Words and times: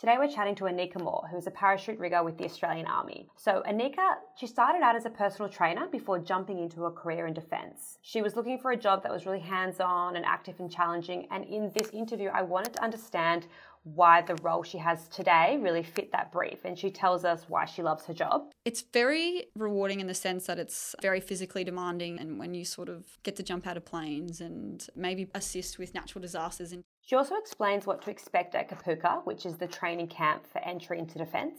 Today 0.00 0.16
we're 0.18 0.28
chatting 0.28 0.54
to 0.54 0.64
Annika 0.64 0.98
Moore, 0.98 1.28
who 1.30 1.36
is 1.36 1.46
a 1.46 1.50
parachute 1.50 1.98
rigger 1.98 2.24
with 2.24 2.38
the 2.38 2.44
Australian 2.46 2.86
Army. 2.86 3.28
So 3.36 3.62
Annika, 3.68 4.14
she 4.34 4.46
started 4.46 4.80
out 4.82 4.96
as 4.96 5.04
a 5.04 5.10
personal 5.10 5.50
trainer 5.50 5.88
before 5.88 6.18
jumping 6.18 6.58
into 6.58 6.86
a 6.86 6.90
career 6.90 7.26
in 7.26 7.34
defence. 7.34 7.98
She 8.00 8.22
was 8.22 8.34
looking 8.34 8.58
for 8.58 8.70
a 8.70 8.78
job 8.78 9.02
that 9.02 9.12
was 9.12 9.26
really 9.26 9.40
hands-on 9.40 10.16
and 10.16 10.24
active 10.24 10.54
and 10.58 10.72
challenging, 10.72 11.28
and 11.30 11.44
in 11.44 11.70
this 11.76 11.90
interview 11.90 12.30
I 12.32 12.40
wanted 12.40 12.72
to 12.76 12.82
understand 12.82 13.46
why 13.82 14.22
the 14.22 14.36
role 14.36 14.62
she 14.62 14.78
has 14.78 15.06
today 15.08 15.58
really 15.60 15.82
fit 15.82 16.12
that 16.12 16.32
brief 16.32 16.64
and 16.64 16.78
she 16.78 16.90
tells 16.90 17.26
us 17.26 17.44
why 17.48 17.66
she 17.66 17.82
loves 17.82 18.06
her 18.06 18.14
job. 18.14 18.50
It's 18.64 18.82
very 18.92 19.48
rewarding 19.54 20.00
in 20.00 20.06
the 20.06 20.14
sense 20.14 20.46
that 20.46 20.58
it's 20.58 20.94
very 21.02 21.20
physically 21.20 21.64
demanding 21.64 22.18
and 22.18 22.38
when 22.38 22.54
you 22.54 22.64
sort 22.64 22.88
of 22.88 23.04
get 23.22 23.36
to 23.36 23.42
jump 23.42 23.66
out 23.66 23.76
of 23.76 23.84
planes 23.84 24.40
and 24.40 24.86
maybe 24.96 25.28
assist 25.34 25.78
with 25.78 25.94
natural 25.94 26.22
disasters 26.22 26.72
and 26.72 26.84
she 27.02 27.16
also 27.16 27.34
explains 27.36 27.86
what 27.86 28.02
to 28.02 28.10
expect 28.10 28.54
at 28.54 28.68
Kapooka, 28.68 29.24
which 29.24 29.46
is 29.46 29.56
the 29.56 29.66
training 29.66 30.08
camp 30.08 30.46
for 30.46 30.58
entry 30.60 30.98
into 30.98 31.18
defence, 31.18 31.58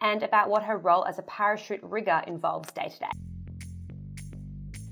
and 0.00 0.22
about 0.22 0.48
what 0.48 0.62
her 0.62 0.76
role 0.76 1.04
as 1.04 1.18
a 1.18 1.22
parachute 1.22 1.82
rigger 1.82 2.22
involves 2.26 2.70
day 2.72 2.88
to 2.88 2.98
day. 2.98 3.10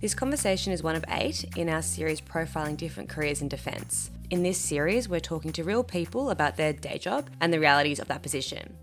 This 0.00 0.14
conversation 0.14 0.72
is 0.72 0.82
one 0.82 0.96
of 0.96 1.04
eight 1.10 1.44
in 1.56 1.68
our 1.68 1.82
series 1.82 2.22
profiling 2.22 2.76
different 2.76 3.10
careers 3.10 3.42
in 3.42 3.48
defence. 3.48 4.10
In 4.30 4.42
this 4.42 4.56
series, 4.58 5.10
we're 5.10 5.20
talking 5.20 5.52
to 5.52 5.62
real 5.62 5.84
people 5.84 6.30
about 6.30 6.56
their 6.56 6.72
day 6.72 6.96
job 6.96 7.28
and 7.40 7.52
the 7.52 7.60
realities 7.60 7.98
of 7.98 8.08
that 8.08 8.22
position. 8.22 8.78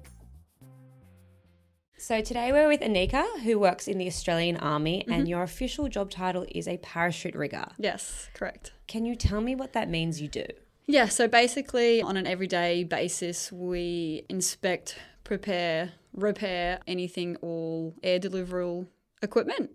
So 1.97 2.21
today 2.21 2.51
we're 2.51 2.67
with 2.67 2.81
Annika, 2.81 3.25
who 3.41 3.57
works 3.57 3.87
in 3.87 3.97
the 3.97 4.05
Australian 4.05 4.57
Army, 4.57 4.99
mm-hmm. 4.99 5.11
and 5.11 5.27
your 5.27 5.41
official 5.41 5.89
job 5.89 6.11
title 6.11 6.45
is 6.51 6.67
a 6.67 6.77
parachute 6.77 7.33
rigger. 7.33 7.65
Yes, 7.79 8.29
correct. 8.35 8.73
Can 8.87 9.03
you 9.03 9.15
tell 9.15 9.41
me 9.41 9.55
what 9.55 9.73
that 9.73 9.89
means 9.89 10.21
you 10.21 10.27
do? 10.27 10.45
Yeah, 10.87 11.09
so 11.09 11.27
basically, 11.27 12.01
on 12.01 12.15
an 12.15 12.25
everyday 12.25 12.85
basis, 12.85 13.51
we 13.51 14.23
inspect, 14.29 14.97
prepare, 15.25 15.91
repair 16.13 16.79
anything 16.87 17.35
all 17.41 17.93
air 18.01 18.19
deliverable 18.19 18.87
equipment, 19.21 19.71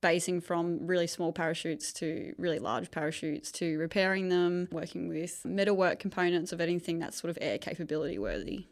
basing 0.00 0.40
from 0.40 0.86
really 0.86 1.06
small 1.06 1.32
parachutes 1.32 1.92
to 1.94 2.32
really 2.38 2.58
large 2.58 2.90
parachutes 2.90 3.52
to 3.52 3.76
repairing 3.76 4.30
them, 4.30 4.68
working 4.72 5.08
with 5.08 5.44
metalwork 5.44 5.98
components 5.98 6.50
of 6.50 6.62
anything 6.62 6.98
that's 6.98 7.20
sort 7.20 7.30
of 7.30 7.36
air 7.42 7.58
capability 7.58 8.18
worthy. 8.18 8.68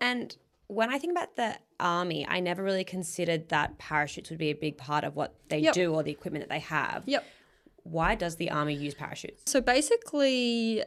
And 0.00 0.36
when 0.66 0.92
I 0.92 0.98
think 0.98 1.12
about 1.12 1.36
the 1.36 1.56
army, 1.78 2.26
I 2.28 2.40
never 2.40 2.64
really 2.64 2.84
considered 2.84 3.48
that 3.50 3.78
parachutes 3.78 4.28
would 4.30 4.40
be 4.40 4.50
a 4.50 4.54
big 4.54 4.76
part 4.76 5.04
of 5.04 5.14
what 5.14 5.36
they 5.50 5.58
yep. 5.58 5.72
do 5.72 5.94
or 5.94 6.02
the 6.02 6.10
equipment 6.10 6.42
that 6.42 6.52
they 6.52 6.60
have. 6.60 7.04
Yep 7.06 7.24
why 7.84 8.14
does 8.14 8.36
the 8.36 8.50
army 8.50 8.74
use 8.74 8.94
parachutes? 8.94 9.50
So 9.50 9.60
basically, 9.60 10.84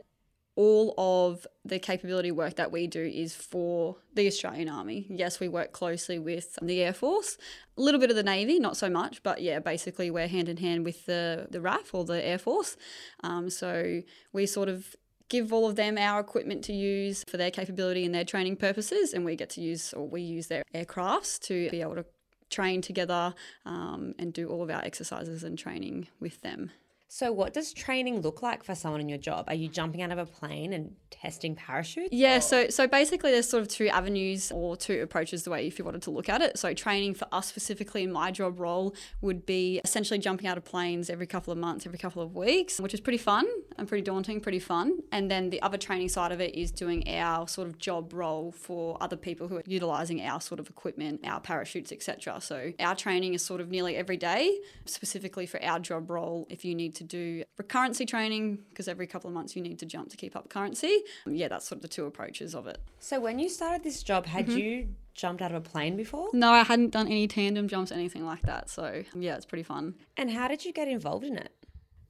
all 0.55 0.93
of 0.97 1.47
the 1.65 1.79
capability 1.79 2.31
work 2.31 2.55
that 2.55 2.71
we 2.71 2.85
do 2.85 3.01
is 3.01 3.35
for 3.35 3.97
the 4.13 4.27
Australian 4.27 4.69
Army. 4.69 5.07
Yes, 5.09 5.39
we 5.39 5.47
work 5.47 5.71
closely 5.71 6.19
with 6.19 6.57
the 6.61 6.83
Air 6.83 6.93
Force, 6.93 7.37
a 7.77 7.81
little 7.81 7.99
bit 7.99 8.11
of 8.11 8.15
the 8.15 8.23
Navy, 8.23 8.59
not 8.59 8.77
so 8.77 8.89
much, 8.89 9.23
but 9.23 9.41
yeah, 9.41 9.59
basically 9.59 10.11
we're 10.11 10.27
hand 10.27 10.49
in 10.49 10.57
hand 10.57 10.85
with 10.85 11.05
the, 11.05 11.47
the 11.49 11.59
RAAF 11.59 11.93
or 11.93 12.05
the 12.05 12.23
Air 12.23 12.37
Force. 12.37 12.77
Um, 13.23 13.49
so 13.49 14.03
we 14.31 14.45
sort 14.45 14.69
of 14.69 14.95
give 15.29 15.51
all 15.51 15.67
of 15.67 15.75
them 15.75 15.97
our 15.97 16.19
equipment 16.19 16.63
to 16.65 16.73
use 16.73 17.23
for 17.27 17.37
their 17.37 17.49
capability 17.49 18.05
and 18.05 18.13
their 18.13 18.25
training 18.25 18.57
purposes, 18.57 19.13
and 19.13 19.25
we 19.25 19.35
get 19.35 19.49
to 19.51 19.61
use 19.61 19.91
or 19.93 20.07
we 20.07 20.21
use 20.21 20.47
their 20.47 20.63
aircrafts 20.75 21.39
to 21.39 21.69
be 21.71 21.81
able 21.81 21.95
to 21.95 22.05
train 22.51 22.81
together 22.81 23.33
um, 23.65 24.13
and 24.19 24.31
do 24.33 24.47
all 24.47 24.61
of 24.61 24.69
our 24.69 24.83
exercises 24.83 25.43
and 25.43 25.57
training 25.57 26.07
with 26.19 26.41
them. 26.41 26.69
So, 27.15 27.31
what 27.31 27.53
does 27.53 27.73
training 27.73 28.21
look 28.21 28.41
like 28.41 28.63
for 28.63 28.73
someone 28.73 28.99
in 28.99 29.07
your 29.07 29.19
job? 29.19 29.45
Are 29.47 29.53
you 29.53 29.67
jumping 29.67 30.01
out 30.01 30.09
of 30.09 30.17
a 30.17 30.25
plane 30.25 30.73
and 30.73 30.95
testing 31.11 31.53
parachutes? 31.53 32.09
Yeah, 32.11 32.37
or? 32.37 32.41
so 32.41 32.69
so 32.69 32.87
basically, 32.87 33.29
there's 33.29 33.47
sort 33.47 33.61
of 33.61 33.67
two 33.67 33.87
avenues 33.89 34.51
or 34.51 34.75
two 34.75 34.99
approaches 34.99 35.43
the 35.43 35.51
way 35.51 35.67
if 35.67 35.77
you 35.77 35.85
wanted 35.85 36.01
to 36.01 36.09
look 36.09 36.27
at 36.27 36.41
it. 36.41 36.57
So, 36.57 36.73
training 36.73 37.13
for 37.13 37.27
us 37.31 37.45
specifically 37.45 38.01
in 38.01 38.11
my 38.11 38.31
job 38.31 38.59
role 38.59 38.95
would 39.21 39.45
be 39.45 39.79
essentially 39.83 40.17
jumping 40.17 40.47
out 40.47 40.57
of 40.57 40.65
planes 40.65 41.07
every 41.07 41.27
couple 41.27 41.53
of 41.53 41.59
months, 41.59 41.85
every 41.85 41.99
couple 41.99 42.23
of 42.23 42.35
weeks, 42.35 42.79
which 42.79 42.95
is 42.95 42.99
pretty 42.99 43.19
fun 43.19 43.45
and 43.77 43.87
pretty 43.87 44.01
daunting, 44.01 44.41
pretty 44.41 44.57
fun. 44.57 44.97
And 45.11 45.29
then 45.29 45.51
the 45.51 45.61
other 45.61 45.77
training 45.77 46.09
side 46.09 46.31
of 46.31 46.41
it 46.41 46.55
is 46.55 46.71
doing 46.71 47.07
our 47.07 47.47
sort 47.47 47.67
of 47.67 47.77
job 47.77 48.11
role 48.11 48.51
for 48.51 48.97
other 49.01 49.17
people 49.17 49.47
who 49.47 49.57
are 49.57 49.63
utilizing 49.67 50.23
our 50.23 50.41
sort 50.41 50.59
of 50.59 50.67
equipment, 50.67 51.21
our 51.23 51.39
parachutes, 51.39 51.91
etc. 51.91 52.41
So, 52.41 52.73
our 52.79 52.95
training 52.95 53.35
is 53.35 53.45
sort 53.45 53.61
of 53.61 53.69
nearly 53.69 53.97
every 53.97 54.17
day, 54.17 54.57
specifically 54.85 55.45
for 55.45 55.63
our 55.63 55.77
job 55.77 56.09
role. 56.09 56.47
If 56.49 56.65
you 56.65 56.73
need 56.73 56.95
to 56.95 57.02
to 57.07 57.15
do 57.15 57.43
recurrency 57.61 58.07
training 58.07 58.59
because 58.69 58.87
every 58.87 59.07
couple 59.07 59.27
of 59.27 59.33
months 59.33 59.55
you 59.55 59.61
need 59.61 59.79
to 59.79 59.85
jump 59.85 60.09
to 60.09 60.17
keep 60.17 60.35
up 60.35 60.49
currency. 60.49 61.03
Yeah, 61.25 61.47
that's 61.47 61.67
sort 61.67 61.77
of 61.77 61.81
the 61.81 61.87
two 61.87 62.05
approaches 62.05 62.55
of 62.55 62.67
it. 62.67 62.79
So 62.99 63.19
when 63.19 63.39
you 63.39 63.49
started 63.49 63.83
this 63.83 64.03
job, 64.03 64.25
had 64.25 64.47
mm-hmm. 64.47 64.57
you 64.57 64.87
jumped 65.13 65.41
out 65.41 65.51
of 65.51 65.57
a 65.57 65.61
plane 65.61 65.95
before? 65.95 66.29
No, 66.33 66.51
I 66.51 66.63
hadn't 66.63 66.91
done 66.91 67.07
any 67.07 67.27
tandem 67.27 67.67
jumps, 67.67 67.91
anything 67.91 68.25
like 68.25 68.41
that. 68.43 68.69
So 68.69 69.03
yeah, 69.13 69.35
it's 69.35 69.45
pretty 69.45 69.63
fun. 69.63 69.95
And 70.17 70.31
how 70.31 70.47
did 70.47 70.65
you 70.65 70.73
get 70.73 70.87
involved 70.87 71.25
in 71.25 71.37
it? 71.37 71.51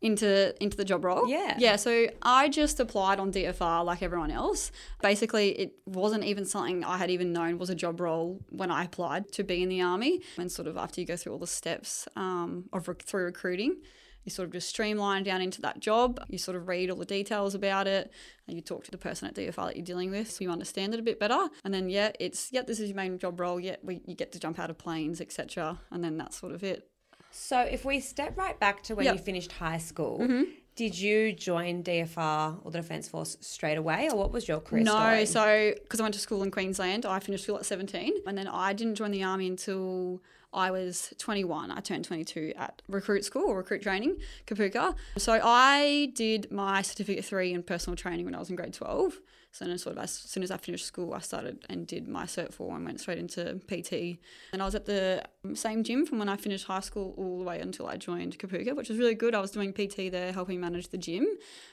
into 0.03 0.53
into 0.61 0.75
the 0.75 0.83
job 0.83 1.05
role. 1.05 1.27
Yeah. 1.27 1.55
Yeah, 1.57 1.77
so 1.77 2.07
I 2.21 2.49
just 2.49 2.79
applied 2.79 3.19
on 3.19 3.31
DFR 3.31 3.85
like 3.85 4.03
everyone 4.03 4.29
else. 4.29 4.71
Basically, 5.01 5.51
it 5.51 5.75
wasn't 5.85 6.25
even 6.25 6.45
something 6.45 6.83
I 6.83 6.97
had 6.97 7.09
even 7.09 7.31
known 7.31 7.57
was 7.57 7.69
a 7.69 7.75
job 7.75 8.01
role 8.01 8.41
when 8.49 8.69
I 8.69 8.83
applied 8.83 9.31
to 9.31 9.43
be 9.43 9.63
in 9.63 9.69
the 9.69 9.81
army. 9.81 10.21
And 10.37 10.51
sort 10.51 10.67
of 10.67 10.75
after 10.77 10.99
you 10.99 11.07
go 11.07 11.15
through 11.15 11.31
all 11.31 11.39
the 11.39 11.47
steps 11.47 12.07
um, 12.17 12.65
of 12.73 12.87
through 13.05 13.23
recruiting, 13.23 13.77
you 14.23 14.31
sort 14.31 14.47
of 14.47 14.53
just 14.53 14.69
streamline 14.69 15.23
down 15.23 15.41
into 15.41 15.61
that 15.61 15.79
job. 15.79 16.19
You 16.29 16.37
sort 16.37 16.57
of 16.57 16.67
read 16.67 16.89
all 16.89 16.97
the 16.97 17.05
details 17.05 17.55
about 17.55 17.87
it. 17.87 18.11
And 18.47 18.57
you 18.57 18.61
talk 18.61 18.83
to 18.85 18.91
the 18.91 18.97
person 18.97 19.27
at 19.27 19.35
DFR 19.35 19.67
that 19.67 19.75
you're 19.75 19.85
dealing 19.85 20.11
with 20.11 20.29
so 20.29 20.43
you 20.43 20.51
understand 20.51 20.93
it 20.93 20.99
a 20.99 21.03
bit 21.03 21.19
better. 21.19 21.47
And 21.63 21.73
then, 21.73 21.89
yeah, 21.89 22.11
it's, 22.19 22.51
yeah, 22.51 22.61
this 22.61 22.79
is 22.79 22.89
your 22.89 22.95
main 22.95 23.17
job 23.17 23.39
role. 23.39 23.59
Yeah, 23.59 23.77
we, 23.83 24.01
you 24.05 24.15
get 24.15 24.31
to 24.33 24.39
jump 24.39 24.59
out 24.59 24.69
of 24.69 24.77
planes, 24.77 25.21
etc. 25.21 25.79
And 25.91 26.03
then 26.03 26.17
that's 26.17 26.37
sort 26.37 26.53
of 26.53 26.63
it. 26.63 26.89
So 27.31 27.59
if 27.59 27.83
we 27.83 27.99
step 27.99 28.37
right 28.37 28.59
back 28.59 28.83
to 28.83 28.95
when 28.95 29.05
yep. 29.05 29.15
you 29.15 29.21
finished 29.21 29.51
high 29.53 29.79
school, 29.79 30.19
mm-hmm. 30.19 30.43
Did 30.75 30.97
you 30.97 31.33
join 31.33 31.83
DFR 31.83 32.57
or 32.63 32.71
the 32.71 32.79
Defence 32.79 33.07
Force 33.07 33.37
straight 33.41 33.77
away, 33.77 34.09
or 34.09 34.17
what 34.17 34.31
was 34.31 34.47
your 34.47 34.59
career 34.59 34.83
no, 34.83 34.93
story? 34.93 35.25
so 35.27 35.73
because 35.83 35.99
I 35.99 36.03
went 36.03 36.15
to 36.15 36.19
school 36.19 36.41
in 36.41 36.49
Queensland, 36.49 37.05
I 37.05 37.19
finished 37.19 37.43
school 37.43 37.57
at 37.57 37.65
17, 37.65 38.11
and 38.25 38.35
then 38.35 38.47
I 38.47 38.73
didn't 38.73 38.95
join 38.95 39.11
the 39.11 39.23
army 39.23 39.45
until 39.45 40.23
I 40.53 40.71
was 40.71 41.13
21. 41.17 41.71
I 41.71 41.79
turned 41.79 42.05
22 42.05 42.53
at 42.55 42.81
recruit 42.87 43.25
school 43.25 43.55
recruit 43.55 43.81
training, 43.81 44.17
Kapooka. 44.47 44.95
So 45.17 45.39
I 45.43 46.11
did 46.15 46.51
my 46.51 46.81
certificate 46.81 47.25
three 47.25 47.53
in 47.53 47.63
personal 47.63 47.95
training 47.95 48.25
when 48.25 48.35
I 48.35 48.39
was 48.39 48.49
in 48.49 48.55
grade 48.55 48.73
12. 48.73 49.19
So 49.53 49.65
then 49.65 49.77
sort 49.77 49.97
of 49.97 50.03
as 50.03 50.11
soon 50.11 50.41
as 50.41 50.49
I 50.49 50.57
finished 50.57 50.85
school, 50.85 51.13
I 51.13 51.19
started 51.19 51.63
and 51.69 51.85
did 51.85 52.07
my 52.07 52.23
cert 52.25 52.51
four 52.51 52.75
and 52.75 52.83
went 52.83 52.99
straight 52.99 53.19
into 53.19 53.61
PT. 53.67 54.19
And 54.51 54.63
I 54.63 54.65
was 54.65 54.73
at 54.73 54.85
the 54.85 55.23
um, 55.45 55.55
same 55.55 55.83
gym 55.83 56.07
from 56.07 56.17
when 56.17 56.27
I 56.27 56.37
finished 56.37 56.65
high 56.65 56.79
school 56.79 57.13
all 57.17 57.37
the 57.37 57.43
way 57.43 57.59
until 57.59 57.87
I 57.87 57.97
joined 57.97 58.39
Kapooka, 58.39 58.75
which 58.75 58.89
was 58.89 58.97
really 58.97 59.13
good. 59.13 59.35
I 59.35 59.39
was 59.39 59.51
doing 59.51 59.71
PT 59.71 60.11
there, 60.11 60.31
helping 60.31 60.59
manage 60.59 60.87
the 60.87 60.97
gym. 60.97 61.27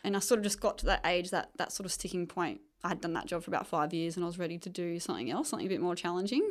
And 0.05 0.15
I 0.15 0.19
sort 0.19 0.39
of 0.39 0.45
just 0.45 0.61
got 0.61 0.77
to 0.79 0.87
that 0.87 1.01
age, 1.07 1.31
that, 1.31 1.53
that 1.57 1.73
sort 1.73 1.87
of 1.87 1.93
sticking 1.93 2.27
point. 2.27 2.61
I 2.83 2.89
had 2.89 3.01
done 3.01 3.13
that 3.15 3.27
job 3.27 3.43
for 3.43 3.51
about 3.51 3.67
five 3.67 3.93
years 3.93 4.17
and 4.17 4.25
I 4.25 4.27
was 4.27 4.39
ready 4.39 4.59
to 4.59 4.69
do 4.69 4.99
something 4.99 5.31
else, 5.31 5.51
something 5.51 5.67
a 5.67 5.69
bit 5.69 5.81
more 5.81 5.95
challenging 5.95 6.43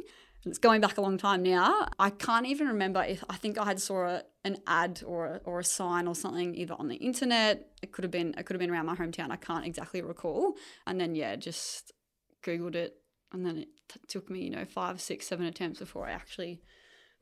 And 0.44 0.52
it's 0.52 0.60
going 0.60 0.80
back 0.80 0.98
a 0.98 1.02
long 1.02 1.18
time 1.18 1.44
now. 1.44 1.88
I 1.98 2.12
can't 2.12 2.46
even 2.46 2.68
remember 2.68 3.04
if 3.04 3.24
I 3.30 3.36
think 3.36 3.58
I 3.58 3.66
had 3.66 3.82
saw 3.82 4.06
a, 4.06 4.24
an 4.44 4.58
ad 4.68 5.02
or 5.06 5.26
a, 5.26 5.42
or 5.44 5.60
a 5.60 5.64
sign 5.64 6.08
or 6.08 6.16
something 6.16 6.56
either 6.56 6.76
on 6.78 6.88
the 6.88 6.96
internet. 6.96 7.68
It 7.82 7.92
could 7.92 8.04
have 8.04 8.12
been 8.12 8.36
it 8.38 8.46
could 8.46 8.54
have 8.54 8.60
been 8.60 8.70
around 8.70 8.86
my 8.86 8.96
hometown. 8.96 9.32
I 9.32 9.36
can't 9.38 9.66
exactly 9.66 10.02
recall. 10.02 10.54
And 10.88 11.00
then 11.00 11.16
yeah, 11.16 11.36
just 11.36 11.92
googled 12.44 12.76
it, 12.76 12.96
and 13.34 13.46
then 13.46 13.58
it 13.58 13.68
t- 13.90 14.00
took 14.08 14.30
me 14.30 14.44
you 14.44 14.50
know 14.50 14.66
five, 14.66 15.02
six, 15.02 15.28
seven 15.28 15.46
attempts 15.46 15.80
before 15.80 16.08
I 16.08 16.12
actually 16.12 16.62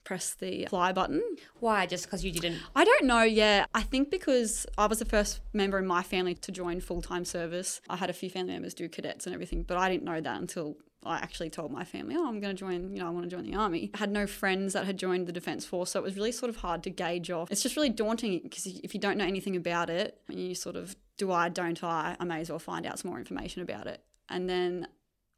pressed 0.08 0.40
the 0.40 0.64
apply 0.64 0.94
button. 0.94 1.22
Why? 1.60 1.86
Just 1.86 2.06
because 2.06 2.24
you 2.24 2.32
didn't? 2.32 2.60
I 2.74 2.86
don't 2.86 3.04
know. 3.04 3.24
Yeah, 3.24 3.66
I 3.74 3.82
think 3.82 4.10
because 4.10 4.66
I 4.78 4.88
was 4.88 5.00
the 5.00 5.06
first 5.06 5.42
member 5.52 5.78
in 5.78 5.86
my 5.86 6.02
family 6.02 6.34
to 6.34 6.52
join 6.52 6.80
full 6.80 7.02
time 7.02 7.26
service. 7.26 7.82
I 7.90 7.98
had 7.98 8.10
a 8.10 8.14
few 8.14 8.30
family 8.30 8.54
members 8.54 8.74
do 8.74 8.88
cadets 8.88 9.26
and 9.26 9.34
everything, 9.34 9.64
but 9.64 9.76
I 9.76 9.90
didn't 9.90 10.06
know 10.06 10.22
that 10.22 10.40
until 10.40 10.78
I 11.06 11.18
actually 11.18 11.50
told 11.50 11.72
my 11.72 11.84
family, 11.84 12.16
oh, 12.18 12.26
I'm 12.26 12.40
going 12.40 12.56
to 12.56 12.60
join, 12.60 12.96
you 12.96 13.02
know, 13.02 13.08
I 13.08 13.10
want 13.10 13.30
to 13.30 13.36
join 13.36 13.46
the 13.46 13.56
army. 13.56 13.92
I 13.94 13.98
had 13.98 14.12
no 14.12 14.28
friends 14.28 14.74
that 14.74 14.86
had 14.86 14.98
joined 14.98 15.28
the 15.28 15.34
Defence 15.34 15.66
Force, 15.66 15.92
so 15.92 16.00
it 16.00 16.04
was 16.04 16.16
really 16.16 16.32
sort 16.32 16.50
of 16.50 16.56
hard 16.56 16.84
to 16.84 16.90
gauge 16.90 17.30
off. 17.30 17.52
It's 17.52 17.62
just 17.62 17.76
really 17.76 17.90
daunting 17.90 18.40
because 18.44 18.66
if 18.66 18.94
you 18.94 19.02
don't 19.02 19.18
know 19.18 19.26
anything 19.26 19.58
about 19.58 19.90
it, 19.90 20.22
you 20.30 20.56
sort 20.56 20.78
of, 20.78 20.96
do 21.18 21.34
I, 21.34 21.50
don't 21.50 21.84
I, 21.84 22.16
I 22.18 22.24
may 22.24 22.40
as 22.40 22.50
well 22.50 22.60
find 22.60 22.86
out 22.86 23.00
some 23.00 23.12
more 23.12 23.20
information 23.20 23.62
about 23.62 23.88
it. 23.88 24.02
And 24.30 24.50
then 24.50 24.88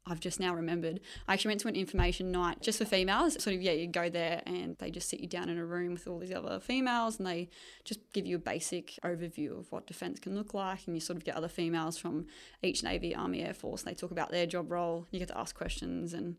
I've 0.06 0.20
just 0.20 0.40
now 0.40 0.54
remembered. 0.54 1.00
I 1.28 1.34
actually 1.34 1.50
went 1.50 1.60
to 1.60 1.68
an 1.68 1.76
information 1.76 2.32
night 2.32 2.62
just 2.62 2.78
for 2.78 2.84
females. 2.84 3.40
Sort 3.42 3.54
of, 3.54 3.62
yeah, 3.62 3.72
you 3.72 3.86
go 3.86 4.08
there 4.08 4.42
and 4.46 4.76
they 4.78 4.90
just 4.90 5.08
sit 5.08 5.20
you 5.20 5.28
down 5.28 5.48
in 5.48 5.58
a 5.58 5.64
room 5.64 5.92
with 5.92 6.06
all 6.08 6.18
these 6.18 6.32
other 6.32 6.58
females 6.58 7.18
and 7.18 7.26
they 7.26 7.50
just 7.84 8.00
give 8.12 8.26
you 8.26 8.36
a 8.36 8.40
basic 8.40 8.98
overview 9.04 9.58
of 9.58 9.70
what 9.70 9.86
defence 9.86 10.18
can 10.18 10.34
look 10.34 10.54
like. 10.54 10.86
And 10.86 10.96
you 10.96 11.00
sort 11.00 11.18
of 11.18 11.24
get 11.24 11.36
other 11.36 11.48
females 11.48 11.98
from 11.98 12.26
each 12.62 12.82
Navy, 12.82 13.14
Army, 13.14 13.42
Air 13.42 13.54
Force. 13.54 13.82
And 13.82 13.90
they 13.90 13.94
talk 13.94 14.10
about 14.10 14.30
their 14.30 14.46
job 14.46 14.70
role. 14.70 15.06
You 15.10 15.18
get 15.18 15.28
to 15.28 15.38
ask 15.38 15.54
questions 15.54 16.14
and 16.14 16.36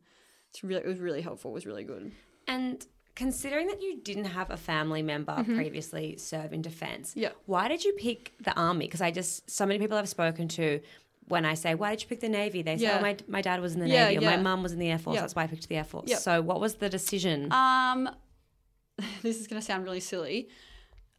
it's 0.50 0.64
really, 0.64 0.82
it 0.82 0.88
was 0.88 1.00
really 1.00 1.22
helpful. 1.22 1.52
It 1.52 1.56
was 1.56 1.66
really 1.66 1.84
good. 1.84 2.12
And 2.48 2.86
considering 3.16 3.68
that 3.68 3.82
you 3.82 4.02
didn't 4.02 4.26
have 4.26 4.50
a 4.50 4.58
family 4.58 5.04
member 5.04 5.34
mm-hmm. 5.34 5.56
previously 5.56 6.18
serve 6.18 6.52
in 6.52 6.62
defence, 6.64 7.14
yeah. 7.16 7.30
why 7.46 7.68
did 7.68 7.84
you 7.84 7.94
pick 7.94 8.34
the 8.42 8.54
army? 8.60 8.88
Because 8.88 9.02
I 9.02 9.12
just, 9.12 9.50
so 9.50 9.66
many 9.66 9.80
people 9.80 9.98
I've 9.98 10.10
spoken 10.10 10.48
to 10.50 10.82
when 11.32 11.46
I 11.46 11.54
say, 11.56 11.74
why 11.76 11.92
did 11.92 12.02
you 12.04 12.08
pick 12.08 12.20
the 12.20 12.30
Navy? 12.30 12.62
They 12.62 12.78
say, 12.78 12.84
Yeah. 12.84 12.98
oh, 13.00 13.02
my, 13.02 13.18
my 13.28 13.42
dad 13.42 13.62
was 13.62 13.74
in 13.74 13.80
the 13.80 13.88
Yeah, 13.88 14.06
Navy 14.06 14.18
or 14.18 14.22
yeah. 14.22 14.36
my 14.38 14.42
mum 14.42 14.62
was 14.64 14.72
in 14.72 14.80
the 14.80 14.90
Air 14.90 15.00
Force. 15.00 15.20
That's 15.20 15.36
why 15.36 15.44
I 15.44 15.48
picked 15.48 15.68
the 15.68 15.76
Air 15.78 15.84
Force. 15.84 16.22
So 16.22 16.42
what 16.42 16.60
was 16.60 16.76
the 16.76 16.90
decision? 16.90 17.52
Um, 17.52 18.10
this 19.22 19.40
is 19.40 19.48
gonna 19.48 19.62
sound 19.62 19.84
really 19.86 20.00
silly. 20.00 20.50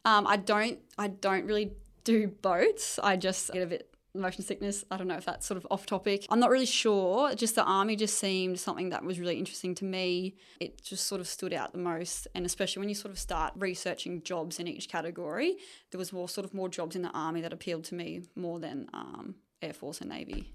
Um, 0.05 0.27
I 0.27 0.37
don't, 0.37 0.79
I 0.97 1.07
don't 1.07 1.45
really 1.45 1.73
do 2.03 2.27
boats. 2.27 2.99
I 3.01 3.15
just 3.15 3.51
get 3.51 3.63
a 3.63 3.65
bit 3.65 3.89
motion 4.15 4.43
sickness. 4.43 4.83
I 4.91 4.97
don't 4.97 5.07
know 5.07 5.15
if 5.17 5.25
that's 5.25 5.45
sort 5.45 5.57
of 5.57 5.65
off 5.71 5.85
topic. 5.85 6.25
I'm 6.29 6.39
not 6.39 6.49
really 6.49 6.65
sure. 6.65 7.33
Just 7.35 7.55
the 7.55 7.63
army 7.63 7.95
just 7.95 8.19
seemed 8.19 8.59
something 8.59 8.89
that 8.89 9.03
was 9.03 9.19
really 9.19 9.39
interesting 9.39 9.73
to 9.75 9.85
me. 9.85 10.35
It 10.59 10.81
just 10.83 11.07
sort 11.07 11.19
of 11.21 11.27
stood 11.27 11.53
out 11.53 11.71
the 11.71 11.79
most, 11.79 12.27
and 12.35 12.45
especially 12.45 12.81
when 12.81 12.89
you 12.89 12.95
sort 12.95 13.11
of 13.11 13.19
start 13.19 13.53
researching 13.57 14.21
jobs 14.21 14.59
in 14.59 14.67
each 14.67 14.87
category, 14.87 15.55
there 15.91 15.97
was 15.97 16.13
more 16.13 16.29
sort 16.29 16.45
of 16.45 16.53
more 16.53 16.69
jobs 16.69 16.95
in 16.95 17.01
the 17.01 17.09
army 17.11 17.41
that 17.41 17.53
appealed 17.53 17.85
to 17.85 17.95
me 17.95 18.21
more 18.35 18.59
than 18.59 18.87
um, 18.93 19.35
Air 19.63 19.73
Force 19.73 20.01
and 20.01 20.09
Navy. 20.09 20.53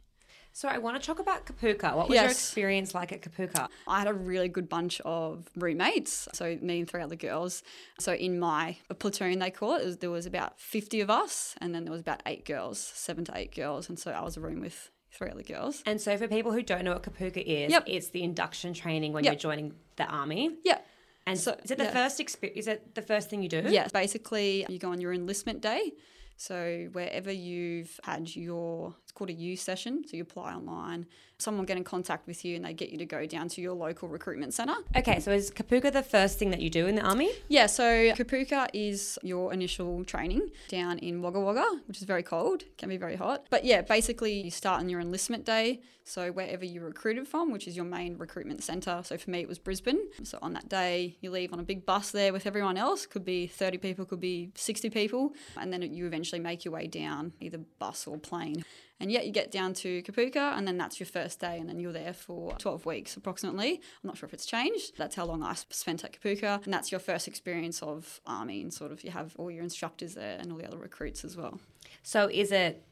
so 0.53 0.69
I 0.69 0.79
want 0.79 1.01
to 1.01 1.07
talk 1.07 1.19
about 1.21 1.47
Kapooka. 1.47 1.95
What 1.95 2.09
was 2.09 2.17
your 2.19 2.27
experience 2.27 2.95
like 2.95 3.13
at 3.13 3.23
Kapooka? 3.23 3.69
I 3.87 3.99
had 4.01 4.09
a 4.09 4.13
really 4.15 4.49
good 4.49 4.69
bunch 4.69 5.01
of 5.03 5.49
roommates, 5.57 6.27
so 6.33 6.57
me 6.61 6.81
and 6.81 6.89
three 6.91 7.01
other 7.03 7.17
girls. 7.17 7.63
So 8.01 8.13
in 8.13 8.39
my 8.41 8.77
platoon, 8.99 9.39
they 9.39 9.51
call 9.51 9.75
it, 9.77 9.83
it 9.83 9.87
was- 9.87 9.97
there 9.99 10.11
was 10.11 10.27
about 10.27 10.59
50 10.61 11.01
of 11.01 11.11
us, 11.11 11.55
and 11.61 11.75
then 11.75 11.85
there 11.85 11.93
was 11.93 12.01
about 12.01 12.23
eight 12.27 12.45
girls, 12.45 12.79
seven 12.81 13.25
to 13.27 13.33
eight 13.37 13.55
girls, 13.55 13.89
and 13.89 13.99
so 13.99 14.11
I 14.11 14.23
was 14.23 14.37
a 14.37 14.41
room 14.41 14.61
with 14.61 14.91
three 15.13 15.31
other 15.31 15.43
girls. 15.43 15.83
And 15.87 16.01
so 16.01 16.17
for 16.19 16.29
people 16.29 16.53
who 16.53 16.63
don't 16.63 16.85
know 16.85 16.93
what 16.93 17.03
Kapooka 17.03 17.43
is, 17.45 17.71
Yep. 17.71 17.85
it's 17.87 18.09
the 18.09 18.23
induction 18.23 18.75
training 18.75 19.13
when 19.13 19.25
Yep. 19.25 19.33
you're 19.33 19.39
joining 19.41 19.75
the 19.97 20.05
army. 20.07 20.57
Yeah. 20.65 20.79
And 21.27 21.39
so 21.39 21.53
So- 21.53 21.61
is 21.63 21.71
it 21.71 21.79
the 21.79 21.85
yeah. 21.85 21.93
first 21.93 22.21
experience? 22.21 22.59
Is 22.61 22.67
it 22.69 22.95
the 22.95 23.03
first 23.03 23.29
thing 23.31 23.43
you 23.43 23.49
do? 23.49 23.63
Yes. 23.69 23.93
basically, 23.93 24.67
you 24.69 24.79
go 24.79 24.91
on 24.91 25.01
your 25.01 25.13
enlistment 25.13 25.61
day. 25.61 25.93
So 26.39 26.89
wherever 26.93 27.33
you've 27.33 27.99
had 28.05 28.35
your, 28.37 28.95
called 29.19 29.31
a 29.31 29.35
YOU 29.35 29.57
session. 29.57 30.05
So 30.07 30.17
you 30.17 30.23
apply 30.23 30.55
online. 30.55 31.07
Someone 31.39 31.61
will 31.61 31.67
get 31.67 31.77
in 31.77 31.85
contact 31.85 32.27
with 32.27 32.45
you 32.45 32.57
and 32.57 32.65
they 32.65 32.73
get 32.73 32.91
you 32.91 32.99
to 32.99 33.05
go 33.05 33.27
down 33.27 33.49
to 33.49 33.61
your 33.61 33.75
local 33.75 34.09
recruitment 34.09 34.55
centre. 34.55 34.77
Okay, 34.97 35.21
so 35.21 35.33
is 35.33 35.51
Kapooka 35.51 35.93
the 35.93 36.03
first 36.03 36.39
thing 36.39 36.51
that 36.51 36.61
you 36.61 36.71
do 36.71 36.87
in 36.87 36.95
the 36.95 37.03
army? 37.03 37.31
Yeah, 37.49 37.67
so 37.67 37.85
Kapooka 38.13 38.69
is 38.73 39.19
your 39.23 39.53
initial 39.53 40.05
training 40.05 40.51
down 40.69 40.99
in 40.99 41.21
Wagga 41.23 41.41
Wagga, 41.41 41.81
which 41.87 41.99
is 41.99 42.05
very 42.05 42.23
cold, 42.23 42.65
can 42.77 42.89
be 42.89 42.97
very 42.97 43.17
hot. 43.17 43.47
But 43.51 43.65
yeah, 43.65 43.83
basically 43.83 44.41
you 44.41 44.51
start 44.51 44.81
on 44.81 44.89
your 44.89 45.01
enlistment 45.01 45.45
day. 45.45 45.81
So 46.05 46.33
wherever 46.33 46.65
you're 46.65 46.87
recruited 46.87 47.29
from, 47.29 47.53
which 47.53 47.69
is 47.69 47.77
your 47.77 47.85
main 47.85 48.17
recruitment 48.17 48.65
centre. 48.65 49.03
So 49.05 49.19
for 49.19 49.31
me, 49.31 49.41
it 49.41 49.49
was 49.49 49.59
Brisbane. 49.59 50.01
So 50.23 50.39
on 50.41 50.55
that 50.55 50.67
day, 50.67 51.19
you 51.21 51.31
leave 51.31 51.53
on 51.53 51.61
a 51.61 51.63
big 51.63 51.85
bus 51.85 52.13
there 52.13 52.33
with 52.33 52.47
everyone 52.47 52.79
else. 52.79 53.05
Could 53.05 53.27
be 53.27 53.47
30 53.47 53.77
people, 53.77 54.07
could 54.07 54.19
be 54.19 54.51
60 54.55 54.89
people. 54.89 55.35
And 55.59 55.71
then 55.71 55.83
you 55.83 56.07
eventually 56.07 56.41
make 56.41 56.65
your 56.65 56.73
way 56.73 56.87
down, 56.87 57.35
either 57.41 57.59
bus 57.79 58.07
or 58.07 58.17
plane. 58.17 58.65
And 59.01 59.13
yet 59.13 59.27
you 59.27 59.33
get 59.33 59.53
down 59.53 59.75
to 59.75 60.03
Kapooka, 60.03 60.57
and 60.57 60.67
then 60.67 60.77
that's 60.77 60.99
your 60.99 61.07
first 61.07 61.39
day, 61.39 61.59
and 61.59 61.69
then 61.69 61.79
you're 61.79 61.93
there 61.93 62.13
for 62.13 62.57
12 62.59 62.85
weeks 62.85 63.17
approximately. 63.17 63.75
I'm 63.75 64.09
not 64.09 64.17
sure 64.17 64.27
if 64.27 64.35
it's 64.35 64.47
changed. 64.47 64.99
That's 64.99 65.15
how 65.15 65.25
long 65.25 65.43
I 65.43 65.55
spent 65.55 66.05
at 66.05 66.13
Kapooka, 66.13 66.65
and 66.65 66.75
that's 66.75 66.91
your 66.91 66.99
first 66.99 67.29
experience 67.29 67.81
of 67.81 68.21
army, 68.27 68.61
and 68.61 68.75
sort 68.75 68.91
of 68.91 69.05
you 69.05 69.13
have 69.13 69.37
all 69.37 69.51
your 69.51 69.63
instructors 69.63 70.15
there 70.15 70.39
and 70.41 70.51
all 70.51 70.59
the 70.59 70.67
other 70.67 70.79
recruits 70.79 71.25
as 71.25 71.37
well. 71.37 71.61
So 72.03 72.29
is 72.33 72.51
it 72.51 72.85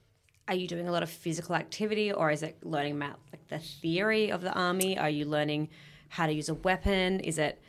are 0.48 0.54
you 0.54 0.68
doing 0.68 0.88
a 0.88 0.92
lot 0.92 1.02
of 1.02 1.10
physical 1.10 1.54
activity 1.56 2.12
or 2.12 2.30
is 2.30 2.42
it 2.42 2.56
learning 2.62 2.96
about 2.96 3.18
like 3.32 3.48
the 3.48 3.58
theory 3.58 4.30
of 4.30 4.42
the 4.42 4.52
army? 4.52 4.96
Are 4.98 5.10
you 5.10 5.24
learning 5.24 5.70
how 6.08 6.26
to 6.26 6.32
use 6.32 6.48
a 6.48 6.54
weapon? 6.54 7.20
Is 7.20 7.38
it 7.38 7.60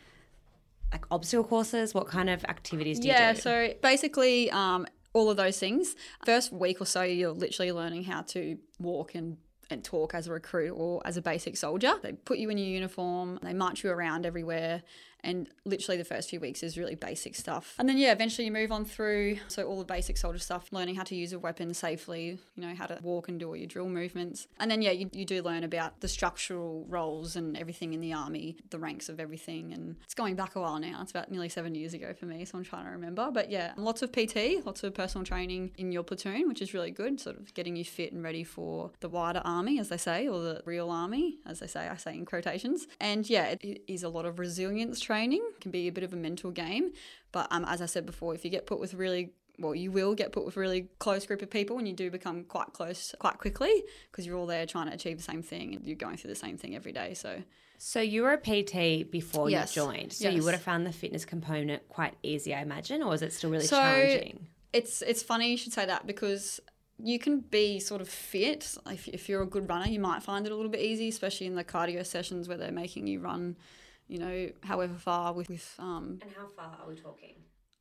like 0.92 1.06
obstacle 1.10 1.44
courses? 1.44 1.94
What 1.94 2.08
kind 2.08 2.30
of 2.30 2.44
activities 2.46 3.00
do 3.00 3.08
yeah, 3.08 3.30
you 3.30 3.34
do? 3.34 3.38
Yeah 3.38 3.42
so 3.42 3.74
basically, 3.82 4.52
um, 4.52 4.86
all 5.18 5.30
of 5.30 5.38
those 5.38 5.60
things. 5.60 5.96
First 6.26 6.52
week 6.52 6.80
or 6.80 6.86
so, 6.86 7.02
you're 7.04 7.32
literally 7.32 7.72
learning 7.72 8.04
how 8.04 8.22
to 8.24 8.58
walk 8.80 9.16
and 9.16 9.38
and 9.70 9.84
talk 9.84 10.14
as 10.14 10.28
a 10.28 10.32
recruit 10.32 10.72
or 10.72 11.02
as 11.06 11.18
a 11.18 11.22
basic 11.22 11.58
soldier. 11.58 11.96
They 12.02 12.14
put 12.14 12.38
you 12.38 12.50
in 12.50 12.58
your 12.58 12.68
uniform, 12.68 13.38
they 13.44 13.54
march 13.54 13.84
you 13.84 13.90
around 13.90 14.26
everywhere, 14.26 14.82
and 15.28 15.50
literally 15.66 15.98
the 15.98 16.06
first 16.06 16.30
few 16.30 16.40
weeks 16.40 16.64
is 16.64 16.78
really 16.78 16.96
basic 16.96 17.36
stuff. 17.36 17.76
And 17.78 17.88
then 17.88 17.98
yeah, 17.98 18.14
eventually 18.14 18.46
you 18.46 18.52
move 18.52 18.72
on 18.72 18.86
through 18.86 19.40
so 19.50 19.64
all 19.64 19.78
the 19.78 19.86
basic 19.86 20.18
soldier 20.18 20.40
stuff, 20.40 20.70
learning 20.72 20.96
how 20.96 21.04
to 21.04 21.16
use 21.16 21.34
a 21.34 21.40
weapon 21.40 21.74
safely, 21.74 22.40
you 22.56 22.62
know, 22.64 22.74
how 22.74 22.86
to 22.86 22.98
walk 23.02 23.28
and 23.28 23.38
do 23.38 23.50
all 23.50 23.56
your 23.56 23.68
drill 23.68 23.90
movements. 23.90 24.48
And 24.58 24.72
then 24.72 24.82
yeah, 24.82 24.92
you, 24.92 25.10
you 25.12 25.26
do 25.26 25.42
learn 25.42 25.66
about 25.66 26.00
the 26.00 26.08
structural 26.08 26.86
roles 26.88 27.36
and 27.36 27.58
everything 27.58 27.94
in 27.94 28.00
the 28.00 28.14
army, 28.14 28.56
the 28.70 28.80
ranks 28.80 29.10
of 29.10 29.20
everything. 29.20 29.74
And 29.74 29.98
it's 30.06 30.14
going 30.14 30.36
back 30.36 30.56
a 30.56 30.62
while 30.62 30.80
now. 30.80 31.00
It's 31.02 31.12
about 31.12 31.30
nearly 31.30 31.50
seven 31.50 31.76
years 31.76 31.94
ago 31.94 32.14
for 32.18 32.26
me, 32.26 32.46
so 32.46 32.58
I'm 32.58 32.64
trying 32.64 32.86
to 32.86 32.92
remember. 32.92 33.30
But 33.30 33.52
yeah, 33.52 33.74
lots 33.76 34.02
of 34.02 34.14
PT, 34.14 34.66
lots 34.66 34.84
of 34.84 34.94
personal 34.94 35.26
training 35.26 35.72
in 35.78 35.92
your 35.92 36.04
platoon, 36.04 36.48
which 36.48 36.62
is 36.62 36.74
really 36.74 36.92
good, 36.92 37.20
sort 37.20 37.38
of 37.38 37.54
getting 37.54 37.76
you 37.76 37.84
fit 37.84 38.14
and 38.14 38.24
ready 38.24 38.46
for 38.46 38.92
the 39.02 39.10
wider 39.10 39.42
army, 39.44 39.78
as 39.78 39.90
they 39.90 39.98
say, 39.98 40.30
or 40.30 40.40
the 40.40 40.62
real 40.66 40.90
army, 40.90 41.40
as 41.46 41.60
they 41.60 41.68
say, 41.68 41.90
I 41.90 41.98
say 41.98 42.14
in 42.14 42.26
quotations. 42.26 42.88
And 43.02 43.30
yeah, 43.30 43.56
it 43.60 43.84
is 43.88 44.04
a 44.04 44.10
lot 44.10 44.26
of 44.26 44.40
resilience 44.40 45.02
training, 45.02 45.17
it 45.26 45.62
can 45.62 45.72
be 45.72 45.88
a 45.88 45.92
bit 45.92 46.04
of 46.04 46.14
a 46.14 46.16
mental 46.16 46.52
game. 46.52 46.92
But 47.32 47.48
um, 47.52 47.66
as 47.66 47.82
I 47.82 47.86
said 47.86 48.06
before, 48.06 48.34
if 48.36 48.44
you 48.46 48.52
get 48.52 48.66
put 48.66 48.80
with 48.80 48.94
really 48.94 49.32
well, 49.60 49.74
you 49.76 49.92
will 49.92 50.14
get 50.14 50.32
put 50.32 50.46
with 50.46 50.56
a 50.56 50.60
really 50.60 50.88
close 51.00 51.26
group 51.26 51.42
of 51.42 51.50
people 51.50 51.78
and 51.80 51.88
you 51.88 51.94
do 51.94 52.12
become 52.12 52.44
quite 52.44 52.74
close 52.74 53.16
quite 53.20 53.40
quickly 53.40 53.84
because 54.12 54.26
you're 54.26 54.38
all 54.38 54.46
there 54.46 54.66
trying 54.68 54.88
to 54.88 54.94
achieve 54.94 55.18
the 55.18 55.24
same 55.24 55.42
thing 55.42 55.76
and 55.76 55.86
you're 55.88 55.96
going 55.96 56.16
through 56.18 56.30
the 56.30 56.36
same 56.36 56.58
thing 56.58 56.76
every 56.76 56.92
day. 56.92 57.14
So, 57.16 57.42
So 57.80 58.00
you 58.00 58.22
were 58.22 58.34
a 58.34 58.38
PT 58.38 59.10
before 59.10 59.50
Yes. 59.50 59.76
you 59.76 59.82
joined. 59.84 60.14
So 60.14 60.30
you 60.30 60.44
would 60.44 60.54
have 60.54 60.62
found 60.62 60.86
the 60.86 60.92
fitness 60.92 61.26
component 61.26 61.88
quite 61.90 62.14
easy, 62.22 62.54
I 62.54 62.62
imagine, 62.62 63.02
or 63.02 63.14
is 63.16 63.22
it 63.24 63.34
still 63.34 63.50
really 63.50 63.66
So- 63.66 63.78
challenging? 63.78 64.48
it's 64.74 65.02
it's 65.02 65.24
funny 65.24 65.50
you 65.50 65.58
should 65.58 65.72
say 65.74 65.86
that 65.86 66.06
because 66.06 66.60
you 67.00 67.18
can 67.18 67.40
be 67.40 67.80
sort 67.80 68.02
of 68.02 68.10
fit 68.10 68.76
if, 68.88 69.08
if 69.08 69.30
you're 69.30 69.42
a 69.42 69.48
good 69.48 69.68
runner 69.70 69.88
you 69.88 70.00
might 70.00 70.22
find 70.22 70.46
it 70.46 70.52
a 70.52 70.56
little 70.56 70.70
bit 70.70 70.82
easy 70.82 71.08
especially 71.08 71.48
in 71.48 71.56
the 71.56 71.64
cardio 71.64 72.06
sessions 72.06 72.48
where 72.50 72.58
they're 72.58 72.72
making 72.72 73.08
you 73.08 73.20
run 73.20 73.56
you 74.08 74.20
know 74.20 74.50
however 74.64 74.94
far 74.96 75.34
with, 75.34 75.50
with 75.50 75.76
um 75.80 76.20
And 76.22 76.32
how 76.36 76.48
far 76.56 76.78
are 76.82 76.88
we 76.90 76.96
talking? 76.96 77.36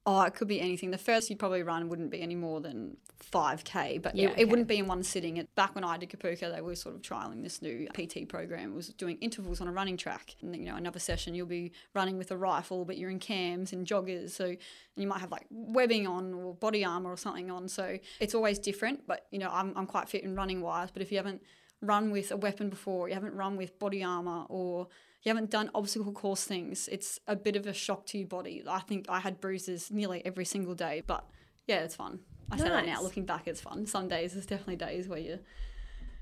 oh 0.09 0.23
it 0.23 0.35
could 0.35 0.47
be 0.47 0.61
anything. 0.61 0.93
The 0.93 0.99
first 0.99 1.29
you'd 1.31 1.39
probably 1.41 1.65
run 1.65 1.89
wouldn't 1.89 2.11
be 2.13 2.21
any 2.23 2.37
more 2.37 2.61
than 2.61 2.97
5k 3.33 4.01
but 4.01 4.15
Yeah, 4.15 4.29
it, 4.29 4.31
okay. 4.33 4.43
it 4.43 4.49
wouldn't 4.49 4.69
be 4.69 4.79
in 4.79 4.87
one 4.87 5.03
sitting. 5.03 5.37
It, 5.39 5.53
back 5.57 5.75
when 5.75 5.83
i 5.83 5.97
did 5.97 6.11
Kapooka 6.11 6.55
they 6.55 6.61
were 6.61 6.77
sort 6.77 6.95
of 6.95 7.03
trialing 7.03 7.43
this 7.43 7.61
new 7.61 7.89
pt 7.93 8.29
program. 8.29 8.73
It 8.73 8.77
was 8.77 8.89
doing 8.91 9.17
intervals 9.21 9.61
on 9.61 9.67
a 9.67 9.73
running 9.73 9.97
track. 9.97 10.37
And 10.41 10.53
then, 10.53 10.61
you 10.63 10.69
know 10.71 10.77
another 10.77 11.01
session 11.01 11.35
you'll 11.35 11.47
be 11.47 11.73
running 11.93 12.19
with 12.19 12.31
a 12.31 12.37
rifle 12.37 12.85
but 12.85 12.97
you're 12.99 13.11
in 13.11 13.19
cams 13.19 13.73
and 13.73 13.85
joggers. 13.87 14.31
So 14.31 14.45
and 14.45 14.59
you 14.97 15.09
might 15.09 15.21
have 15.21 15.33
like 15.33 15.47
webbing 15.51 16.07
on 16.07 16.33
or 16.35 16.55
body 16.55 16.85
armor 16.85 17.11
or 17.11 17.17
something 17.17 17.51
on. 17.51 17.69
So 17.69 17.99
it's 18.21 18.35
always 18.35 18.59
different 18.61 19.07
but 19.09 19.27
you 19.33 19.41
know 19.41 19.51
i'm, 19.51 19.73
I'm 19.75 19.87
quite 19.87 20.09
fit 20.09 20.23
in 20.23 20.37
running 20.37 20.61
wise 20.61 20.91
but 20.93 21.03
if 21.03 21.11
you 21.11 21.17
haven't 21.19 21.43
run 21.83 22.11
with 22.11 22.31
a 22.31 22.37
weapon 22.37 22.71
before 22.71 23.09
you 23.09 23.15
haven't 23.15 23.35
run 23.35 23.57
with 23.57 23.79
body 23.79 24.03
armor 24.05 24.45
or 24.49 24.89
you 25.27 25.31
haven't 25.31 25.51
done 25.51 25.71
obstacle 25.75 26.13
course 26.13 26.45
things, 26.45 26.89
it's 26.91 27.19
a 27.27 27.35
bit 27.35 27.57
of 27.57 27.67
a 27.67 27.73
shock 27.73 28.07
to 28.07 28.19
your 28.19 28.29
body. 28.29 28.63
I 28.67 28.79
think 28.79 29.07
I 29.09 29.19
had 29.19 29.41
bruises 29.41 29.91
nearly 29.91 30.25
every 30.25 30.45
single 30.45 30.77
day, 30.77 31.03
but 31.05 31.27
yeah, 31.67 31.81
it's 31.81 31.97
fun. 31.97 32.21
I 32.49 32.57
say 32.59 32.69
that 32.69 32.87
now, 32.87 33.03
looking 33.03 33.25
back, 33.25 33.49
it's 33.49 33.61
fun. 33.61 33.87
Some 33.87 34.07
days, 34.07 34.35
there's 34.35 34.47
definitely 34.47 34.77
days 34.77 35.09
where 35.09 35.19
you 35.19 35.41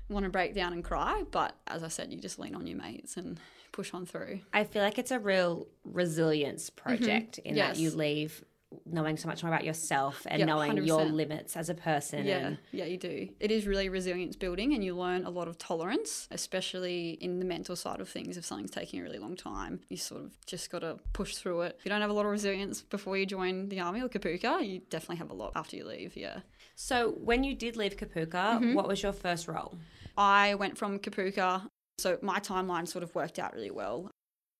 want 0.09 0.23
to 0.23 0.31
break 0.31 0.55
down 0.55 0.73
and 0.73 0.83
cry, 0.83 1.23
but 1.29 1.55
as 1.67 1.83
I 1.83 1.87
said, 1.87 2.11
you 2.11 2.19
just 2.19 2.39
lean 2.39 2.55
on 2.55 2.65
your 2.65 2.79
mates 2.79 3.15
and 3.15 3.39
push 3.71 3.93
on 3.93 4.07
through. 4.07 4.39
I 4.51 4.63
feel 4.63 4.81
like 4.81 4.97
it's 4.97 5.11
a 5.11 5.19
real 5.19 5.67
resilience 5.83 6.71
mm-hmm. 6.71 6.89
project 6.89 7.37
in 7.37 7.55
that 7.57 7.77
you 7.77 7.91
leave 7.91 8.43
knowing 8.85 9.15
so 9.17 9.27
much 9.27 9.41
more 9.43 9.51
about 9.51 9.63
yourself 9.63 10.25
and 10.29 10.39
Yeah, 10.39 10.45
knowing 10.45 10.77
your 10.85 10.99
100%. 11.01 11.13
limits 11.13 11.55
as 11.55 11.69
a 11.69 11.73
person. 11.73 12.25
Yeah, 12.25 12.37
And 12.47 12.57
yeah, 12.71 12.85
you 12.85 12.97
do. 12.97 13.29
It 13.39 13.51
is 13.51 13.65
really 13.67 13.89
resilience 13.89 14.35
building, 14.35 14.73
and 14.73 14.83
you 14.83 14.95
learn 14.95 15.25
a 15.25 15.29
lot 15.29 15.47
of 15.47 15.57
tolerance, 15.57 16.27
especially 16.31 17.11
in 17.21 17.39
the 17.39 17.45
mental 17.45 17.75
side 17.75 18.01
of 18.01 18.09
things. 18.09 18.37
If 18.37 18.45
something's 18.45 18.71
taking 18.71 18.99
a 18.99 19.03
really 19.03 19.19
long 19.19 19.35
time, 19.35 19.79
you 19.89 19.97
sort 19.97 20.23
of 20.23 20.31
just 20.45 20.69
got 20.71 20.79
to 20.79 20.97
push 21.13 21.35
through 21.35 21.61
it. 21.61 21.75
If 21.79 21.85
you 21.85 21.89
don't 21.89 22.01
have 22.01 22.09
a 22.09 22.13
lot 22.13 22.25
of 22.25 22.31
resilience 22.31 22.81
before 22.81 23.17
you 23.17 23.25
join 23.25 23.69
the 23.69 23.79
army 23.79 24.01
or 24.01 24.09
Kapooka, 24.09 24.67
you 24.67 24.81
definitely 24.89 25.17
have 25.17 25.29
a 25.29 25.35
lot 25.35 25.51
after 25.55 25.75
you 25.77 25.85
leave. 25.85 26.15
Yeah. 26.17 26.39
so 26.75 27.11
when 27.11 27.43
you 27.43 27.55
did 27.55 27.77
leave 27.77 27.95
Kapooka, 27.97 28.31
Mm-hmm. 28.55 28.73
what 28.73 28.87
was 28.87 29.01
your 29.01 29.13
first 29.13 29.47
role? 29.47 29.77
I 30.17 30.55
went 30.55 30.77
from 30.77 30.99
Kapooka, 30.99 31.67
so 31.97 32.17
my 32.21 32.39
timeline 32.39 32.87
sort 32.87 33.03
of 33.03 33.13
worked 33.15 33.39
out 33.39 33.53
really 33.53 33.71
well. 33.71 34.09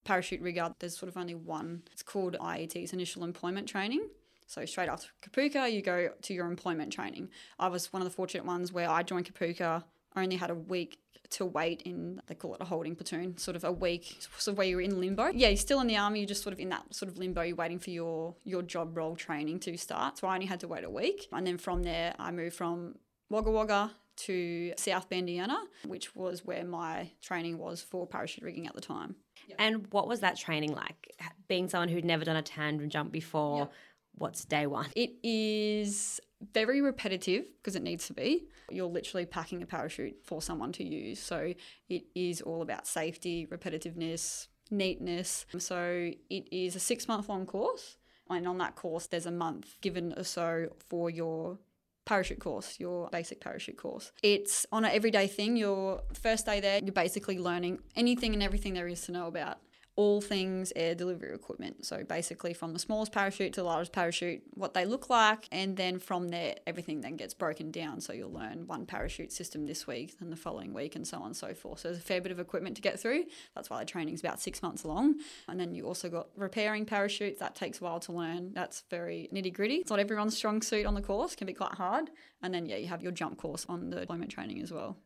Parachute 0.06 0.42
rigger, 0.42 0.74
there's 0.80 0.98
sort 0.98 1.10
of 1.10 1.18
only 1.18 1.36
one. 1.36 1.82
It's 1.92 2.04
called 2.04 2.38
IET's 2.40 2.94
initial 2.94 3.24
employment 3.24 3.68
training. 3.68 4.08
So 4.48 4.64
straight 4.66 4.88
after 4.88 5.08
Kapooka, 5.22 5.72
you 5.72 5.82
go 5.82 6.10
to 6.22 6.34
your 6.34 6.46
employment 6.48 6.94
training. 6.94 7.30
I 7.60 7.68
was 7.68 7.92
one 7.92 8.02
of 8.02 8.08
the 8.08 8.14
fortunate 8.14 8.46
ones 8.46 8.72
where 8.72 8.90
I 8.90 9.04
joined 9.04 9.32
Kapooka, 9.34 9.84
only 10.16 10.36
had 10.38 10.50
a 10.50 10.56
week 10.56 11.00
to 11.32 11.46
wait 11.46 11.82
in, 11.82 12.22
they 12.28 12.36
call 12.36 12.54
it 12.54 12.62
a 12.62 12.66
holding 12.66 12.96
platoon, 12.96 13.38
sort 13.38 13.56
of 13.58 13.64
a 13.64 13.72
week, 13.72 14.18
sort 14.38 14.54
of 14.54 14.58
where 14.58 14.68
you're 14.68 14.82
in 14.82 15.02
limbo. 15.02 15.28
Yeah, 15.34 15.50
you're 15.50 15.58
still 15.58 15.82
in 15.82 15.88
the 15.88 15.98
army, 15.98 16.20
you're 16.20 16.28
just 16.28 16.44
sort 16.44 16.54
of 16.54 16.60
in 16.60 16.70
that 16.70 16.94
sort 16.94 17.12
of 17.12 17.18
limbo, 17.18 17.42
you're 17.42 17.56
waiting 17.56 17.80
for 17.80 17.90
your, 17.90 18.36
your 18.44 18.62
job 18.62 18.96
role 18.96 19.16
training 19.16 19.60
to 19.62 19.76
start. 19.78 20.20
So 20.20 20.28
I 20.28 20.36
only 20.36 20.46
had 20.46 20.60
to 20.62 20.68
wait 20.68 20.84
a 20.84 20.90
week. 20.90 21.28
And 21.32 21.46
then 21.46 21.58
from 21.58 21.84
there, 21.84 22.14
I 22.20 22.32
moved 22.32 22.56
from 22.56 22.96
Wagga 23.30 23.50
Wagga 23.50 23.92
to 24.18 24.74
South 24.78 25.10
Bendiana, 25.10 25.58
which 25.86 26.16
was 26.16 26.46
where 26.46 26.64
my 26.64 27.12
training 27.22 27.58
was 27.58 27.82
for 27.82 28.08
parachute 28.08 28.44
rigging 28.44 28.68
at 28.68 28.76
the 28.76 28.82
time. 28.82 29.16
And 29.60 29.88
what 29.92 30.08
was 30.08 30.22
that 30.22 30.38
training 30.38 30.74
like? 30.74 31.16
Being 31.48 31.70
someone 31.70 31.90
who'd 31.90 32.06
never 32.06 32.26
done 32.26 32.36
a 32.36 32.42
tandem 32.42 32.90
jump 32.90 33.12
before, 33.12 33.70
what's 34.16 34.46
day 34.46 34.68
one? 34.68 34.88
It 34.96 35.12
is 35.24 36.20
very 36.54 36.82
repetitive 36.82 37.46
because 37.58 37.76
it 37.76 37.84
needs 37.84 38.08
to 38.08 38.14
be. 38.14 38.48
You're 38.70 38.88
literally 38.88 39.26
packing 39.26 39.62
a 39.62 39.66
parachute 39.66 40.18
for 40.24 40.42
someone 40.42 40.72
to 40.74 40.84
use. 40.84 41.20
So 41.20 41.54
it 41.90 42.04
is 42.16 42.42
all 42.42 42.62
about 42.62 42.88
safety, 42.88 43.48
repetitiveness, 43.48 44.48
neatness. 44.72 45.46
So 45.58 46.12
it 46.30 46.48
is 46.52 46.76
a 46.76 46.80
six 46.80 47.08
month 47.08 47.30
long 47.30 47.46
course. 47.46 47.98
And 48.30 48.48
on 48.48 48.58
that 48.58 48.76
course, 48.76 49.06
there's 49.08 49.28
a 49.28 49.32
month 49.32 49.76
given 49.82 50.14
or 50.18 50.24
so 50.24 50.70
for 50.90 51.10
your 51.12 51.60
parachute 52.06 52.40
course, 52.40 52.80
your 52.80 53.10
basic 53.10 53.42
parachute 53.42 53.78
course. 53.78 54.12
It's 54.24 54.66
on 54.72 54.86
an 54.86 54.92
everyday 54.92 55.28
thing. 55.28 55.58
Your 55.58 56.02
first 56.14 56.46
day 56.46 56.60
there, 56.60 56.80
you're 56.84 56.94
basically 56.94 57.40
learning 57.40 57.80
anything 57.96 58.34
and 58.34 58.42
everything 58.42 58.74
there 58.74 58.88
is 58.88 59.02
to 59.02 59.12
know 59.12 59.28
about 59.28 59.58
all 59.98 60.20
things 60.20 60.74
air 60.76 60.94
delivery 60.94 61.34
equipment. 61.34 61.86
So 61.86 62.04
basically, 62.04 62.54
from 62.54 62.74
the 62.74 62.80
smallest 62.80 63.12
parachute 63.12 63.54
to 63.54 63.62
the 63.62 63.66
largest 63.66 63.94
parachute, 63.94 64.44
what 64.54 64.74
they 64.74 64.86
look 64.86 65.10
like, 65.10 65.48
and 65.52 65.78
then 65.78 66.00
from 66.00 66.30
there, 66.30 66.56
everything 66.68 67.02
then 67.02 67.16
gets 67.16 67.34
broken 67.34 67.72
down. 67.72 68.02
So 68.02 68.12
you'll 68.12 68.32
learn 68.32 68.68
one 68.68 68.86
parachute 68.86 69.32
system 69.32 69.66
this 69.66 69.88
week, 69.88 70.14
and 70.20 70.32
the 70.32 70.36
following 70.36 70.74
week, 70.74 70.96
and 70.96 71.08
so 71.08 71.18
on 71.18 71.28
and 71.28 71.38
so 71.38 71.54
forth. 71.54 71.80
So 71.80 71.88
there's 71.88 72.00
a 72.00 72.06
fair 72.06 72.20
bit 72.20 72.32
of 72.32 72.40
equipment 72.40 72.76
to 72.76 72.82
get 72.82 73.00
through. 73.00 73.26
That's 73.56 73.70
why 73.70 73.80
the 73.80 73.86
training's 73.86 74.20
about 74.20 74.42
six 74.42 74.62
months 74.62 74.84
long. 74.84 75.16
And 75.48 75.60
then 75.60 75.74
you 75.74 75.86
also 75.86 76.10
got 76.10 76.28
repairing 76.36 76.86
parachutes. 76.86 77.40
That 77.40 77.56
takes 77.56 77.80
a 77.80 77.84
while 77.84 78.00
to 78.02 78.12
learn. 78.12 78.52
That's 78.54 78.84
very 78.90 79.30
nitty 79.34 79.54
gritty. 79.54 79.76
It's 79.76 79.90
not 79.90 80.00
everyone's 80.00 80.36
strong 80.36 80.62
suit 80.62 80.86
on 80.86 80.94
the 80.94 81.02
course. 81.02 81.36
Can 81.36 81.48
be 81.48 81.54
quite 81.54 81.74
hard. 81.74 82.10
And 82.42 82.54
then 82.54 82.66
yeah, 82.66 82.78
you 82.78 82.88
have 82.88 83.02
your 83.02 83.12
jump 83.12 83.38
course 83.38 83.66
on 83.70 83.90
the 83.90 84.02
deployment 84.02 84.32
training 84.32 84.62
as 84.62 84.72
well. 84.72 84.98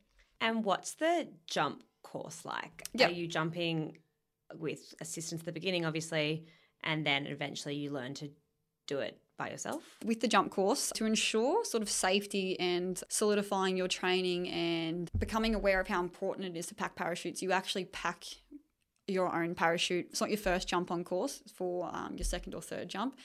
And 0.41 0.63
what's 0.63 0.93
the 0.93 1.27
jump 1.47 1.83
course 2.01 2.45
like? 2.45 2.83
Yep. 2.93 3.09
Are 3.09 3.13
you 3.13 3.27
jumping 3.27 3.97
with 4.57 4.93
assistance 5.01 5.41
at 5.41 5.45
the 5.45 5.51
beginning, 5.51 5.85
obviously, 5.85 6.45
and 6.83 7.05
then 7.05 7.27
eventually 7.27 7.75
you 7.75 7.91
learn 7.91 8.13
to 8.15 8.29
do 8.87 8.99
it 8.99 9.19
by 9.37 9.49
yourself? 9.49 9.83
with 10.03 10.19
the 10.19 10.27
jump 10.27 10.51
course 10.51 10.91
to 10.95 11.05
ensure 11.05 11.63
sort 11.63 11.81
of 11.81 11.89
safety 11.89 12.59
and 12.59 13.01
solidifying 13.07 13.77
your 13.77 13.87
training 13.87 14.49
and 14.49 15.09
becoming 15.17 15.55
aware 15.55 15.79
of 15.79 15.87
how 15.87 16.01
important 16.01 16.45
it 16.45 16.57
is 16.57 16.67
to 16.67 16.75
pack 16.75 16.95
parachutes, 16.95 17.41
you 17.41 17.51
actually 17.51 17.85
pack 17.85 18.25
your 19.07 19.33
own 19.33 19.55
parachute. 19.55 20.07
It's 20.09 20.21
not 20.21 20.29
your 20.29 20.37
first 20.37 20.67
jump 20.67 20.91
on 20.91 21.03
course, 21.03 21.41
for 21.53 21.89
um, 21.93 22.15
your 22.17 22.25
second 22.25 22.53
or 22.53 22.61
third 22.61 22.89
jump. 22.89 23.17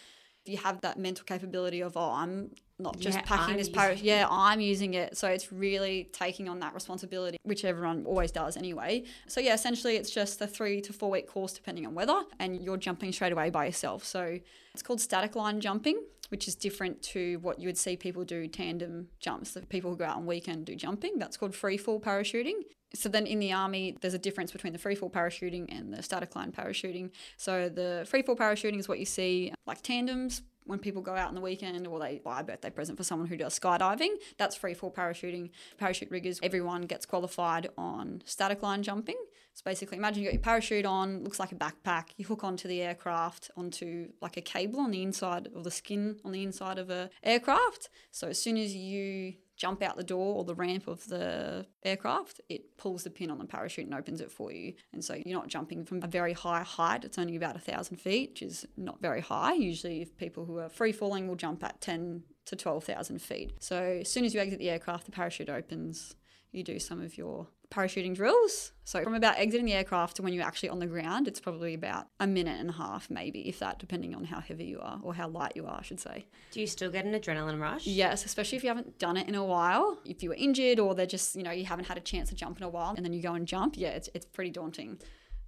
You 0.46 0.58
have 0.58 0.80
that 0.82 0.98
mental 0.98 1.24
capability 1.24 1.80
of, 1.80 1.96
oh, 1.96 2.10
I'm 2.12 2.52
not 2.78 2.98
just 2.98 3.18
Yeah, 3.18 3.24
packing 3.24 3.52
I'm 3.52 3.58
this 3.58 3.68
parachute. 3.68 4.04
Yeah, 4.04 4.26
I'm 4.28 4.60
using 4.60 4.94
it. 4.94 5.16
So 5.16 5.28
it's 5.28 5.52
really 5.52 6.08
taking 6.12 6.48
on 6.48 6.58
that 6.60 6.74
responsibility, 6.74 7.38
which 7.44 7.64
everyone 7.64 8.04
always 8.04 8.32
does 8.32 8.56
anyway. 8.56 9.04
So 9.28 9.40
yeah, 9.40 9.54
essentially 9.54 9.96
it's 9.96 10.10
just 10.10 10.40
a 10.40 10.46
three 10.46 10.80
to 10.82 10.92
four 10.92 11.10
week 11.10 11.28
course 11.28 11.52
depending 11.52 11.86
on 11.86 11.94
weather, 11.94 12.22
and 12.38 12.60
you're 12.60 12.76
jumping 12.76 13.12
straight 13.12 13.32
away 13.32 13.50
by 13.50 13.66
yourself. 13.66 14.04
So 14.04 14.38
it's 14.72 14.82
called 14.82 15.00
static 15.00 15.36
line 15.36 15.60
jumping, 15.60 16.02
which 16.30 16.48
is 16.48 16.54
different 16.56 17.00
to 17.02 17.38
what 17.42 17.60
you 17.60 17.68
would 17.68 17.78
see 17.78 17.96
people 17.96 18.24
do 18.24 18.48
tandem 18.48 19.08
jumps. 19.20 19.52
The 19.52 19.62
people 19.62 19.90
who 19.90 19.96
go 19.96 20.06
out 20.06 20.16
on 20.16 20.26
weekend 20.26 20.66
do 20.66 20.74
jumping. 20.74 21.18
That's 21.18 21.36
called 21.36 21.54
free 21.54 21.76
fall 21.76 22.00
parachuting. 22.00 22.62
So 22.92 23.08
then 23.08 23.26
in 23.26 23.40
the 23.40 23.52
army, 23.52 23.96
there's 24.00 24.14
a 24.14 24.18
difference 24.18 24.52
between 24.52 24.72
the 24.72 24.78
free 24.78 24.94
fall 24.94 25.10
parachuting 25.10 25.66
and 25.68 25.92
the 25.92 26.00
static 26.02 26.36
line 26.36 26.52
parachuting. 26.52 27.10
So 27.36 27.68
the 27.68 28.06
free 28.08 28.22
fall 28.22 28.36
parachuting 28.36 28.78
is 28.78 28.88
what 28.88 29.00
you 29.00 29.04
see 29.04 29.52
like 29.66 29.82
tandems 29.82 30.42
when 30.64 30.78
people 30.78 31.02
go 31.02 31.14
out 31.14 31.28
on 31.28 31.34
the 31.34 31.40
weekend 31.40 31.86
or 31.86 31.98
they 31.98 32.20
buy 32.24 32.40
a 32.40 32.44
birthday 32.44 32.70
present 32.70 32.98
for 32.98 33.04
someone 33.04 33.28
who 33.28 33.36
does 33.36 33.58
skydiving. 33.58 34.14
That's 34.38 34.56
free 34.56 34.74
fall 34.74 34.90
parachuting. 34.90 35.50
Parachute 35.78 36.10
riggers, 36.10 36.40
everyone 36.42 36.82
gets 36.82 37.06
qualified 37.06 37.68
on 37.76 38.22
static 38.24 38.62
line 38.62 38.82
jumping. 38.82 39.16
So 39.54 39.62
basically, 39.64 39.98
imagine 39.98 40.22
you 40.22 40.28
got 40.28 40.34
your 40.34 40.42
parachute 40.42 40.84
on, 40.84 41.22
looks 41.22 41.38
like 41.38 41.52
a 41.52 41.54
backpack. 41.54 42.06
You 42.16 42.24
hook 42.24 42.42
onto 42.42 42.66
the 42.66 42.82
aircraft 42.82 43.52
onto 43.56 44.08
like 44.20 44.36
a 44.36 44.40
cable 44.40 44.80
on 44.80 44.90
the 44.90 45.02
inside 45.02 45.48
or 45.54 45.62
the 45.62 45.70
skin 45.70 46.18
on 46.24 46.32
the 46.32 46.42
inside 46.42 46.78
of 46.78 46.90
a 46.90 47.10
aircraft. 47.22 47.88
So 48.10 48.28
as 48.28 48.42
soon 48.42 48.56
as 48.56 48.74
you 48.74 49.34
jump 49.56 49.82
out 49.82 49.96
the 49.96 50.04
door 50.04 50.36
or 50.36 50.44
the 50.44 50.54
ramp 50.54 50.88
of 50.88 51.06
the 51.06 51.66
aircraft, 51.84 52.40
it 52.48 52.76
pulls 52.76 53.04
the 53.04 53.10
pin 53.10 53.30
on 53.30 53.38
the 53.38 53.44
parachute 53.44 53.86
and 53.86 53.94
opens 53.94 54.20
it 54.20 54.30
for 54.30 54.52
you. 54.52 54.74
And 54.92 55.04
so 55.04 55.14
you're 55.14 55.38
not 55.38 55.48
jumping 55.48 55.84
from 55.84 56.02
a 56.02 56.06
very 56.06 56.32
high 56.32 56.62
height. 56.62 57.04
It's 57.04 57.18
only 57.18 57.36
about 57.36 57.56
a 57.56 57.60
thousand 57.60 57.98
feet, 57.98 58.30
which 58.30 58.42
is 58.42 58.66
not 58.76 59.00
very 59.00 59.20
high. 59.20 59.54
Usually, 59.54 60.02
if 60.02 60.16
people 60.16 60.44
who 60.44 60.58
are 60.58 60.68
free 60.68 60.92
falling 60.92 61.28
will 61.28 61.36
jump 61.36 61.62
at 61.62 61.80
10 61.80 62.22
to 62.46 62.56
12,000 62.56 63.20
feet. 63.20 63.52
So 63.60 63.98
as 64.00 64.10
soon 64.10 64.24
as 64.24 64.34
you 64.34 64.40
exit 64.40 64.58
the 64.58 64.70
aircraft, 64.70 65.06
the 65.06 65.12
parachute 65.12 65.48
opens. 65.48 66.14
You 66.54 66.62
do 66.62 66.78
some 66.78 67.00
of 67.00 67.18
your 67.18 67.48
parachuting 67.70 68.14
drills. 68.14 68.70
So 68.84 69.02
from 69.02 69.14
about 69.14 69.38
exiting 69.38 69.66
the 69.66 69.72
aircraft 69.72 70.16
to 70.16 70.22
when 70.22 70.32
you're 70.32 70.44
actually 70.44 70.68
on 70.68 70.78
the 70.78 70.86
ground, 70.86 71.26
it's 71.26 71.40
probably 71.40 71.74
about 71.74 72.06
a 72.20 72.26
minute 72.26 72.60
and 72.60 72.70
a 72.70 72.74
half, 72.74 73.10
maybe, 73.10 73.48
if 73.48 73.58
that, 73.58 73.80
depending 73.80 74.14
on 74.14 74.24
how 74.24 74.38
heavy 74.38 74.66
you 74.66 74.78
are 74.80 75.00
or 75.02 75.14
how 75.14 75.26
light 75.28 75.52
you 75.56 75.66
are, 75.66 75.78
I 75.80 75.82
should 75.82 75.98
say. 75.98 76.26
Do 76.52 76.60
you 76.60 76.68
still 76.68 76.90
get 76.90 77.04
an 77.04 77.12
adrenaline 77.12 77.60
rush? 77.60 77.86
Yes, 77.86 78.24
especially 78.24 78.56
if 78.56 78.62
you 78.62 78.68
haven't 78.68 79.00
done 79.00 79.16
it 79.16 79.26
in 79.28 79.34
a 79.34 79.44
while. 79.44 79.98
If 80.04 80.22
you 80.22 80.28
were 80.28 80.36
injured 80.36 80.78
or 80.78 80.94
they're 80.94 81.06
just, 81.06 81.34
you 81.34 81.42
know, 81.42 81.50
you 81.50 81.64
haven't 81.64 81.86
had 81.86 81.96
a 81.96 82.00
chance 82.02 82.28
to 82.28 82.36
jump 82.36 82.58
in 82.58 82.62
a 82.62 82.68
while 82.68 82.94
and 82.96 83.04
then 83.04 83.12
you 83.12 83.20
go 83.20 83.34
and 83.34 83.48
jump, 83.48 83.74
yeah, 83.76 83.88
it's, 83.88 84.08
it's 84.14 84.26
pretty 84.26 84.50
daunting. 84.50 84.98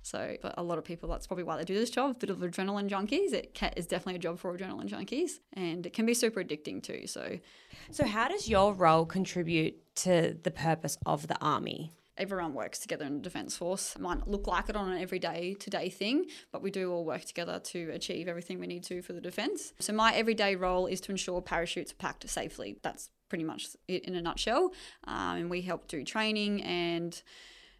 So, 0.07 0.37
but 0.41 0.55
a 0.57 0.63
lot 0.63 0.79
of 0.79 0.85
people, 0.85 1.09
that's 1.09 1.27
probably 1.27 1.43
why 1.43 1.57
they 1.57 1.65
do 1.65 1.75
this 1.75 1.91
job. 1.91 2.13
A 2.13 2.15
bit 2.15 2.31
of 2.31 2.39
adrenaline 2.39 2.89
junkies. 2.89 3.33
It 3.33 3.55
ca 3.55 3.73
is 3.77 3.87
definitely 3.87 4.15
a 4.15 4.21
job 4.21 4.39
for 4.39 4.57
adrenaline 4.57 4.89
junkies, 4.89 5.41
and 5.53 5.85
it 5.85 5.93
can 5.93 6.07
be 6.07 6.15
super 6.15 6.45
addicting 6.45 6.81
too. 6.81 7.09
So, 7.09 7.39
So, 7.91 8.07
how 8.07 8.29
does 8.29 8.49
your 8.49 8.73
role 8.73 9.05
contribute 9.05 9.75
to 9.97 10.37
the 10.41 10.53
purpose 10.53 10.97
of 11.07 11.27
the 11.27 11.37
army? 11.41 11.93
everyone 12.19 12.55
works 12.55 12.79
together 12.79 13.05
in 13.05 13.17
the 13.17 13.21
defence 13.21 13.59
force. 13.59 13.95
It 13.95 14.01
might 14.01 14.19
not 14.19 14.31
look 14.31 14.47
like 14.47 14.71
it 14.71 14.77
on 14.77 14.91
an 14.91 15.03
everyday 15.03 15.53
to 15.53 15.69
day 15.69 15.91
thing, 15.91 16.25
but 16.51 16.63
we 16.63 16.71
do 16.71 16.91
all 16.91 17.05
work 17.05 17.25
together 17.27 17.59
to 17.59 17.91
achieve 17.91 18.27
everything 18.27 18.59
we 18.59 18.67
need 18.67 18.85
to 18.85 19.03
for 19.03 19.13
the 19.13 19.21
defence. 19.21 19.75
So 19.81 19.93
my 19.93 20.15
everyday 20.15 20.57
role 20.57 20.87
is 20.87 21.01
to 21.03 21.11
ensure 21.11 21.43
parachutes 21.43 21.93
are 21.93 21.97
packed 21.97 22.27
safely. 22.31 22.79
That's 22.83 23.11
pretty 23.29 23.45
much 23.45 23.69
it 23.87 24.05
in 24.05 24.15
a 24.15 24.23
nutshell. 24.23 24.73
Um, 25.05 25.37
and 25.37 25.51
we 25.51 25.61
help 25.61 25.89
do 25.89 26.05
training 26.05 26.63
and 26.63 27.21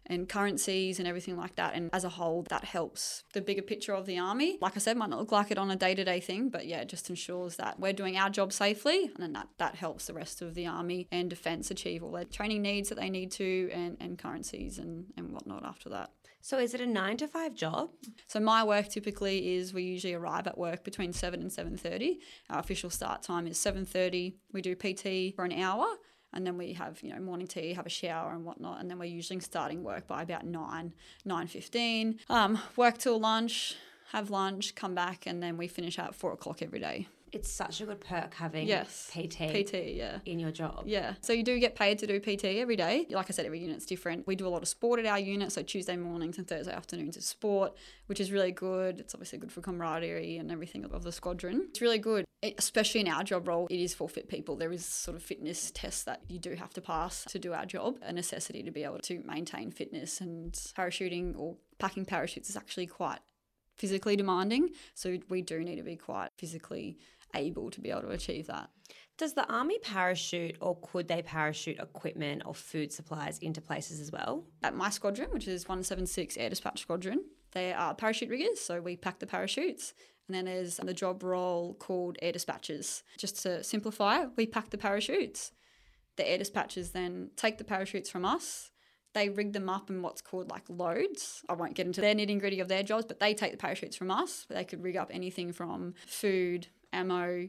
and 0.07 0.27
currencies 0.27 0.99
and 0.99 1.07
everything 1.07 1.37
like 1.37 1.55
that. 1.55 1.73
And 1.75 1.89
as 1.93 2.03
a 2.03 2.09
whole, 2.09 2.45
that 2.49 2.63
helps 2.63 3.23
the 3.33 3.41
bigger 3.41 3.61
picture 3.61 3.93
of 3.93 4.05
the 4.05 4.17
army. 4.17 4.57
Like 4.61 4.75
I 4.75 4.79
said, 4.79 4.97
might 4.97 5.09
not 5.09 5.19
look 5.19 5.31
like 5.31 5.51
it 5.51 5.57
on 5.57 5.69
a 5.69 5.75
day 5.75 5.95
to 5.95 6.03
day 6.03 6.19
thing, 6.19 6.49
but 6.49 6.65
yeah, 6.65 6.79
it 6.79 6.89
just 6.89 7.09
ensures 7.09 7.57
that 7.57 7.79
we're 7.79 7.93
doing 7.93 8.17
our 8.17 8.29
job 8.29 8.51
safely. 8.51 9.05
And 9.05 9.17
then 9.17 9.33
that, 9.33 9.47
that 9.57 9.75
helps 9.75 10.07
the 10.07 10.13
rest 10.13 10.41
of 10.41 10.55
the 10.55 10.65
army 10.65 11.07
and 11.11 11.29
defence 11.29 11.69
achieve 11.69 12.03
all 12.03 12.11
their 12.11 12.25
training 12.25 12.61
needs 12.61 12.89
that 12.89 12.95
they 12.95 13.09
need 13.09 13.31
to 13.33 13.69
and, 13.73 13.97
and 13.99 14.17
currencies 14.17 14.79
and, 14.79 15.05
and 15.17 15.31
whatnot 15.31 15.65
after 15.65 15.89
that. 15.89 16.11
So, 16.41 16.59
is 16.59 16.73
it 16.73 16.79
a 16.79 16.85
nine 16.85 17.17
to 17.17 17.27
five 17.27 17.55
job? 17.55 17.89
So 18.27 18.39
my 18.39 18.63
work 18.63 18.87
typically 18.87 19.55
is 19.55 19.73
we 19.73 19.83
usually 19.83 20.13
arrive 20.13 20.47
at 20.47 20.57
work 20.57 20.83
between 20.85 21.11
7 21.11 21.41
and 21.41 21.51
7.30. 21.51 22.19
Our 22.49 22.59
official 22.59 22.89
start 22.89 23.21
time 23.21 23.47
is 23.47 23.57
7.30. 23.57 24.35
We 24.53 24.61
do 24.61 24.73
PT 24.73 25.35
for 25.35 25.43
an 25.43 25.51
hour 25.51 25.87
and 26.33 26.45
then 26.45 26.57
we 26.57 26.73
have 26.73 27.01
you 27.01 27.13
know 27.13 27.19
morning 27.19 27.47
tea 27.47 27.73
have 27.73 27.85
a 27.85 27.89
shower 27.89 28.31
and 28.31 28.45
whatnot 28.45 28.79
and 28.79 28.89
then 28.89 28.99
we're 28.99 29.05
usually 29.05 29.39
starting 29.39 29.83
work 29.83 30.07
by 30.07 30.21
about 30.21 30.45
9 30.45 30.93
9.15 31.25 32.17
um, 32.29 32.59
work 32.75 32.97
till 32.97 33.19
lunch 33.19 33.75
have 34.11 34.29
lunch 34.29 34.75
come 34.75 34.95
back 34.95 35.25
and 35.25 35.41
then 35.41 35.57
we 35.57 35.67
finish 35.67 35.99
at 35.99 36.15
4 36.15 36.33
o'clock 36.33 36.61
every 36.61 36.79
day 36.79 37.07
It's 37.37 37.51
such 37.51 37.81
a 37.81 37.85
good 37.85 38.01
perk 38.01 38.33
having 38.33 38.67
Yes. 38.67 39.09
PT, 39.13 39.37
pt 39.51 39.73
yeah 39.95 40.19
in 40.25 40.39
your 40.39 40.51
job. 40.51 40.83
yeah, 40.87 41.13
so 41.21 41.33
you 41.33 41.43
do 41.43 41.59
get 41.59 41.75
paid 41.75 41.99
to 41.99 42.07
do 42.07 42.19
PT 42.19 42.45
every 42.63 42.75
day. 42.75 43.05
Like 43.09 43.27
I 43.29 43.33
said, 43.33 43.45
every 43.45 43.59
unit's 43.59 43.85
different. 43.85 44.25
We 44.25 44.35
do 44.35 44.47
a 44.47 44.49
lot 44.55 44.61
of 44.63 44.67
sport 44.67 44.99
at 44.99 45.05
our 45.05 45.19
unit, 45.19 45.51
so 45.51 45.61
Tuesday 45.61 45.95
mornings 45.97 46.37
and 46.39 46.47
Thursday 46.47 46.73
afternoons 46.73 47.15
is 47.15 47.25
sport, 47.25 47.75
which 48.07 48.19
is 48.19 48.31
really 48.31 48.51
good. 48.51 48.99
It's 48.99 49.13
obviously 49.13 49.37
good 49.37 49.51
for 49.51 49.61
camaraderie 49.61 50.37
and 50.37 50.51
everything 50.51 50.83
of 50.85 51.03
the 51.03 51.11
squadron. 51.11 51.67
It's 51.69 51.81
really 51.81 51.99
good, 51.99 52.25
it, 52.41 52.55
especially 52.57 53.01
in 53.01 53.07
our 53.07 53.23
job 53.23 53.47
role. 53.47 53.67
It 53.69 53.79
is 53.79 53.93
for 53.93 54.09
fit 54.09 54.27
people. 54.29 54.55
There 54.55 54.71
is 54.71 54.83
sort 54.85 55.15
of 55.15 55.21
fitness 55.21 55.71
tests 55.71 56.03
that 56.05 56.21
you 56.27 56.39
do 56.39 56.55
have 56.55 56.73
to 56.73 56.81
pass 56.81 57.23
to 57.25 57.37
do 57.39 57.53
our 57.53 57.65
job, 57.67 57.99
a 58.01 58.11
necessity 58.11 58.63
to 58.63 58.71
be 58.71 58.83
able 58.83 58.99
to 58.99 59.21
maintain 59.25 59.69
fitness. 59.71 60.21
And 60.21 60.53
parachuting 60.53 61.37
or 61.37 61.57
packing 61.77 62.05
parachutes 62.05 62.49
is 62.49 62.57
actually 62.57 62.87
quite 62.87 63.19
physically 63.75 64.15
demanding, 64.15 64.69
so 64.95 65.19
we 65.29 65.43
do 65.43 65.59
need 65.63 65.75
to 65.75 65.83
be 65.83 65.95
quite 65.95 66.29
physically 66.35 66.97
able 67.35 67.69
to 67.71 67.81
be 67.81 67.89
able 67.89 68.01
to 68.01 68.09
achieve 68.09 68.47
that. 68.47 68.69
Does 69.17 69.33
the 69.33 69.51
army 69.51 69.79
parachute 69.79 70.57
or 70.61 70.77
could 70.81 71.07
they 71.07 71.23
parachute 71.23 71.79
equipment 71.79 72.43
or 72.45 72.53
food 72.53 72.93
supplies 72.93 73.39
into 73.39 73.61
places 73.61 73.99
as 73.99 74.11
well? 74.11 74.45
at 74.63 74.75
my 74.75 74.89
squadron, 74.89 75.29
which 75.31 75.47
is 75.47 75.67
176 75.67 76.37
Air 76.37 76.49
Dispatch 76.49 76.81
Squadron, 76.81 77.23
they 77.51 77.73
are 77.73 77.95
parachute 77.95 78.29
riggers, 78.29 78.59
so 78.59 78.79
we 78.79 78.95
pack 78.95 79.19
the 79.19 79.25
parachutes. 79.25 79.93
And 80.27 80.35
then 80.35 80.45
there's 80.45 80.77
the 80.77 80.93
job 80.93 81.23
role 81.23 81.75
called 81.75 82.17
air 82.21 82.33
dispatchers. 82.33 83.01
Just 83.17 83.41
to 83.43 83.63
simplify, 83.63 84.25
we 84.35 84.45
pack 84.45 84.69
the 84.69 84.77
parachutes. 84.77 85.51
The 86.17 86.29
air 86.29 86.37
dispatchers 86.37 86.91
then 86.91 87.31
take 87.35 87.57
the 87.57 87.63
parachutes 87.63 88.09
from 88.09 88.25
us. 88.25 88.71
They 89.13 89.29
rig 89.29 89.53
them 89.53 89.69
up 89.69 89.89
in 89.89 90.01
what's 90.01 90.21
called 90.21 90.51
like 90.51 90.65
loads. 90.69 91.43
I 91.47 91.53
won't 91.53 91.75
get 91.75 91.87
into 91.87 92.01
their 92.01 92.13
nitty 92.13 92.39
gritty 92.39 92.59
of 92.59 92.67
their 92.67 92.83
jobs, 92.83 93.05
but 93.05 93.19
they 93.19 93.33
take 93.33 93.51
the 93.51 93.57
parachutes 93.57 93.95
from 93.95 94.11
us. 94.11 94.45
They 94.49 94.65
could 94.65 94.83
rig 94.83 94.97
up 94.97 95.09
anything 95.11 95.53
from 95.53 95.95
food, 96.05 96.67
ammo, 96.93 97.47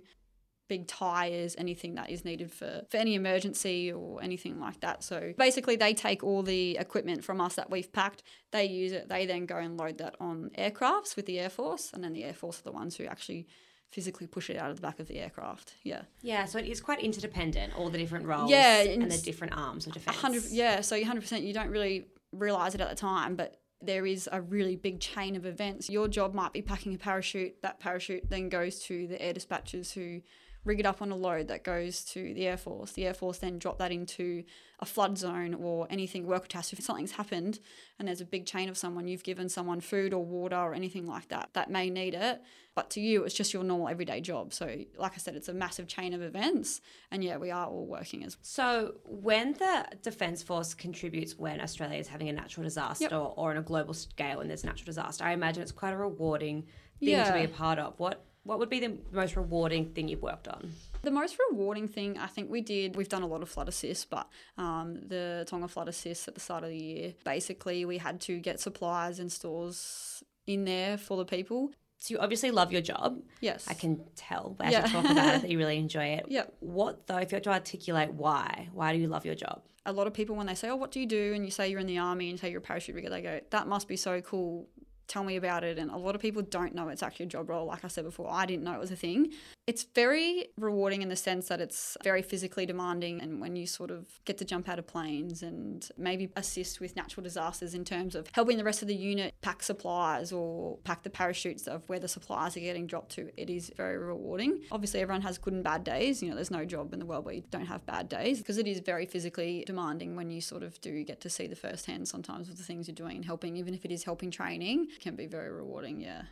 big 0.68 0.86
tires, 0.86 1.54
anything 1.56 1.94
that 1.94 2.10
is 2.10 2.24
needed 2.24 2.52
for, 2.52 2.82
for 2.90 2.96
any 2.98 3.14
emergency 3.14 3.90
or 3.92 4.22
anything 4.22 4.60
like 4.60 4.80
that. 4.80 5.02
So 5.02 5.32
basically, 5.38 5.76
they 5.76 5.94
take 5.94 6.22
all 6.22 6.42
the 6.42 6.76
equipment 6.76 7.24
from 7.24 7.40
us 7.40 7.54
that 7.54 7.70
we've 7.70 7.90
packed, 7.92 8.22
they 8.52 8.66
use 8.66 8.92
it, 8.92 9.08
they 9.08 9.24
then 9.26 9.46
go 9.46 9.56
and 9.56 9.78
load 9.78 9.98
that 9.98 10.14
on 10.20 10.50
aircrafts 10.58 11.16
with 11.16 11.26
the 11.26 11.38
Air 11.38 11.48
Force, 11.50 11.90
and 11.94 12.04
then 12.04 12.12
the 12.12 12.24
Air 12.24 12.34
Force 12.34 12.60
are 12.60 12.64
the 12.64 12.72
ones 12.72 12.96
who 12.96 13.04
actually 13.04 13.46
physically 13.90 14.26
push 14.26 14.50
it 14.50 14.58
out 14.58 14.68
of 14.68 14.76
the 14.76 14.82
back 14.82 15.00
of 15.00 15.08
the 15.08 15.18
aircraft. 15.18 15.72
Yeah. 15.82 16.02
Yeah, 16.20 16.44
so 16.44 16.58
it 16.58 16.66
is 16.66 16.78
quite 16.82 17.00
interdependent, 17.00 17.74
all 17.74 17.88
the 17.88 17.96
different 17.96 18.26
roles 18.26 18.50
Yeah, 18.50 18.82
and, 18.82 19.10
the 19.10 19.16
different 19.16 19.56
arms 19.56 19.86
of 19.86 19.94
defense. 19.94 20.52
yeah 20.52 20.82
so 20.82 20.94
100% 21.00 21.42
you 21.42 21.54
don't 21.54 21.70
really 21.70 22.08
realize 22.32 22.74
it 22.74 22.82
at 22.82 22.90
the 22.90 22.94
time 22.94 23.34
but 23.34 23.56
there 23.80 24.06
is 24.06 24.28
a 24.32 24.40
really 24.40 24.76
big 24.76 25.00
chain 25.00 25.36
of 25.36 25.46
events. 25.46 25.88
Your 25.88 26.08
job 26.08 26.34
might 26.34 26.52
be 26.52 26.62
packing 26.62 26.94
a 26.94 26.98
parachute 26.98 27.62
that 27.62 27.80
parachute 27.80 28.28
then 28.28 28.48
goes 28.48 28.80
to 28.84 29.06
the 29.06 29.20
air 29.20 29.32
dispatchers 29.32 29.92
who 29.92 30.20
rig 30.68 30.78
it 30.80 30.86
up 30.86 31.02
on 31.02 31.10
a 31.10 31.16
load 31.16 31.48
that 31.48 31.64
goes 31.64 32.04
to 32.04 32.32
the 32.34 32.46
air 32.46 32.56
force 32.56 32.92
the 32.92 33.06
air 33.06 33.14
force 33.14 33.38
then 33.38 33.58
drop 33.58 33.78
that 33.78 33.90
into 33.90 34.44
a 34.80 34.84
flood 34.84 35.18
zone 35.18 35.54
or 35.54 35.86
anything 35.90 36.26
work 36.26 36.42
catastrophe 36.44 36.80
if 36.80 36.84
something's 36.86 37.12
happened 37.12 37.58
and 37.98 38.06
there's 38.06 38.20
a 38.20 38.24
big 38.24 38.46
chain 38.46 38.68
of 38.68 38.76
someone 38.76 39.08
you've 39.08 39.24
given 39.24 39.48
someone 39.48 39.80
food 39.80 40.12
or 40.12 40.24
water 40.24 40.56
or 40.56 40.74
anything 40.74 41.06
like 41.06 41.28
that 41.28 41.48
that 41.54 41.70
may 41.70 41.90
need 41.90 42.14
it 42.14 42.40
but 42.74 42.90
to 42.90 43.00
you 43.00 43.24
it's 43.24 43.34
just 43.34 43.52
your 43.52 43.64
normal 43.64 43.88
everyday 43.88 44.20
job 44.20 44.52
so 44.52 44.66
like 44.96 45.12
i 45.14 45.16
said 45.16 45.34
it's 45.34 45.48
a 45.48 45.54
massive 45.54 45.88
chain 45.88 46.12
of 46.12 46.22
events 46.22 46.80
and 47.10 47.24
yeah 47.24 47.36
we 47.38 47.50
are 47.50 47.66
all 47.66 47.86
working 47.86 48.22
as 48.24 48.36
well. 48.36 48.40
So, 48.42 48.94
when 49.04 49.54
the 49.54 49.86
Defence 50.02 50.42
Force 50.42 50.74
contributes 50.74 51.36
when 51.38 51.60
Australia 51.60 51.98
is 51.98 52.08
having 52.08 52.28
a 52.28 52.32
natural 52.32 52.64
disaster 52.64 53.04
Yep. 53.04 53.12
or, 53.12 53.34
or 53.36 53.50
on 53.50 53.56
a 53.56 53.62
global 53.62 53.94
scale 53.94 54.40
and 54.40 54.48
there's 54.50 54.64
a 54.64 54.66
natural 54.66 54.86
disaster, 54.86 55.24
I 55.24 55.32
imagine 55.32 55.62
it's 55.62 55.72
quite 55.72 55.92
a 55.92 55.96
rewarding 55.96 56.66
thing 57.00 57.24
to 57.24 57.32
be 57.32 57.44
a 57.44 57.48
part 57.48 57.78
of. 57.78 57.94
What 57.98 58.24
what 58.44 58.58
would 58.58 58.70
be 58.70 58.80
the 58.80 58.96
most 59.12 59.36
rewarding 59.36 59.86
thing 59.90 60.08
you've 60.08 60.22
worked 60.22 60.48
on? 60.48 60.72
The 61.02 61.10
most 61.10 61.36
rewarding 61.50 61.86
thing 61.88 62.18
I 62.18 62.26
think 62.26 62.50
we 62.50 62.60
did, 62.60 62.96
we've 62.96 63.08
done 63.08 63.22
a 63.22 63.26
lot 63.26 63.42
of 63.42 63.48
flood 63.48 63.68
assists, 63.68 64.04
but 64.04 64.28
um, 64.56 65.00
the 65.06 65.44
Tonga 65.48 65.68
flood 65.68 65.88
assists 65.88 66.26
at 66.28 66.34
the 66.34 66.40
start 66.40 66.64
of 66.64 66.70
the 66.70 66.76
year, 66.76 67.14
basically 67.24 67.84
we 67.84 67.98
had 67.98 68.20
to 68.22 68.38
get 68.38 68.58
supplies 68.60 69.18
and 69.18 69.30
stores 69.30 70.22
in 70.46 70.64
there 70.64 70.96
for 70.98 71.16
the 71.16 71.24
people. 71.24 71.70
So 72.00 72.14
you 72.14 72.20
obviously 72.20 72.50
love 72.52 72.72
your 72.72 72.80
job. 72.80 73.20
Yes. 73.40 73.66
I 73.68 73.74
can 73.74 74.00
tell 74.16 74.56
as 74.60 74.72
Yeah. 74.72 74.86
you 74.86 74.92
talk 74.92 75.04
about 75.04 75.34
it 75.34 75.42
that 75.42 75.50
you 75.50 75.58
really 75.58 75.78
enjoy 75.78 76.04
it. 76.04 76.26
Yep. 76.28 76.54
What 76.60 77.06
though, 77.06 77.16
if 77.18 77.32
you 77.32 77.36
had 77.36 77.44
to 77.44 77.50
articulate 77.50 78.12
why, 78.14 78.68
why 78.72 78.92
do 78.92 78.98
you 78.98 79.08
love 79.08 79.24
your 79.26 79.34
job? 79.34 79.62
A 79.84 79.92
lot 79.92 80.06
of 80.06 80.12
people, 80.14 80.36
when 80.36 80.46
they 80.46 80.54
say, 80.54 80.68
Oh, 80.68 80.76
what 80.76 80.90
do 80.92 81.00
you 81.00 81.06
do? 81.06 81.32
And 81.34 81.44
you 81.44 81.50
say 81.50 81.68
you're 81.70 81.80
in 81.80 81.86
the 81.86 81.98
army 81.98 82.26
and 82.26 82.32
you 82.32 82.38
say 82.38 82.50
you're 82.50 82.58
a 82.60 82.62
parachute 82.62 82.94
rigger, 82.94 83.10
they 83.10 83.22
go, 83.22 83.40
That 83.50 83.66
must 83.68 83.88
be 83.88 83.96
so 83.96 84.20
cool. 84.20 84.68
Tell 85.08 85.24
me 85.24 85.36
about 85.36 85.64
it. 85.64 85.78
And 85.78 85.90
a 85.90 85.96
lot 85.96 86.14
of 86.14 86.20
people 86.20 86.42
don't 86.42 86.74
know 86.74 86.88
it's 86.88 87.02
actually 87.02 87.26
a 87.26 87.28
job 87.28 87.48
role. 87.48 87.66
Like 87.66 87.84
I 87.84 87.88
said 87.88 88.04
before, 88.04 88.30
I 88.30 88.46
didn't 88.46 88.62
know 88.62 88.74
it 88.74 88.80
was 88.80 88.90
a 88.90 88.96
thing. 88.96 89.32
It's 89.66 89.84
very 89.94 90.48
rewarding 90.58 91.02
in 91.02 91.08
the 91.08 91.16
sense 91.16 91.48
that 91.48 91.60
it's 91.60 91.96
very 92.04 92.22
physically 92.22 92.66
demanding. 92.66 93.20
And 93.20 93.40
when 93.40 93.56
you 93.56 93.66
sort 93.66 93.90
of 93.90 94.06
get 94.24 94.38
to 94.38 94.44
jump 94.44 94.68
out 94.68 94.78
of 94.78 94.86
planes 94.86 95.42
and 95.42 95.88
maybe 95.96 96.30
assist 96.36 96.80
with 96.80 96.94
natural 96.94 97.24
disasters 97.24 97.74
in 97.74 97.84
terms 97.84 98.14
of 98.14 98.28
helping 98.32 98.58
the 98.58 98.64
rest 98.64 98.82
of 98.82 98.88
the 98.88 98.94
unit 98.94 99.34
pack 99.40 99.62
supplies 99.62 100.32
or 100.32 100.78
pack 100.84 101.02
the 101.02 101.10
parachutes 101.10 101.66
of 101.66 101.88
where 101.88 101.98
the 101.98 102.08
supplies 102.08 102.56
are 102.56 102.60
getting 102.60 102.86
dropped 102.86 103.12
to, 103.12 103.30
it 103.36 103.50
is 103.50 103.72
very 103.76 103.96
rewarding. 103.98 104.60
Obviously, 104.70 105.00
everyone 105.00 105.22
has 105.22 105.38
good 105.38 105.54
and 105.54 105.64
bad 105.64 105.84
days. 105.84 106.22
You 106.22 106.30
know, 106.30 106.34
there's 106.34 106.50
no 106.50 106.64
job 106.64 106.92
in 106.92 106.98
the 106.98 107.06
world 107.06 107.24
where 107.24 107.34
you 107.34 107.44
don't 107.50 107.66
have 107.66 107.84
bad 107.86 108.08
days 108.08 108.38
because 108.38 108.58
it 108.58 108.66
is 108.66 108.80
very 108.80 109.06
physically 109.06 109.64
demanding 109.66 110.16
when 110.16 110.30
you 110.30 110.40
sort 110.40 110.62
of 110.62 110.80
do 110.80 111.02
get 111.04 111.20
to 111.22 111.30
see 111.30 111.46
the 111.46 111.56
first 111.56 111.86
hand 111.86 112.06
sometimes 112.08 112.48
of 112.48 112.58
the 112.58 112.62
things 112.62 112.88
you're 112.88 112.94
doing 112.94 113.16
and 113.16 113.24
helping, 113.24 113.56
even 113.56 113.74
if 113.74 113.84
it 113.84 113.90
is 113.90 114.04
helping 114.04 114.30
training, 114.30 114.88
can 115.00 115.16
be 115.16 115.26
very 115.26 115.50
rewarding. 115.50 116.00
Yeah. 116.00 116.22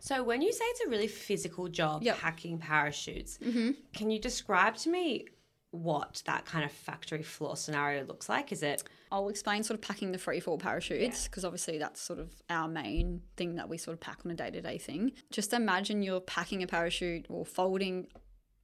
So 0.00 0.22
when 0.22 0.42
you 0.42 0.52
say 0.52 0.64
it's 0.64 0.80
a 0.86 0.88
really 0.88 1.08
physical 1.08 1.68
job, 1.68 2.02
Yep. 2.02 2.18
packing 2.18 2.58
parachutes, 2.58 3.38
mm-hmm. 3.38 3.72
can 3.92 4.10
you 4.10 4.18
describe 4.18 4.76
to 4.78 4.90
me 4.90 5.26
what 5.70 6.22
that 6.26 6.44
kind 6.44 6.64
of 6.64 6.70
factory 6.70 7.22
floor 7.22 7.56
scenario 7.56 8.04
looks 8.04 8.28
like? 8.28 8.52
Is 8.52 8.62
it 8.62 8.84
I'll 9.10 9.28
explain 9.28 9.62
sort 9.62 9.78
of 9.78 9.82
packing 9.82 10.12
the 10.12 10.18
free 10.18 10.40
fall 10.40 10.58
parachutes 10.58 11.24
because 11.24 11.44
obviously 11.44 11.78
that's 11.78 12.00
sort 12.00 12.18
of 12.18 12.30
our 12.50 12.68
main 12.68 13.22
thing 13.36 13.56
that 13.56 13.68
we 13.68 13.76
sort 13.78 13.94
of 13.94 14.00
pack 14.00 14.18
on 14.24 14.30
a 14.30 14.34
day 14.34 14.50
to 14.50 14.60
day 14.60 14.78
thing. 14.78 15.12
Just 15.30 15.52
imagine 15.52 16.02
you're 16.02 16.20
packing 16.20 16.62
a 16.62 16.66
parachute 16.66 17.26
or 17.28 17.44
folding 17.44 18.06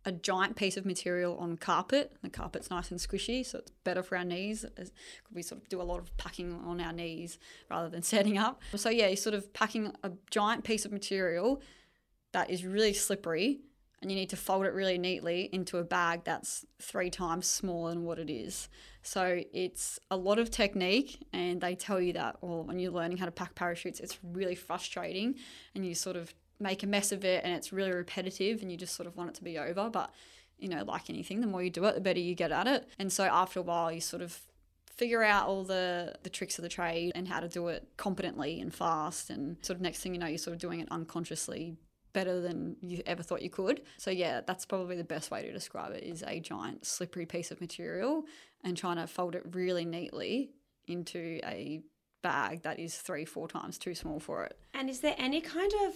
a 0.04 0.12
giant 0.12 0.56
piece 0.56 0.76
of 0.76 0.86
material 0.86 1.36
on 1.38 1.56
carpet. 1.56 2.12
The 2.22 2.30
carpet's 2.30 2.70
nice 2.70 2.90
and 2.90 2.98
squishy, 2.98 3.44
so 3.44 3.58
it's 3.58 3.70
better 3.84 4.02
for 4.02 4.16
our 4.16 4.24
knees. 4.24 4.64
We 5.32 5.42
sort 5.42 5.62
of 5.62 5.68
do 5.68 5.80
a 5.80 5.84
lot 5.84 5.98
of 5.98 6.16
packing 6.16 6.60
on 6.64 6.80
our 6.80 6.92
knees 6.92 7.38
rather 7.70 7.88
than 7.88 8.02
setting 8.14 8.38
up. 8.38 8.60
So 8.76 8.90
yeah, 8.90 9.08
you're 9.08 9.16
sort 9.16 9.34
of 9.34 9.52
packing 9.52 9.92
a 10.02 10.12
giant 10.30 10.64
piece 10.64 10.84
of 10.84 10.92
material 10.92 11.62
that 12.32 12.50
is 12.50 12.64
really 12.64 12.92
slippery 12.92 13.60
and 14.02 14.10
you 14.10 14.16
need 14.16 14.30
to 14.30 14.36
fold 14.36 14.64
it 14.64 14.72
really 14.72 14.98
neatly 14.98 15.50
into 15.52 15.76
a 15.76 15.84
bag 15.84 16.22
that's 16.24 16.64
three 16.80 17.10
times 17.10 17.46
smaller 17.46 17.90
than 17.90 18.04
what 18.04 18.18
it 18.18 18.30
is. 18.30 18.68
So 19.02 19.42
it's 19.52 19.98
a 20.10 20.16
lot 20.16 20.38
of 20.38 20.50
technique, 20.50 21.22
and 21.32 21.60
they 21.60 21.74
tell 21.74 22.00
you 22.00 22.14
that, 22.14 22.36
or 22.40 22.62
when 22.64 22.78
you're 22.78 22.92
learning 22.92 23.18
how 23.18 23.26
to 23.26 23.30
pack 23.30 23.54
parachutes, 23.54 24.00
it's 24.00 24.18
really 24.22 24.54
frustrating, 24.54 25.34
and 25.74 25.84
you 25.84 25.94
sort 25.94 26.16
of 26.16 26.34
make 26.60 26.82
a 26.82 26.86
mess 26.86 27.12
of 27.12 27.24
it, 27.24 27.44
and 27.44 27.52
it's 27.54 27.72
really 27.72 27.92
repetitive, 27.92 28.62
and 28.62 28.70
you 28.70 28.76
just 28.76 28.94
sort 28.94 29.06
of 29.06 29.16
want 29.16 29.30
it 29.30 29.34
to 29.36 29.44
be 29.44 29.58
over. 29.58 29.88
But 29.90 30.12
you 30.58 30.68
know, 30.68 30.84
like 30.84 31.08
anything, 31.08 31.40
the 31.40 31.46
more 31.46 31.62
you 31.62 31.70
do 31.70 31.84
it, 31.86 31.94
the 31.94 32.00
better 32.00 32.20
you 32.20 32.34
get 32.34 32.52
at 32.52 32.66
it. 32.66 32.86
And 32.98 33.12
so 33.12 33.24
after 33.24 33.60
a 33.60 33.62
while, 33.62 33.90
you 33.90 34.00
sort 34.00 34.22
of 34.22 34.38
figure 34.86 35.22
out 35.22 35.48
all 35.48 35.64
the 35.64 36.14
the 36.22 36.30
tricks 36.30 36.58
of 36.58 36.62
the 36.62 36.68
trade 36.68 37.12
and 37.14 37.26
how 37.26 37.40
to 37.40 37.48
do 37.48 37.68
it 37.68 37.88
competently 37.96 38.60
and 38.60 38.74
fast 38.74 39.30
and 39.30 39.56
sort 39.62 39.76
of 39.76 39.80
next 39.80 40.00
thing 40.00 40.12
you 40.12 40.20
know 40.20 40.26
you're 40.26 40.36
sort 40.36 40.52
of 40.52 40.60
doing 40.60 40.80
it 40.80 40.88
unconsciously 40.90 41.74
better 42.12 42.40
than 42.40 42.76
you 42.82 43.02
ever 43.06 43.22
thought 43.22 43.40
you 43.40 43.50
could. 43.50 43.82
So 43.96 44.10
yeah, 44.10 44.40
that's 44.46 44.66
probably 44.66 44.96
the 44.96 45.04
best 45.04 45.30
way 45.30 45.42
to 45.42 45.52
describe 45.52 45.92
it 45.92 46.02
is 46.02 46.22
a 46.26 46.40
giant 46.40 46.84
slippery 46.84 47.24
piece 47.24 47.50
of 47.50 47.60
material 47.60 48.24
and 48.64 48.76
trying 48.76 48.96
to 48.96 49.06
fold 49.06 49.34
it 49.34 49.42
really 49.52 49.84
neatly 49.84 50.50
into 50.86 51.40
a 51.44 51.80
bag 52.22 52.62
that 52.62 52.78
is 52.78 52.96
three, 52.96 53.24
four 53.24 53.48
times 53.48 53.78
too 53.78 53.94
small 53.94 54.20
for 54.20 54.44
it. 54.44 54.58
and 54.74 54.90
is 54.90 55.00
there 55.00 55.14
any 55.18 55.40
kind 55.40 55.72
of 55.86 55.94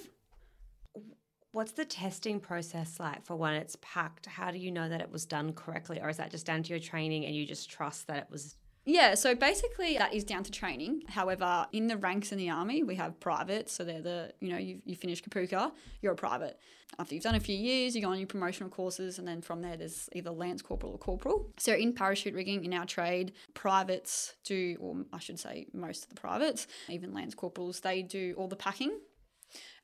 what's 1.54 1.72
the 1.72 1.84
testing 1.84 2.40
process 2.40 2.98
like 2.98 3.24
for 3.24 3.36
when 3.36 3.54
it's 3.54 3.76
packed? 3.80 4.26
How 4.26 4.50
do 4.50 4.58
you 4.58 4.70
know 4.70 4.88
that 4.88 5.00
it 5.00 5.10
was 5.10 5.24
done 5.24 5.52
correctly, 5.52 6.00
or 6.02 6.08
is 6.08 6.16
that 6.16 6.30
just 6.30 6.44
down 6.44 6.62
to 6.64 6.70
your 6.70 6.80
training 6.80 7.24
and 7.24 7.34
you 7.34 7.46
just 7.46 7.70
trust 7.70 8.08
that 8.08 8.18
it 8.18 8.26
was? 8.28 8.56
Yeah, 8.86 9.14
so 9.14 9.34
basically 9.34 9.96
that 9.96 10.12
is 10.12 10.24
down 10.24 10.42
to 10.44 10.50
training. 10.50 11.04
However, 11.08 11.66
in 11.72 11.86
the 11.86 11.96
ranks 11.96 12.32
in 12.32 12.38
the 12.38 12.50
army, 12.50 12.82
we 12.82 12.96
have 12.96 13.18
privates. 13.18 13.72
So 13.72 13.82
they're 13.82 14.02
the, 14.02 14.34
you 14.40 14.50
know, 14.50 14.58
you, 14.58 14.82
you 14.84 14.94
finish 14.94 15.22
Kapooka, 15.22 15.72
you're 16.02 16.12
a 16.12 16.16
private. 16.16 16.58
After 16.98 17.14
you've 17.14 17.24
done 17.24 17.34
a 17.34 17.40
few 17.40 17.56
years, 17.56 17.96
you 17.96 18.02
go 18.02 18.10
on 18.10 18.18
your 18.18 18.26
promotional 18.26 18.68
courses, 18.68 19.18
and 19.18 19.26
then 19.26 19.40
from 19.40 19.62
there, 19.62 19.76
there's 19.76 20.08
either 20.12 20.30
Lance 20.30 20.60
Corporal 20.60 20.92
or 20.92 20.98
Corporal. 20.98 21.50
So 21.58 21.72
in 21.72 21.92
parachute 21.92 22.34
rigging, 22.34 22.64
in 22.64 22.74
our 22.74 22.84
trade, 22.84 23.32
privates 23.54 24.34
do, 24.44 24.76
or 24.80 24.96
I 25.12 25.18
should 25.18 25.40
say 25.40 25.66
most 25.72 26.04
of 26.04 26.10
the 26.10 26.20
privates, 26.20 26.66
even 26.88 27.14
Lance 27.14 27.34
Corporals, 27.34 27.80
they 27.80 28.02
do 28.02 28.34
all 28.36 28.48
the 28.48 28.56
packing. 28.56 28.98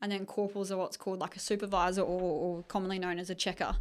And 0.01 0.11
then 0.11 0.27
corporals 0.27 0.71
are 0.73 0.79
what's 0.79 0.97
called 0.97 1.21
like 1.21 1.37
a 1.37 1.41
supervisor 1.41 2.03
or, 2.03 2.21
or 2.21 2.63
commonly 2.65 2.99
known 2.99 3.19
as 3.19 3.31
a 3.31 3.35
checker. 3.35 3.77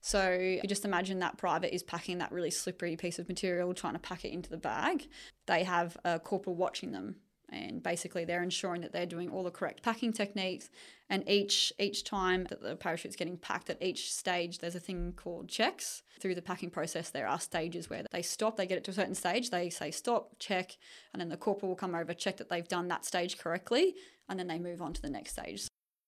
So 0.00 0.32
you 0.32 0.62
just 0.66 0.84
imagine 0.84 1.18
that 1.18 1.36
private 1.36 1.74
is 1.74 1.82
packing 1.82 2.18
that 2.18 2.32
really 2.32 2.50
slippery 2.50 2.96
piece 2.96 3.18
of 3.18 3.28
material, 3.28 3.74
trying 3.74 3.92
to 3.92 3.98
pack 3.98 4.24
it 4.24 4.32
into 4.32 4.50
the 4.50 4.56
bag. 4.56 5.08
They 5.46 5.64
have 5.64 5.96
a 6.04 6.18
corporal 6.18 6.56
watching 6.56 6.92
them, 6.92 7.16
and 7.50 7.82
basically 7.82 8.24
they're 8.24 8.42
ensuring 8.42 8.80
that 8.80 8.92
they're 8.92 9.04
doing 9.04 9.28
all 9.28 9.42
the 9.42 9.50
correct 9.50 9.82
packing 9.82 10.12
techniques. 10.12 10.70
And 11.10 11.28
each 11.28 11.72
each 11.78 12.04
time 12.04 12.44
that 12.48 12.62
the 12.62 12.76
parachute's 12.76 13.16
getting 13.16 13.36
packed, 13.36 13.68
at 13.68 13.82
each 13.82 14.12
stage 14.12 14.60
there's 14.60 14.74
a 14.74 14.80
thing 14.80 15.12
called 15.16 15.48
checks. 15.48 16.02
Through 16.18 16.34
the 16.34 16.42
packing 16.42 16.70
process, 16.70 17.10
there 17.10 17.26
are 17.26 17.40
stages 17.40 17.90
where 17.90 18.04
they 18.10 18.22
stop. 18.22 18.56
They 18.56 18.66
get 18.66 18.78
it 18.78 18.84
to 18.84 18.90
a 18.92 18.94
certain 18.94 19.14
stage, 19.14 19.50
they 19.50 19.68
say 19.70 19.90
stop, 19.90 20.38
check, 20.38 20.78
and 21.12 21.20
then 21.20 21.28
the 21.28 21.36
corporal 21.36 21.68
will 21.70 21.76
come 21.76 21.94
over, 21.94 22.14
check 22.14 22.38
that 22.38 22.48
they've 22.48 22.68
done 22.68 22.88
that 22.88 23.04
stage 23.04 23.38
correctly, 23.38 23.94
and 24.30 24.38
then 24.38 24.46
they 24.46 24.58
move 24.58 24.80
on 24.80 24.94
to 24.94 25.02
the 25.02 25.10
next 25.10 25.32
stage. 25.32 25.62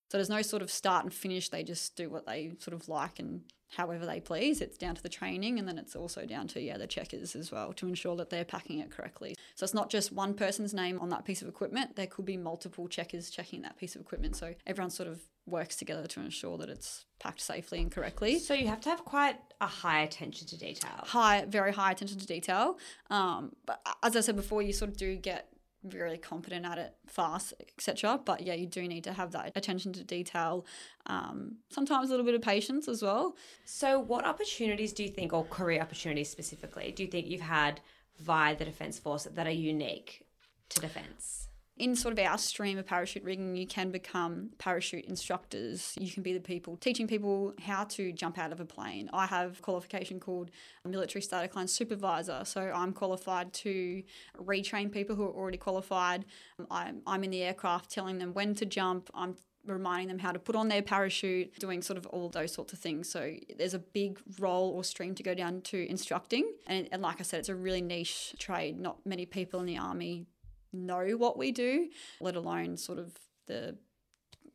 So 0.09 0.17
there's 0.17 0.29
no 0.29 0.41
sort 0.41 0.61
of 0.61 0.71
start 0.71 1.03
and 1.03 1.13
finish. 1.13 1.49
They 1.49 1.63
just 1.63 1.95
do 1.95 2.09
what 2.09 2.25
they 2.25 2.51
sort 2.59 2.75
of 2.75 2.87
like 2.87 3.19
and 3.19 3.41
however 3.75 4.05
they 4.05 4.19
please. 4.19 4.61
It's 4.61 4.77
down 4.77 4.95
to 4.95 5.03
the 5.03 5.09
training 5.09 5.57
and 5.57 5.67
then 5.67 5.77
it's 5.79 5.95
also 5.95 6.25
down 6.25 6.47
to 6.49 6.61
yeah 6.61 6.77
the 6.77 6.85
checkers 6.87 7.35
as 7.35 7.51
well 7.51 7.73
to 7.73 7.87
ensure 7.87 8.15
that 8.17 8.29
they're 8.29 8.45
packing 8.45 8.79
it 8.79 8.91
correctly. 8.91 9.35
So 9.55 9.63
it's 9.63 9.73
not 9.73 9.89
just 9.89 10.11
one 10.11 10.35
person's 10.35 10.73
name 10.73 10.99
on 10.99 11.09
that 11.09 11.25
piece 11.25 11.41
of 11.41 11.47
equipment. 11.47 11.95
There 11.95 12.07
could 12.07 12.25
be 12.25 12.37
multiple 12.37 12.87
checkers 12.87 13.29
checking 13.29 13.63
that 13.63 13.77
piece 13.77 13.95
of 13.95 14.01
equipment. 14.01 14.35
So 14.35 14.53
everyone 14.67 14.91
sort 14.91 15.09
of 15.09 15.21
works 15.45 15.75
together 15.75 16.07
to 16.07 16.21
ensure 16.21 16.57
that 16.57 16.69
it's 16.69 17.05
packed 17.19 17.41
safely 17.41 17.81
and 17.81 17.91
correctly. 17.91 18.39
So 18.39 18.53
you 18.53 18.67
have 18.67 18.81
to 18.81 18.89
have 18.89 19.03
quite 19.03 19.37
a 19.59 19.67
high 19.67 20.01
attention 20.01 20.47
to 20.47 20.57
detail. 20.57 21.03
High, 21.05 21.45
very 21.45 21.73
high 21.73 21.91
attention 21.91 22.19
to 22.19 22.27
detail. 22.27 22.77
Um, 23.09 23.53
but 23.65 23.81
as 24.03 24.15
I 24.15 24.21
said 24.21 24.35
before, 24.35 24.61
you 24.61 24.73
sort 24.73 24.91
of 24.91 24.97
do 24.97 25.15
get 25.15 25.52
really 25.91 26.17
competent 26.17 26.65
at 26.65 26.77
it 26.77 26.95
fast 27.07 27.53
etc 27.59 28.19
but 28.23 28.41
yeah 28.41 28.53
you 28.53 28.65
do 28.65 28.87
need 28.87 29.03
to 29.03 29.13
have 29.13 29.31
that 29.31 29.51
attention 29.55 29.91
to 29.91 30.03
detail 30.03 30.65
um, 31.07 31.57
sometimes 31.69 32.09
a 32.09 32.11
little 32.11 32.25
bit 32.25 32.35
of 32.35 32.41
patience 32.41 32.87
as 32.87 33.01
well 33.01 33.35
So, 33.65 33.99
what 33.99 34.25
opportunities 34.25 34.93
do 34.93 35.03
you 35.03 35.09
think, 35.09 35.33
or 35.33 35.43
career 35.45 35.81
opportunities 35.81 36.29
specifically, 36.29 36.91
do 36.95 37.03
you 37.03 37.09
think 37.09 37.27
you've 37.27 37.41
had 37.41 37.81
via 38.19 38.55
the 38.55 38.65
Defence 38.65 38.99
Force 38.99 39.23
that 39.25 39.47
are 39.47 39.51
unique 39.51 40.25
to 40.69 40.79
Defence? 40.79 41.47
In 41.75 41.95
sort 41.95 42.11
of 42.11 42.23
our 42.23 42.37
stream 42.37 42.77
of 42.77 42.85
parachute 42.85 43.23
rigging, 43.23 43.55
you 43.55 43.65
can 43.65 43.89
become 43.89 44.51
parachute 44.59 45.05
instructors. 45.05 45.95
You 45.99 46.11
can 46.11 46.21
be 46.21 46.31
the 46.31 46.39
people 46.39 46.77
teaching 46.77 47.07
people 47.07 47.53
how 47.59 47.85
to 47.85 48.11
jump 48.11 48.37
out 48.37 48.51
of 48.51 48.59
a 48.59 48.65
plane. 48.65 49.09
I 49.11 49.25
have 49.25 49.59
qualification 49.63 50.19
called 50.19 50.51
military 50.85 51.23
static 51.23 51.55
line 51.55 51.67
supervisor, 51.67 52.43
so 52.45 52.71
I'm 52.73 52.93
qualified 52.93 53.53
to 53.53 54.03
retrain 54.37 54.91
people 54.91 55.15
who 55.15 55.23
are 55.23 55.33
already 55.33 55.57
qualified. 55.57 56.25
I'm, 56.69 57.01
I'm 57.07 57.23
in 57.23 57.31
the 57.31 57.41
aircraft 57.41 57.89
telling 57.89 58.19
them 58.19 58.33
when 58.33 58.53
to 58.55 58.67
jump. 58.67 59.09
I'm 59.15 59.35
reminding 59.65 60.09
them 60.09 60.19
how 60.19 60.31
to 60.31 60.39
put 60.39 60.55
on 60.55 60.67
their 60.67 60.83
parachute, 60.83 61.57
doing 61.59 61.81
sort 61.81 61.97
of 61.97 62.05
all 62.07 62.29
those 62.29 62.53
sorts 62.53 62.73
of 62.73 62.79
things. 62.79 63.09
So 63.09 63.33
there's 63.57 63.73
a 63.73 63.79
big 63.79 64.19
role 64.37 64.69
or 64.69 64.83
stream 64.83 65.15
to 65.15 65.23
go 65.23 65.33
down 65.33 65.61
to 65.61 65.89
instructing. 65.89 66.51
And, 66.67 66.87
and 66.91 67.01
like 67.01 67.19
I 67.19 67.23
said, 67.23 67.39
it's 67.39 67.49
a 67.49 67.55
really 67.55 67.81
niche 67.81 68.35
trade. 68.37 68.79
Not 68.79 68.97
many 69.05 69.25
people 69.25 69.59
in 69.59 69.65
the 69.65 69.77
army 69.77 70.27
know 70.73 71.11
what 71.11 71.37
we 71.37 71.51
do, 71.51 71.89
let 72.19 72.35
alone 72.35 72.77
sort 72.77 72.99
of 72.99 73.13
the 73.47 73.77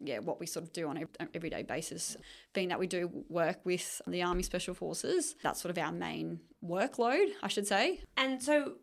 yeah, 0.01 0.21
what 0.21 0.39
we 0.39 0.47
sort 0.47 0.65
of 0.65 0.73
do 0.73 0.89
on 0.89 0.97
an 0.97 1.09
everyday 1.35 1.63
basis, 1.63 2.17
being 2.53 2.69
that 2.69 2.79
we 2.79 2.87
do 2.87 3.25
work 3.29 3.59
with 3.65 4.01
the 4.07 4.23
Army 4.23 4.43
Special 4.43 4.75
Forces, 4.75 5.35
that's 5.43 5.61
sort 5.61 5.77
of 5.77 5.83
our 5.83 5.93
main 5.93 6.41
workload, 6.65 7.27
I 7.43 7.49
should 7.49 7.67
say. 7.67 8.03
And 8.17 8.43
so, 8.43 8.75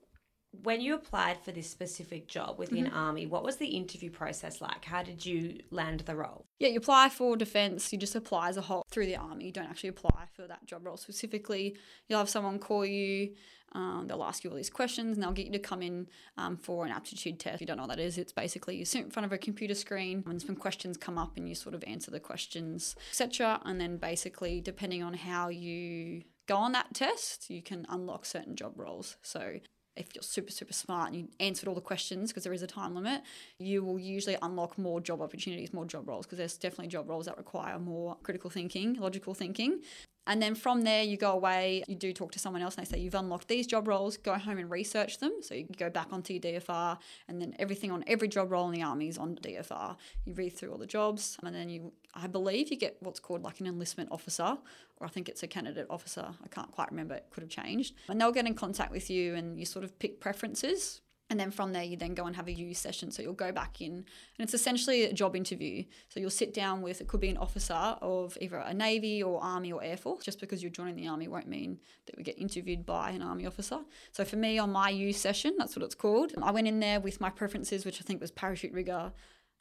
when 0.63 0.81
you 0.81 0.95
applied 0.95 1.43
for 1.43 1.51
this 1.51 1.69
specific 1.69 2.27
job 2.27 2.57
within 2.57 2.85
mm-hmm. 2.85 2.97
Army, 2.97 3.25
what 3.25 3.43
was 3.43 3.57
the 3.57 3.67
interview 3.67 4.09
process 4.09 4.61
like? 4.61 4.85
How 4.85 5.03
did 5.03 5.25
you 5.25 5.59
land 5.71 6.01
the 6.01 6.15
role? 6.15 6.45
Yeah, 6.59 6.69
you 6.69 6.77
apply 6.77 7.09
for 7.09 7.35
defence, 7.35 7.91
you 7.91 7.99
just 7.99 8.15
apply 8.15 8.49
as 8.49 8.57
a 8.57 8.61
whole 8.61 8.83
through 8.89 9.07
the 9.07 9.17
Army. 9.17 9.45
You 9.45 9.51
don't 9.51 9.69
actually 9.69 9.89
apply 9.89 10.25
for 10.33 10.47
that 10.47 10.65
job 10.65 10.85
role 10.85 10.97
specifically. 10.97 11.77
You'll 12.07 12.19
have 12.19 12.29
someone 12.29 12.59
call 12.59 12.85
you, 12.85 13.31
um, 13.75 14.05
they'll 14.07 14.23
ask 14.23 14.43
you 14.43 14.49
all 14.49 14.55
these 14.55 14.69
questions 14.69 15.17
and 15.17 15.23
they'll 15.23 15.33
get 15.33 15.47
you 15.47 15.51
to 15.51 15.59
come 15.59 15.81
in 15.81 16.07
um, 16.37 16.55
for 16.55 16.85
an 16.85 16.91
aptitude 16.91 17.39
test. 17.39 17.55
If 17.55 17.61
you 17.61 17.67
don't 17.67 17.77
know 17.77 17.83
what 17.83 17.97
that 17.97 17.99
is, 17.99 18.17
it's 18.17 18.31
basically 18.31 18.77
you 18.77 18.85
sit 18.85 19.03
in 19.03 19.11
front 19.11 19.25
of 19.25 19.33
a 19.33 19.37
computer 19.37 19.75
screen 19.75 20.23
and 20.25 20.41
some 20.41 20.55
questions 20.55 20.95
come 20.95 21.17
up 21.17 21.35
and 21.35 21.47
you 21.47 21.55
sort 21.55 21.75
of 21.75 21.83
answer 21.85 22.09
the 22.09 22.21
questions, 22.21 22.95
etc. 23.11 23.59
And 23.65 23.79
then 23.79 23.97
basically, 23.97 24.61
depending 24.61 25.03
on 25.03 25.13
how 25.13 25.49
you 25.49 26.23
go 26.47 26.55
on 26.55 26.71
that 26.71 26.93
test, 26.93 27.49
you 27.49 27.61
can 27.61 27.85
unlock 27.89 28.25
certain 28.25 28.55
job 28.55 28.73
roles. 28.77 29.17
So 29.21 29.59
if 29.97 30.13
you're 30.13 30.21
super 30.21 30.51
super 30.51 30.73
smart 30.73 31.11
and 31.11 31.17
you 31.21 31.27
answered 31.39 31.67
all 31.67 31.75
the 31.75 31.81
questions 31.81 32.31
because 32.31 32.43
there 32.43 32.53
is 32.53 32.61
a 32.61 32.67
time 32.67 32.95
limit 32.95 33.21
you 33.59 33.83
will 33.83 33.99
usually 33.99 34.37
unlock 34.41 34.77
more 34.77 34.99
job 34.99 35.21
opportunities 35.21 35.73
more 35.73 35.85
job 35.85 36.07
roles 36.07 36.25
because 36.25 36.37
there's 36.37 36.57
definitely 36.57 36.87
job 36.87 37.09
roles 37.09 37.25
that 37.25 37.37
require 37.37 37.79
more 37.79 38.17
critical 38.23 38.49
thinking 38.49 38.93
logical 38.95 39.33
thinking 39.33 39.79
and 40.27 40.41
then 40.41 40.55
from 40.55 40.81
there, 40.81 41.03
you 41.03 41.17
go 41.17 41.31
away, 41.31 41.83
you 41.87 41.95
do 41.95 42.11
talk 42.11 42.31
to 42.31 42.39
someone 42.39 42.61
else, 42.61 42.75
and 42.75 42.85
they 42.85 42.89
say, 42.89 42.99
You've 42.99 43.15
unlocked 43.15 43.47
these 43.47 43.67
job 43.67 43.87
roles, 43.87 44.17
go 44.17 44.33
home 44.33 44.57
and 44.57 44.69
research 44.69 45.19
them. 45.19 45.33
So 45.41 45.53
you 45.53 45.67
go 45.77 45.89
back 45.89 46.07
onto 46.11 46.33
your 46.33 46.41
DFR, 46.41 46.97
and 47.27 47.41
then 47.41 47.55
everything 47.59 47.91
on 47.91 48.03
every 48.07 48.27
job 48.27 48.51
role 48.51 48.67
in 48.67 48.73
the 48.73 48.83
army 48.83 49.07
is 49.07 49.17
on 49.17 49.35
DFR. 49.35 49.95
You 50.25 50.33
read 50.33 50.51
through 50.51 50.71
all 50.71 50.77
the 50.77 50.87
jobs, 50.87 51.37
and 51.43 51.53
then 51.53 51.69
you, 51.69 51.93
I 52.13 52.27
believe, 52.27 52.69
you 52.69 52.77
get 52.77 52.97
what's 53.01 53.19
called 53.19 53.43
like 53.43 53.59
an 53.59 53.67
enlistment 53.67 54.09
officer, 54.11 54.57
or 54.97 55.07
I 55.07 55.09
think 55.09 55.29
it's 55.29 55.43
a 55.43 55.47
candidate 55.47 55.87
officer. 55.89 56.25
I 56.43 56.47
can't 56.47 56.71
quite 56.71 56.89
remember, 56.89 57.15
it 57.15 57.27
could 57.29 57.43
have 57.43 57.49
changed. 57.49 57.95
And 58.09 58.19
they'll 58.19 58.31
get 58.31 58.47
in 58.47 58.55
contact 58.55 58.91
with 58.91 59.09
you, 59.09 59.35
and 59.35 59.59
you 59.59 59.65
sort 59.65 59.85
of 59.85 59.97
pick 59.99 60.19
preferences 60.19 61.01
and 61.29 61.39
then 61.39 61.49
from 61.49 61.73
there, 61.73 61.83
you 61.83 61.97
then 61.97 62.13
go 62.13 62.25
and 62.25 62.35
have 62.35 62.47
a 62.47 62.51
YOU 62.51 62.75
session. 62.75 63.09
So 63.09 63.23
you'll 63.23 63.33
go 63.33 63.51
back 63.51 63.81
in, 63.81 63.91
and 63.93 64.05
it's 64.39 64.53
essentially 64.53 65.05
a 65.05 65.13
job 65.13 65.35
interview. 65.35 65.83
So 66.09 66.19
you'll 66.19 66.29
sit 66.29 66.53
down 66.53 66.83
with, 66.83 67.01
it 67.01 67.07
could 67.07 67.19
be 67.19 67.29
an 67.29 67.37
officer 67.37 67.73
of 67.73 68.37
either 68.39 68.57
a 68.57 68.73
Navy 68.73 69.23
or 69.23 69.43
Army 69.43 69.71
or 69.71 69.83
Air 69.83 69.97
Force. 69.97 70.23
Just 70.23 70.39
because 70.39 70.61
you're 70.61 70.71
joining 70.71 70.95
the 70.95 71.07
Army 71.07 71.27
won't 71.27 71.47
mean 71.47 71.79
that 72.05 72.15
we 72.15 72.23
get 72.23 72.37
interviewed 72.37 72.85
by 72.85 73.09
an 73.09 73.23
Army 73.23 73.47
officer. 73.47 73.79
So 74.11 74.23
for 74.23 74.35
me, 74.35 74.59
on 74.59 74.71
my 74.71 74.89
YOU 74.89 75.13
session, 75.13 75.55
that's 75.57 75.75
what 75.75 75.83
it's 75.83 75.95
called. 75.95 76.33
I 76.41 76.51
went 76.51 76.67
in 76.67 76.79
there 76.79 76.99
with 76.99 77.19
my 77.19 77.31
preferences, 77.31 77.85
which 77.85 77.99
I 77.99 78.03
think 78.03 78.21
was 78.21 78.29
parachute 78.29 78.73
rigger, 78.73 79.11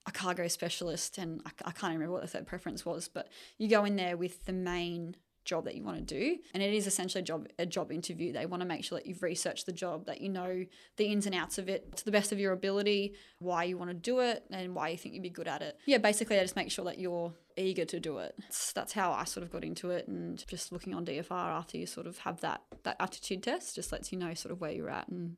a 0.06 0.12
cargo 0.12 0.48
specialist, 0.48 1.16
and 1.16 1.40
I, 1.46 1.50
I 1.64 1.70
can't 1.70 1.94
remember 1.94 2.12
what 2.12 2.20
the 2.20 2.28
third 2.28 2.46
preference 2.46 2.84
was, 2.84 3.08
but 3.08 3.28
you 3.56 3.68
go 3.68 3.86
in 3.86 3.96
there 3.96 4.18
with 4.18 4.44
the 4.44 4.52
main 4.52 5.16
job 5.44 5.64
that 5.64 5.74
you 5.74 5.82
want 5.82 5.96
to 5.96 6.02
do 6.02 6.38
and 6.54 6.62
it 6.62 6.72
is 6.72 6.86
essentially 6.86 7.20
a 7.20 7.24
job 7.24 7.46
a 7.58 7.66
job 7.66 7.92
interview 7.92 8.32
they 8.32 8.46
want 8.46 8.60
to 8.60 8.66
make 8.66 8.84
sure 8.84 8.98
that 8.98 9.06
you've 9.06 9.22
researched 9.22 9.66
the 9.66 9.72
job 9.72 10.06
that 10.06 10.20
you 10.20 10.28
know 10.28 10.64
the 10.96 11.04
ins 11.04 11.26
and 11.26 11.34
outs 11.34 11.58
of 11.58 11.68
it 11.68 11.96
to 11.96 12.04
the 12.04 12.10
best 12.10 12.32
of 12.32 12.38
your 12.38 12.52
ability 12.52 13.14
why 13.38 13.64
you 13.64 13.76
want 13.76 13.90
to 13.90 13.94
do 13.94 14.20
it 14.20 14.44
and 14.50 14.74
why 14.74 14.88
you 14.88 14.96
think 14.96 15.14
you'd 15.14 15.22
be 15.22 15.30
good 15.30 15.48
at 15.48 15.62
it 15.62 15.78
yeah 15.86 15.98
basically 15.98 16.36
they 16.36 16.42
just 16.42 16.56
make 16.56 16.70
sure 16.70 16.84
that 16.84 16.98
you're 16.98 17.32
eager 17.56 17.84
to 17.84 18.00
do 18.00 18.18
it 18.18 18.34
that's 18.74 18.92
how 18.92 19.12
i 19.12 19.24
sort 19.24 19.44
of 19.44 19.52
got 19.52 19.62
into 19.62 19.90
it 19.90 20.08
and 20.08 20.46
just 20.48 20.72
looking 20.72 20.94
on 20.94 21.04
dfr 21.04 21.30
after 21.30 21.76
you 21.76 21.86
sort 21.86 22.06
of 22.06 22.18
have 22.18 22.40
that 22.40 22.62
that 22.82 22.96
aptitude 22.98 23.42
test 23.42 23.74
just 23.74 23.92
lets 23.92 24.10
you 24.10 24.18
know 24.18 24.34
sort 24.34 24.50
of 24.50 24.60
where 24.60 24.72
you're 24.72 24.90
at 24.90 25.06
and 25.08 25.36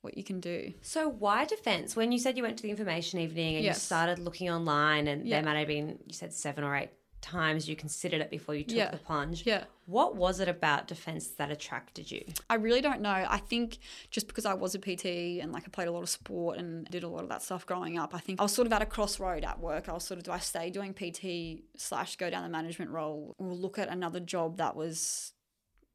what 0.00 0.16
you 0.16 0.22
can 0.22 0.40
do. 0.40 0.72
So 0.80 1.08
why 1.08 1.44
defense? 1.44 1.96
When 1.96 2.12
you 2.12 2.18
said 2.18 2.36
you 2.36 2.42
went 2.42 2.56
to 2.58 2.62
the 2.62 2.70
information 2.70 3.18
evening 3.18 3.56
and 3.56 3.64
yes. 3.64 3.76
you 3.76 3.80
started 3.80 4.18
looking 4.18 4.48
online 4.48 5.08
and 5.08 5.26
yeah. 5.26 5.36
there 5.36 5.44
might 5.44 5.58
have 5.58 5.68
been 5.68 5.98
you 6.06 6.14
said 6.14 6.32
seven 6.32 6.62
or 6.64 6.76
eight 6.76 6.90
times 7.20 7.68
you 7.68 7.76
considered 7.76 8.20
it 8.20 8.30
before 8.30 8.54
you 8.54 8.64
took 8.64 8.76
yeah. 8.76 8.90
the 8.90 8.98
plunge. 8.98 9.44
Yeah. 9.44 9.64
What 9.86 10.16
was 10.16 10.40
it 10.40 10.48
about 10.48 10.86
defense 10.86 11.28
that 11.38 11.50
attracted 11.50 12.10
you? 12.10 12.24
I 12.48 12.54
really 12.54 12.80
don't 12.80 13.00
know. 13.00 13.26
I 13.28 13.38
think 13.38 13.78
just 14.10 14.28
because 14.28 14.46
I 14.46 14.54
was 14.54 14.74
a 14.74 14.78
PT 14.78 15.40
and 15.40 15.52
like 15.52 15.64
I 15.66 15.68
played 15.68 15.88
a 15.88 15.92
lot 15.92 16.02
of 16.02 16.08
sport 16.08 16.58
and 16.58 16.86
did 16.86 17.02
a 17.02 17.08
lot 17.08 17.22
of 17.22 17.28
that 17.30 17.42
stuff 17.42 17.66
growing 17.66 17.98
up, 17.98 18.14
I 18.14 18.18
think 18.18 18.40
I 18.40 18.44
was 18.44 18.52
sort 18.52 18.66
of 18.66 18.72
at 18.72 18.82
a 18.82 18.86
crossroad 18.86 19.44
at 19.44 19.60
work. 19.60 19.88
I 19.88 19.92
was 19.92 20.04
sort 20.04 20.18
of 20.18 20.24
do 20.24 20.32
I 20.32 20.38
stay 20.38 20.70
doing 20.70 20.94
PT 20.94 21.64
slash 21.76 22.16
go 22.16 22.30
down 22.30 22.42
the 22.42 22.48
management 22.48 22.90
role 22.90 23.34
or 23.38 23.52
look 23.54 23.78
at 23.78 23.88
another 23.88 24.20
job 24.20 24.58
that 24.58 24.76
was, 24.76 25.32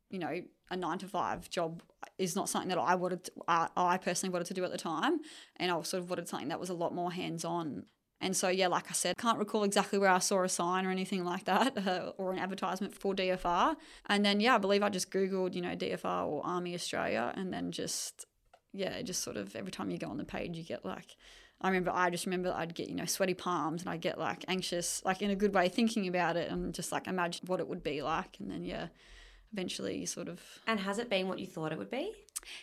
you 0.10 0.20
know, 0.20 0.42
a 0.70 0.76
nine 0.76 0.98
to 0.98 1.08
five 1.08 1.50
job 1.50 1.82
is 2.18 2.36
not 2.36 2.50
something 2.50 2.70
that 2.70 2.78
I 2.78 2.96
wanted. 2.96 3.26
To, 3.26 3.32
I, 3.48 3.70
I 3.76 3.98
personally 3.98 4.34
wanted 4.34 4.48
to 4.48 4.54
do 4.54 4.64
at 4.64 4.72
the 4.72 4.78
time, 4.78 5.20
and 5.58 5.72
I 5.72 5.82
sort 5.84 6.04
of 6.04 6.10
wanted 6.10 6.28
something 6.28 6.50
that 6.50 6.60
was 6.60 6.70
a 6.70 6.74
lot 6.74 6.94
more 6.94 7.12
hands 7.12 7.46
on. 7.46 7.86
And 8.24 8.38
so, 8.38 8.48
yeah, 8.48 8.68
like 8.68 8.90
I 8.90 8.94
said, 8.94 9.18
can't 9.18 9.38
recall 9.38 9.66
exactly 9.66 10.00
where 10.00 10.10
I 10.10 10.20
saw 10.20 10.44
a 10.44 10.50
sign 10.50 10.86
or 10.86 10.92
anything 10.92 11.26
like 11.26 11.44
that 11.44 11.78
uh, 11.88 12.14
or 12.18 12.32
an 12.32 12.40
advertisement 12.40 12.96
for 12.96 13.14
DFR. 13.14 13.76
And 14.08 14.26
then, 14.26 14.40
yeah, 14.40 14.56
I 14.56 14.60
believe 14.60 14.82
I 14.82 14.88
just 14.88 15.12
Googled, 15.12 15.54
you 15.54 15.62
know, 15.62 15.76
DFR 15.76 16.26
or 16.26 16.42
Army 16.46 16.74
Australia 16.74 17.34
and 17.36 17.54
then 17.54 17.74
just, 17.74 18.26
yeah, 18.72 19.02
just 19.02 19.24
sort 19.24 19.36
of 19.36 19.58
every 19.58 19.72
time 19.72 19.92
you 19.92 19.98
go 19.98 20.08
on 20.08 20.18
the 20.18 20.24
page, 20.24 20.56
you 20.56 20.64
get 20.64 20.86
like, 20.86 21.18
I 21.60 21.68
remember, 21.68 21.92
I 21.94 22.10
just 22.10 22.26
remember 22.26 22.54
I'd 22.56 22.74
get, 22.74 22.88
you 22.88 22.96
know, 22.96 23.06
sweaty 23.06 23.34
palms 23.34 23.82
and 23.82 23.90
I'd 23.90 24.00
get 24.00 24.18
like 24.18 24.46
anxious, 24.48 25.02
like 25.04 25.22
in 25.22 25.30
a 25.30 25.36
good 25.36 25.54
way, 25.54 25.68
thinking 25.68 26.08
about 26.08 26.38
it 26.38 26.50
and 26.50 26.74
just 26.74 26.94
like 26.94 27.08
imagine 27.08 27.46
what 27.46 27.60
it 27.60 27.68
would 27.68 27.84
be 27.84 28.02
like. 28.02 28.38
And 28.40 28.50
then, 28.50 28.64
yeah, 28.64 28.88
eventually 29.52 29.98
you 29.98 30.06
sort 30.06 30.30
of. 30.30 30.42
And 30.66 30.80
has 30.80 30.98
it 30.98 31.10
been 31.10 31.28
what 31.28 31.40
you 31.40 31.46
thought 31.46 31.74
it 31.74 31.78
would 31.78 31.92
be? 31.92 32.14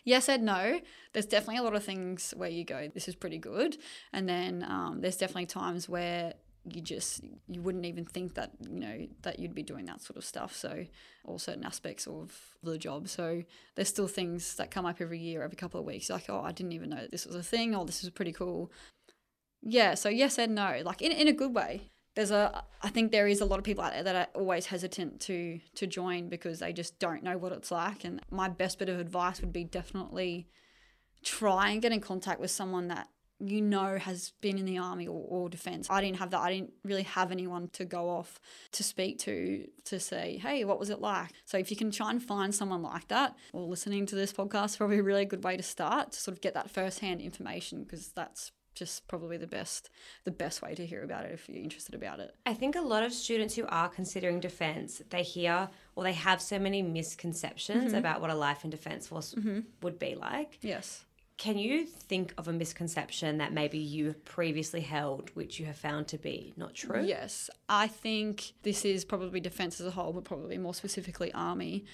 Yes 0.04 0.28
and 0.28 0.44
no. 0.44 0.80
There's 1.12 1.26
definitely 1.26 1.58
a 1.58 1.62
lot 1.62 1.74
of 1.74 1.84
things 1.84 2.32
where 2.36 2.50
you 2.50 2.64
go, 2.64 2.88
this 2.92 3.08
is 3.08 3.14
pretty 3.14 3.38
good. 3.38 3.76
And 4.12 4.28
then 4.28 4.64
um, 4.68 5.00
there's 5.00 5.16
definitely 5.16 5.46
times 5.46 5.88
where 5.88 6.34
you 6.64 6.80
just 6.80 7.22
you 7.48 7.62
wouldn't 7.62 7.86
even 7.86 8.04
think 8.04 8.34
that 8.34 8.50
you 8.68 8.80
know 8.80 9.06
that 9.22 9.38
you'd 9.38 9.54
be 9.54 9.62
doing 9.62 9.86
that 9.86 10.02
sort 10.02 10.18
of 10.18 10.24
stuff 10.24 10.54
so 10.54 10.84
or 11.24 11.38
certain 11.38 11.64
aspects 11.64 12.06
of 12.06 12.38
the 12.62 12.76
job 12.76 13.08
so 13.08 13.42
there's 13.76 13.88
still 13.88 14.06
things 14.06 14.56
that 14.56 14.70
come 14.70 14.84
up 14.84 15.00
every 15.00 15.18
year 15.18 15.42
every 15.42 15.56
couple 15.56 15.80
of 15.80 15.86
weeks 15.86 16.10
like 16.10 16.28
oh 16.28 16.42
i 16.42 16.52
didn't 16.52 16.72
even 16.72 16.90
know 16.90 17.00
that 17.00 17.10
this 17.10 17.24
was 17.24 17.34
a 17.34 17.42
thing 17.42 17.74
or 17.74 17.86
this 17.86 18.04
is 18.04 18.10
pretty 18.10 18.32
cool 18.32 18.70
yeah 19.62 19.94
so 19.94 20.10
yes 20.10 20.38
and 20.38 20.54
no 20.54 20.82
like 20.84 21.00
in, 21.00 21.12
in 21.12 21.28
a 21.28 21.32
good 21.32 21.54
way 21.54 21.90
there's 22.14 22.30
a 22.30 22.64
I 22.82 22.88
think 22.88 23.12
there 23.12 23.28
is 23.28 23.40
a 23.40 23.44
lot 23.44 23.58
of 23.58 23.64
people 23.64 23.84
out 23.84 23.92
there 23.92 24.02
that 24.02 24.16
are 24.16 24.28
always 24.34 24.66
hesitant 24.66 25.20
to 25.22 25.60
to 25.76 25.86
join 25.86 26.28
because 26.28 26.58
they 26.58 26.72
just 26.72 26.98
don't 26.98 27.22
know 27.22 27.38
what 27.38 27.52
it's 27.52 27.70
like. 27.70 28.04
And 28.04 28.20
my 28.30 28.48
best 28.48 28.78
bit 28.78 28.88
of 28.88 28.98
advice 28.98 29.40
would 29.40 29.52
be 29.52 29.64
definitely 29.64 30.48
try 31.22 31.70
and 31.70 31.82
get 31.82 31.92
in 31.92 32.00
contact 32.00 32.40
with 32.40 32.50
someone 32.50 32.88
that 32.88 33.08
you 33.42 33.62
know 33.62 33.96
has 33.96 34.32
been 34.42 34.58
in 34.58 34.66
the 34.66 34.76
army 34.76 35.06
or, 35.06 35.24
or 35.28 35.48
defense. 35.48 35.86
I 35.88 36.00
didn't 36.00 36.18
have 36.18 36.30
that. 36.30 36.40
I 36.40 36.52
didn't 36.52 36.72
really 36.84 37.04
have 37.04 37.30
anyone 37.30 37.68
to 37.74 37.84
go 37.84 38.10
off 38.10 38.40
to 38.72 38.82
speak 38.82 39.18
to 39.20 39.66
to 39.84 40.00
say 40.00 40.38
hey 40.42 40.64
what 40.64 40.80
was 40.80 40.90
it 40.90 41.00
like? 41.00 41.30
So 41.44 41.58
if 41.58 41.70
you 41.70 41.76
can 41.76 41.92
try 41.92 42.10
and 42.10 42.22
find 42.22 42.52
someone 42.52 42.82
like 42.82 43.08
that 43.08 43.36
or 43.52 43.62
listening 43.62 44.06
to 44.06 44.16
this 44.16 44.32
podcast 44.32 44.78
probably 44.78 44.98
a 44.98 45.02
really 45.02 45.26
good 45.26 45.44
way 45.44 45.56
to 45.56 45.62
start 45.62 46.12
to 46.12 46.20
sort 46.20 46.36
of 46.36 46.40
get 46.40 46.54
that 46.54 46.70
first 46.70 46.98
hand 46.98 47.20
information 47.20 47.84
because 47.84 48.08
that's 48.08 48.50
just 48.74 49.08
probably 49.08 49.36
the 49.36 49.46
best 49.46 49.90
the 50.24 50.30
best 50.30 50.62
way 50.62 50.74
to 50.74 50.86
hear 50.86 51.02
about 51.02 51.24
it 51.24 51.32
if 51.32 51.48
you're 51.48 51.62
interested 51.62 51.94
about 51.94 52.20
it. 52.20 52.34
I 52.46 52.54
think 52.54 52.76
a 52.76 52.80
lot 52.80 53.02
of 53.02 53.12
students 53.12 53.54
who 53.54 53.66
are 53.66 53.88
considering 53.88 54.40
defense, 54.40 55.02
they 55.10 55.22
hear 55.22 55.68
or 55.96 56.04
they 56.04 56.12
have 56.12 56.40
so 56.40 56.58
many 56.58 56.82
misconceptions 56.82 57.88
mm-hmm. 57.88 57.96
about 57.96 58.20
what 58.20 58.30
a 58.30 58.34
life 58.34 58.64
in 58.64 58.70
defense 58.70 59.06
force 59.06 59.34
mm-hmm. 59.34 59.60
would 59.82 59.98
be 59.98 60.14
like. 60.14 60.58
Yes. 60.62 61.04
Can 61.36 61.56
you 61.56 61.86
think 61.86 62.34
of 62.36 62.48
a 62.48 62.52
misconception 62.52 63.38
that 63.38 63.50
maybe 63.50 63.78
you 63.78 64.14
previously 64.26 64.82
held 64.82 65.30
which 65.32 65.58
you 65.58 65.64
have 65.64 65.76
found 65.78 66.06
to 66.08 66.18
be 66.18 66.52
not 66.58 66.74
true? 66.74 67.02
Yes. 67.02 67.48
I 67.66 67.86
think 67.86 68.52
this 68.62 68.84
is 68.84 69.06
probably 69.06 69.40
defense 69.40 69.80
as 69.80 69.86
a 69.86 69.90
whole, 69.90 70.12
but 70.12 70.24
probably 70.24 70.58
more 70.58 70.74
specifically 70.74 71.32
army 71.32 71.86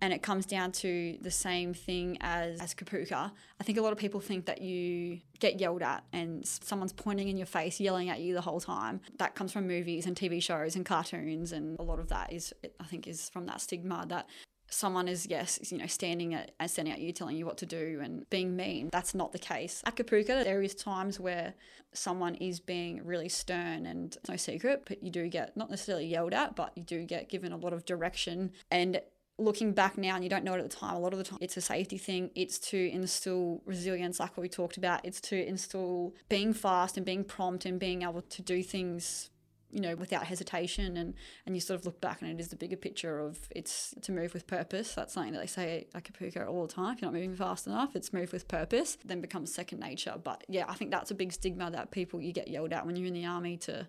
and 0.00 0.12
it 0.12 0.22
comes 0.22 0.46
down 0.46 0.72
to 0.72 1.18
the 1.20 1.30
same 1.30 1.74
thing 1.74 2.18
as 2.20 2.60
as 2.60 2.74
Kapooka. 2.74 3.30
I 3.60 3.64
think 3.64 3.78
a 3.78 3.82
lot 3.82 3.92
of 3.92 3.98
people 3.98 4.20
think 4.20 4.46
that 4.46 4.60
you 4.62 5.20
get 5.38 5.60
yelled 5.60 5.82
at 5.82 6.04
and 6.12 6.46
someone's 6.46 6.92
pointing 6.92 7.28
in 7.28 7.36
your 7.36 7.46
face, 7.46 7.80
yelling 7.80 8.08
at 8.08 8.20
you 8.20 8.34
the 8.34 8.40
whole 8.40 8.60
time. 8.60 9.00
That 9.18 9.34
comes 9.34 9.52
from 9.52 9.66
movies 9.66 10.06
and 10.06 10.16
TV 10.16 10.42
shows 10.42 10.76
and 10.76 10.84
cartoons, 10.84 11.52
and 11.52 11.78
a 11.78 11.82
lot 11.82 11.98
of 11.98 12.08
that 12.08 12.32
is, 12.32 12.52
I 12.80 12.84
think, 12.84 13.06
is 13.06 13.28
from 13.30 13.46
that 13.46 13.60
stigma 13.60 14.04
that 14.08 14.26
someone 14.70 15.08
is 15.08 15.26
yes 15.26 15.58
you 15.72 15.78
know 15.78 15.86
standing 15.86 16.34
at, 16.34 16.52
and 16.60 16.70
standing 16.70 16.92
at 16.92 17.00
you 17.00 17.12
telling 17.12 17.36
you 17.36 17.46
what 17.46 17.56
to 17.56 17.66
do 17.66 18.00
and 18.02 18.28
being 18.28 18.54
mean 18.54 18.90
that's 18.92 19.14
not 19.14 19.32
the 19.32 19.38
case 19.38 19.82
at 19.86 19.96
Kapooka 19.96 20.44
there 20.44 20.60
is 20.60 20.74
times 20.74 21.18
where 21.18 21.54
someone 21.94 22.34
is 22.34 22.60
being 22.60 23.02
really 23.04 23.30
stern 23.30 23.86
and 23.86 24.16
it's 24.16 24.28
no 24.28 24.36
secret 24.36 24.82
but 24.86 25.02
you 25.02 25.10
do 25.10 25.26
get 25.28 25.56
not 25.56 25.70
necessarily 25.70 26.06
yelled 26.06 26.34
at 26.34 26.54
but 26.54 26.76
you 26.76 26.82
do 26.82 27.04
get 27.04 27.30
given 27.30 27.52
a 27.52 27.56
lot 27.56 27.72
of 27.72 27.86
direction 27.86 28.52
and 28.70 29.00
looking 29.38 29.72
back 29.72 29.96
now 29.96 30.16
and 30.16 30.24
you 30.24 30.30
don't 30.30 30.44
know 30.44 30.54
it 30.54 30.58
at 30.58 30.68
the 30.68 30.76
time, 30.76 30.94
a 30.94 30.98
lot 30.98 31.12
of 31.12 31.18
the 31.18 31.24
time 31.24 31.38
it's 31.40 31.56
a 31.56 31.60
safety 31.60 31.98
thing. 31.98 32.30
It's 32.34 32.58
to 32.70 32.90
instill 32.90 33.62
resilience, 33.64 34.20
like 34.20 34.36
what 34.36 34.42
we 34.42 34.48
talked 34.48 34.76
about. 34.76 35.04
It's 35.04 35.20
to 35.22 35.46
instill 35.46 36.14
being 36.28 36.52
fast 36.52 36.96
and 36.96 37.06
being 37.06 37.24
prompt 37.24 37.64
and 37.64 37.78
being 37.78 38.02
able 38.02 38.22
to 38.22 38.42
do 38.42 38.62
things 38.62 39.30
you 39.70 39.80
know 39.80 39.94
without 39.94 40.24
hesitation. 40.24 40.96
And 40.96 41.14
and 41.46 41.54
you 41.54 41.60
sort 41.60 41.78
of 41.78 41.86
look 41.86 42.00
back 42.00 42.20
and 42.20 42.30
it 42.30 42.40
is 42.40 42.48
the 42.48 42.56
bigger 42.56 42.76
picture 42.76 43.20
of 43.20 43.38
it's 43.54 43.94
to 44.02 44.12
move 44.12 44.34
with 44.34 44.46
purpose. 44.46 44.94
That's 44.94 45.12
something 45.12 45.32
that 45.32 45.40
they 45.40 45.46
say 45.46 45.86
at 45.94 46.04
Kapooka 46.04 46.48
all 46.48 46.66
the 46.66 46.72
time. 46.72 46.94
If 46.94 47.02
you're 47.02 47.10
not 47.10 47.14
moving 47.14 47.36
fast 47.36 47.66
enough 47.66 47.94
it's 47.94 48.12
move 48.12 48.32
with 48.32 48.48
purpose 48.48 48.98
then 49.04 49.20
becomes 49.20 49.54
second 49.54 49.80
nature. 49.80 50.14
But 50.22 50.44
yeah 50.48 50.64
I 50.68 50.74
think 50.74 50.90
that's 50.90 51.10
a 51.10 51.14
big 51.14 51.32
stigma 51.32 51.70
that 51.70 51.90
people 51.90 52.20
you 52.20 52.32
get 52.32 52.48
yelled 52.48 52.72
at 52.72 52.86
when 52.86 52.96
you're 52.96 53.06
in 53.06 53.14
the 53.14 53.26
army 53.26 53.56
to 53.58 53.86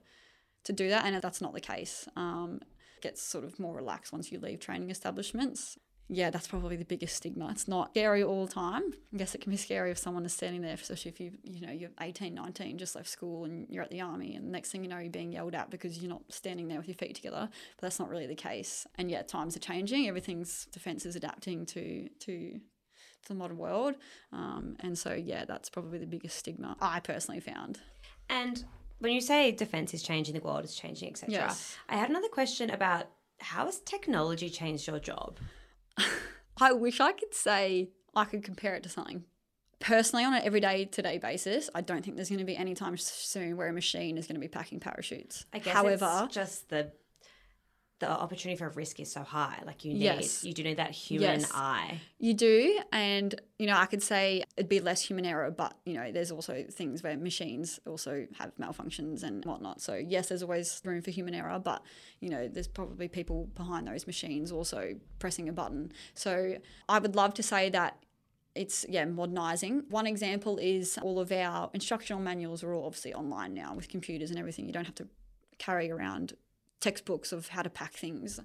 to 0.66 0.74
do 0.74 0.90
that. 0.90 1.06
And 1.06 1.22
that's 1.22 1.42
not 1.42 1.54
the 1.54 1.62
case. 1.62 2.08
Um, 2.16 2.60
gets 3.02 3.22
sort 3.22 3.44
of 3.44 3.60
more 3.60 3.76
relaxed 3.76 4.12
once 4.12 4.32
you 4.32 4.40
leave 4.40 4.60
training 4.60 4.90
establishments. 4.90 5.78
Yeah, 6.12 6.32
that's 6.32 6.48
probably 6.48 6.76
the 6.76 6.86
biggest 6.86 7.16
stigma. 7.16 7.50
It's 7.52 7.68
not 7.68 7.92
scary 7.92 8.24
all 8.24 8.48
the 8.48 8.52
time. 8.52 8.82
I 9.14 9.18
guess 9.18 9.36
it 9.36 9.42
can 9.42 9.52
be 9.52 9.58
scary 9.58 9.92
if 9.92 10.00
someone 10.00 10.26
is 10.26 10.34
standing 10.34 10.62
there, 10.62 10.74
especially 10.74 11.12
if 11.12 11.20
you, 11.20 11.34
you 11.44 11.62
know, 11.62 11.72
you're 11.72 11.92
18, 12.02 12.34
19, 12.34 12.80
just 12.80 12.96
left 12.96 13.08
school 13.08 13.46
and 13.46 13.68
you're 13.70 13.84
at 13.84 13.92
the 13.92 14.02
army, 14.02 14.36
and 14.36 14.48
the 14.48 14.52
next 14.52 14.72
thing 14.72 14.84
you 14.84 14.90
know, 14.90 14.98
you're 14.98 15.12
being 15.12 15.32
yelled 15.32 15.54
at 15.54 15.70
because 15.70 16.00
you're 16.00 16.10
not 16.10 16.24
standing 16.30 16.68
there 16.68 16.80
with 16.80 16.88
your 16.88 16.96
feet 16.96 17.14
together. 17.14 17.48
But 17.78 17.82
that's 17.82 18.00
not 18.00 18.10
really 18.10 18.26
the 18.26 18.34
case. 18.34 18.88
And 18.96 19.12
yeah, 19.12 19.22
times 19.22 19.56
are 19.56 19.60
changing. 19.60 20.08
Everything's 20.08 20.66
defense 20.72 21.06
is 21.06 21.16
adapting 21.16 21.68
to 21.68 22.10
to 22.10 22.60
the 23.28 23.36
modern 23.36 23.58
world. 23.58 23.96
Um, 24.32 24.78
and 24.80 24.98
so, 24.98 25.14
yeah, 25.14 25.46
that's 25.46 25.70
probably 25.70 26.00
the 26.00 26.08
biggest 26.08 26.38
stigma 26.38 26.76
I 26.82 27.00
personally 27.02 27.40
found. 27.40 27.80
And 28.30 28.64
when 29.00 29.12
you 29.12 29.22
say 29.22 29.52
defense 29.52 29.94
is 29.94 30.04
changing, 30.04 30.36
the 30.36 30.42
world 30.42 30.64
is 30.64 30.76
changing, 30.76 31.10
etc. 31.10 31.32
Yes. 31.32 31.76
I 31.88 31.96
had 31.96 32.10
another 32.10 32.28
question 32.28 32.70
about 32.70 33.08
how 33.40 33.66
has 33.66 33.80
technology 33.80 34.50
changed 34.50 34.88
your 34.88 35.00
job? 35.00 35.38
I 36.62 36.74
wish 36.74 37.00
I 37.00 37.14
could 37.14 37.34
say 37.34 37.90
I 38.16 38.26
could 38.26 38.44
compare 38.44 38.76
it 38.76 38.84
to 38.84 38.90
something. 38.90 39.24
Personally, 39.80 40.26
on 40.26 40.34
an 40.34 40.42
everyday 40.44 40.86
to 40.86 41.02
day 41.02 41.18
basis, 41.18 41.70
I 41.74 41.80
don't 41.82 42.04
think 42.04 42.18
there's 42.18 42.28
going 42.28 42.40
to 42.40 42.46
be 42.46 42.58
any 42.58 42.76
time 42.76 42.98
soon 42.98 43.56
where 43.56 43.70
a 43.70 43.74
machine 43.74 44.18
is 44.18 44.28
going 44.28 44.36
to 44.36 44.42
be 44.42 44.50
packing 44.50 44.82
parachutes. 44.82 45.46
I 45.54 45.60
guess 45.60 45.74
However, 45.74 46.24
it's 46.26 46.36
just 46.36 46.70
the 46.70 46.92
the 48.00 48.10
opportunity 48.10 48.58
for 48.58 48.70
risk 48.70 49.00
is 49.00 49.12
so 49.12 49.24
high. 49.24 49.62
Like 49.66 49.84
you 49.84 49.94
need, 49.94 50.02
Yes. 50.04 50.44
you 50.44 50.54
do 50.54 50.64
need 50.64 50.78
that 50.78 50.92
human 50.92 51.42
Yes. 51.42 51.52
eye. 51.54 52.00
You 52.18 52.34
do, 52.34 52.80
and 52.94 53.40
you 53.58 53.68
know, 53.68 53.76
I 53.76 53.86
could 53.88 54.02
say 54.02 54.44
it'd 54.56 54.70
be 54.70 54.80
less 54.80 55.02
human 55.02 55.26
error, 55.26 55.52
but 55.52 55.78
you 55.86 55.94
know, 55.94 56.12
there's 56.12 56.32
also 56.32 56.64
things 56.72 57.04
where 57.04 57.18
machines 57.18 57.80
also 57.86 58.26
have 58.38 58.56
malfunctions 58.56 59.24
and 59.24 59.44
whatnot. 59.44 59.82
So 59.82 59.96
yes, 59.96 60.30
there's 60.30 60.42
always 60.44 60.82
room 60.86 61.02
for 61.02 61.12
human 61.12 61.36
error, 61.36 61.60
but 61.60 61.84
you 62.22 62.30
know, 62.30 62.48
there's 62.48 62.68
probably 62.70 63.10
people 63.10 63.50
behind 63.56 63.88
those 63.88 64.08
machines 64.08 64.52
also 64.52 64.96
pressing 65.20 65.50
a 65.50 65.54
button. 65.54 65.92
So 66.14 66.56
I 66.88 67.00
would 67.00 67.16
love 67.16 67.34
to 67.36 67.44
say 67.44 67.70
that 67.70 67.98
it's 68.56 68.84
yeah 68.90 69.06
modernizing 69.06 69.84
one 69.90 70.08
example 70.08 70.58
is 70.58 70.98
all 71.04 71.20
of 71.20 71.32
our 71.32 71.70
instructional 71.74 72.20
manuals 72.22 72.64
are 72.64 72.74
all 72.74 72.86
obviously 72.88 73.14
online 73.14 73.54
now 73.54 73.76
with 73.76 73.88
computers 73.88 74.32
and 74.32 74.40
everything 74.40 74.66
you 74.66 74.74
don't 74.74 74.86
have 74.86 74.96
to 74.96 75.08
carry 75.60 75.92
around 75.92 76.34
textbooks 76.80 77.32
of 77.32 77.50
how 77.50 77.62
to 77.62 77.70
pack 77.70 77.94
things 77.94 78.40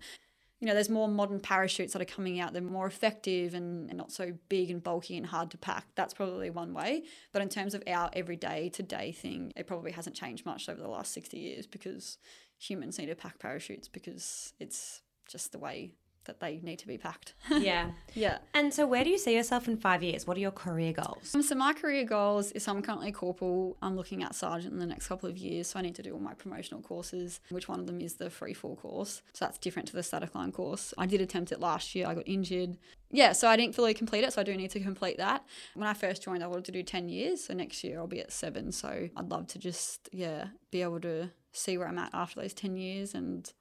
you 0.65 0.69
know, 0.69 0.75
there's 0.75 0.89
more 0.89 1.09
modern 1.09 1.41
parachutes 1.41 1.93
that 1.93 2.01
are 2.01 2.07
coming 2.07 2.41
out. 2.41 2.55
They're 2.55 2.63
more 2.63 2.87
effective 2.87 3.53
and, 3.53 3.91
and 3.91 3.99
not 3.99 4.11
so 4.11 4.33
big 4.49 4.71
and 4.71 4.83
bulky 4.83 5.15
and 5.17 5.27
hard 5.27 5.51
to 5.51 5.59
pack. 5.59 5.85
That's 5.95 6.15
probably 6.15 6.49
one 6.49 6.73
way. 6.73 7.03
But 7.33 7.43
in 7.43 7.51
terms 7.51 7.75
of 7.75 7.83
our 7.87 8.09
everyday 8.15 8.71
to 8.71 8.83
day 8.83 9.13
thing, 9.13 9.53
it 9.57 9.67
probably 9.67 9.93
hasn't 9.93 10.17
changed 10.17 10.47
much 10.47 10.71
over 10.71 10.81
the 10.81 10.89
last 10.89 11.13
60 11.13 11.37
years 11.37 11.67
because 11.67 12.17
humans 12.59 12.99
need 12.99 13.07
to 13.07 13.15
pack 13.15 13.39
parachutes 13.39 13.89
because 13.89 14.55
it's 14.59 15.03
just 15.29 15.53
the 15.53 15.59
way 15.59 15.93
that 16.25 16.41
they 16.41 16.61
need 16.63 16.79
to 16.81 16.87
be 16.87 16.99
packed. 16.99 17.35
Yeah. 17.51 17.91
yeah. 18.15 18.39
And 18.53 18.73
so, 18.73 18.87
where 18.87 19.05
do 19.05 19.11
you 19.11 19.19
see 19.19 19.35
yourself 19.35 19.69
in 19.69 19.77
five 19.77 20.03
years? 20.03 20.27
What 20.27 20.37
are 20.37 20.41
your 20.41 20.51
career 20.51 20.93
goals? 20.93 21.35
Um, 21.35 21.43
So 21.43 21.55
my 21.55 21.73
career 21.73 22.05
goals 22.05 22.53
is 22.53 22.67
I'm 22.69 22.83
currently 22.83 23.13
corporal. 23.13 23.77
I'm 23.83 23.97
looking 23.97 24.23
at 24.23 24.35
sergeant 24.35 24.73
in 24.73 24.79
the 24.79 24.87
next 24.87 25.09
couple 25.09 25.29
of 25.29 25.37
years, 25.37 25.69
so 25.69 25.79
I 25.79 25.83
need 25.83 25.95
to 25.97 26.03
do 26.03 26.13
all 26.13 26.21
my 26.21 26.35
promotional 26.35 26.81
courses. 26.83 27.41
Which 27.51 27.69
one 27.69 27.81
of 27.81 27.87
them 27.87 28.01
is 28.01 28.15
the 28.15 28.31
free 28.31 28.55
fall 28.55 28.77
course? 28.77 29.23
So 29.33 29.45
that's 29.45 29.59
different 29.59 29.89
to 29.89 29.95
the 29.95 30.03
static 30.03 30.35
line 30.35 30.53
course. 30.53 30.95
I 30.99 31.07
did 31.07 31.21
attempt 31.21 31.53
it 31.53 31.61
last 31.61 31.95
year. 31.95 32.07
I 32.07 32.15
got 32.15 32.27
injured. 32.27 32.79
Yeah, 33.11 33.33
so 33.33 33.47
I 33.49 33.57
didn't 33.57 33.75
fully 33.77 33.95
complete 33.95 34.25
it, 34.25 34.33
so 34.33 34.41
I 34.41 34.45
do 34.45 34.57
need 34.57 34.71
to 34.73 34.81
complete 34.81 35.19
that. 35.19 35.45
When 35.75 35.87
I 35.87 35.95
first 35.95 36.23
joined, 36.23 36.43
I 36.43 36.49
wanted 36.49 36.65
to 36.67 36.73
do 36.73 36.83
ten 36.83 37.09
years, 37.09 37.45
so 37.45 37.55
next 37.55 37.85
year 37.85 37.99
I'll 37.99 38.09
be 38.09 38.21
at 38.21 38.33
seven. 38.33 38.73
So 38.73 39.09
I'd 39.17 39.31
love 39.31 39.47
to 39.49 39.59
just 39.59 40.09
yeah 40.13 40.47
be 40.71 40.83
able 40.83 41.01
to 41.01 41.31
see 41.53 41.79
where 41.79 41.87
I'm 41.87 41.99
at 41.99 42.11
after 42.13 42.41
those 42.41 42.55
ten 42.55 42.77
years 42.77 43.15
and 43.15 43.53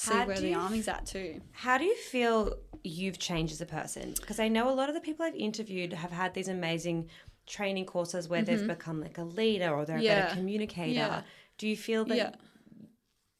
see 0.00 0.14
How 0.14 0.26
where 0.26 0.36
do 0.36 0.42
the 0.42 0.50
you 0.50 0.58
army's 0.58 0.88
at 0.88 1.04
too. 1.06 1.40
How 1.52 1.76
do 1.78 1.84
you 1.84 1.96
feel 1.96 2.54
you've 2.84 3.18
changed 3.18 3.52
as 3.52 3.60
a 3.60 3.66
person? 3.66 4.14
Because 4.18 4.40
I 4.40 4.48
know 4.48 4.70
a 4.70 4.76
lot 4.80 4.88
of 4.88 4.94
the 4.94 5.00
people 5.00 5.26
I've 5.26 5.34
interviewed 5.34 5.92
have 5.92 6.10
had 6.10 6.32
these 6.34 6.48
amazing 6.48 7.08
training 7.46 7.84
courses 7.84 8.28
where 8.28 8.42
they've 8.42 8.66
become 8.66 9.00
like 9.00 9.18
a 9.18 9.24
leader 9.24 9.70
or 9.74 9.84
they're 9.84 9.98
a 9.98 10.00
Mm-hmm. 10.02 10.20
Better 10.20 10.34
communicator. 10.36 10.92
Yeah. 10.92 11.22
Do 11.58 11.68
you 11.68 11.76
feel 11.76 12.04
that 12.06 12.16
Yeah. 12.16 12.30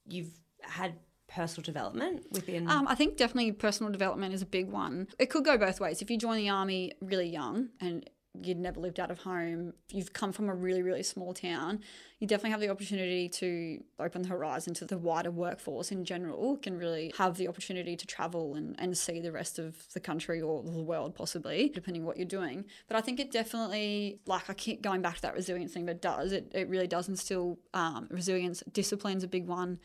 you've 0.09 0.33
had 0.63 0.95
personal 1.29 1.65
development 1.65 2.27
within? 2.33 2.69
Um, 2.69 2.87
I 2.89 2.95
think 2.95 3.17
definitely 3.17 3.53
personal 3.53 3.93
development 3.93 4.35
is 4.35 4.43
a 4.43 4.47
big 4.47 4.69
one. 4.71 5.09
It 5.19 5.31
could 5.31 5.45
go 5.45 5.57
both 5.57 5.81
ways. 5.81 6.03
If 6.03 6.11
you 6.11 6.19
join 6.19 6.37
the 6.39 6.49
army 6.51 6.93
really 7.01 7.29
young 7.29 7.69
and 7.81 8.09
you'd 8.43 8.59
never 8.59 8.81
lived 8.81 9.01
out 9.01 9.11
of 9.11 9.19
home, 9.19 9.73
you've 9.91 10.13
come 10.13 10.33
from 10.33 10.49
a 10.49 10.55
really, 10.55 10.83
really 10.83 11.03
small 11.03 11.35
town, 11.35 11.81
you 12.19 12.27
definitely 12.27 12.51
have 12.51 12.61
the 12.61 12.69
opportunity 12.69 13.29
to 13.29 13.83
open 13.99 14.23
the 14.23 14.29
horizon 14.29 14.73
to 14.75 14.85
the 14.85 14.97
wider 14.97 15.31
workforce 15.31 15.91
in 15.91 16.05
general, 16.05 16.57
can 16.59 16.79
really 16.79 17.13
have 17.19 17.37
the 17.37 17.49
opportunity 17.49 17.97
to 17.97 18.07
travel 18.07 18.55
and, 18.55 18.77
and 18.79 18.97
see 18.97 19.21
the 19.21 19.33
rest 19.33 19.59
of 19.59 19.93
the 19.95 20.01
country 20.01 20.41
or 20.41 20.63
the 20.63 20.83
world 20.83 21.15
possibly, 21.15 21.69
depending 21.69 22.05
what 22.05 22.17
you're 22.17 22.27
doing. 22.27 22.65
But 22.89 22.97
I 22.97 23.01
think 23.01 23.19
it 23.19 23.31
definitely, 23.31 24.21
like 24.27 24.49
I 24.49 24.55
keep 24.55 24.81
going 24.81 25.03
back 25.03 25.17
to 25.17 25.23
that 25.23 25.35
resilience 25.35 25.73
thing, 25.73 25.87
but 25.87 25.97
it 25.97 26.03
does, 26.03 26.33
it, 26.33 26.53
it 26.55 26.69
really 26.69 26.87
does 26.87 27.09
instill 27.09 27.59
um, 27.75 28.07
resilience. 28.11 28.63
Discipline's 28.73 29.25
a 29.25 29.29
big 29.29 29.47
one 29.47 29.81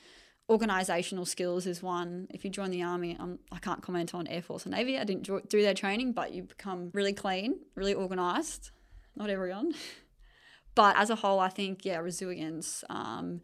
organizational 0.49 1.25
skills 1.25 1.65
is 1.65 1.81
one. 1.81 2.27
If 2.29 2.43
you 2.43 2.51
join 2.51 2.71
the 2.71 2.83
army, 2.83 3.17
um, 3.19 3.39
I 3.51 3.59
can't 3.59 3.81
comment 3.81 4.13
on 4.13 4.27
Air 4.27 4.41
Force 4.41 4.65
and 4.65 4.75
Navy. 4.75 4.97
I 4.97 5.03
didn't 5.03 5.23
jo- 5.23 5.41
do 5.47 5.61
their 5.61 5.73
training, 5.73 6.13
but 6.13 6.33
you 6.33 6.43
become 6.43 6.91
really 6.93 7.13
clean, 7.13 7.59
really 7.75 7.93
organized. 7.93 8.71
Not 9.15 9.29
everyone, 9.29 9.73
but 10.75 10.97
as 10.97 11.09
a 11.09 11.15
whole, 11.15 11.39
I 11.39 11.49
think 11.49 11.85
yeah, 11.85 11.97
resilience, 11.97 12.83
um, 12.89 13.41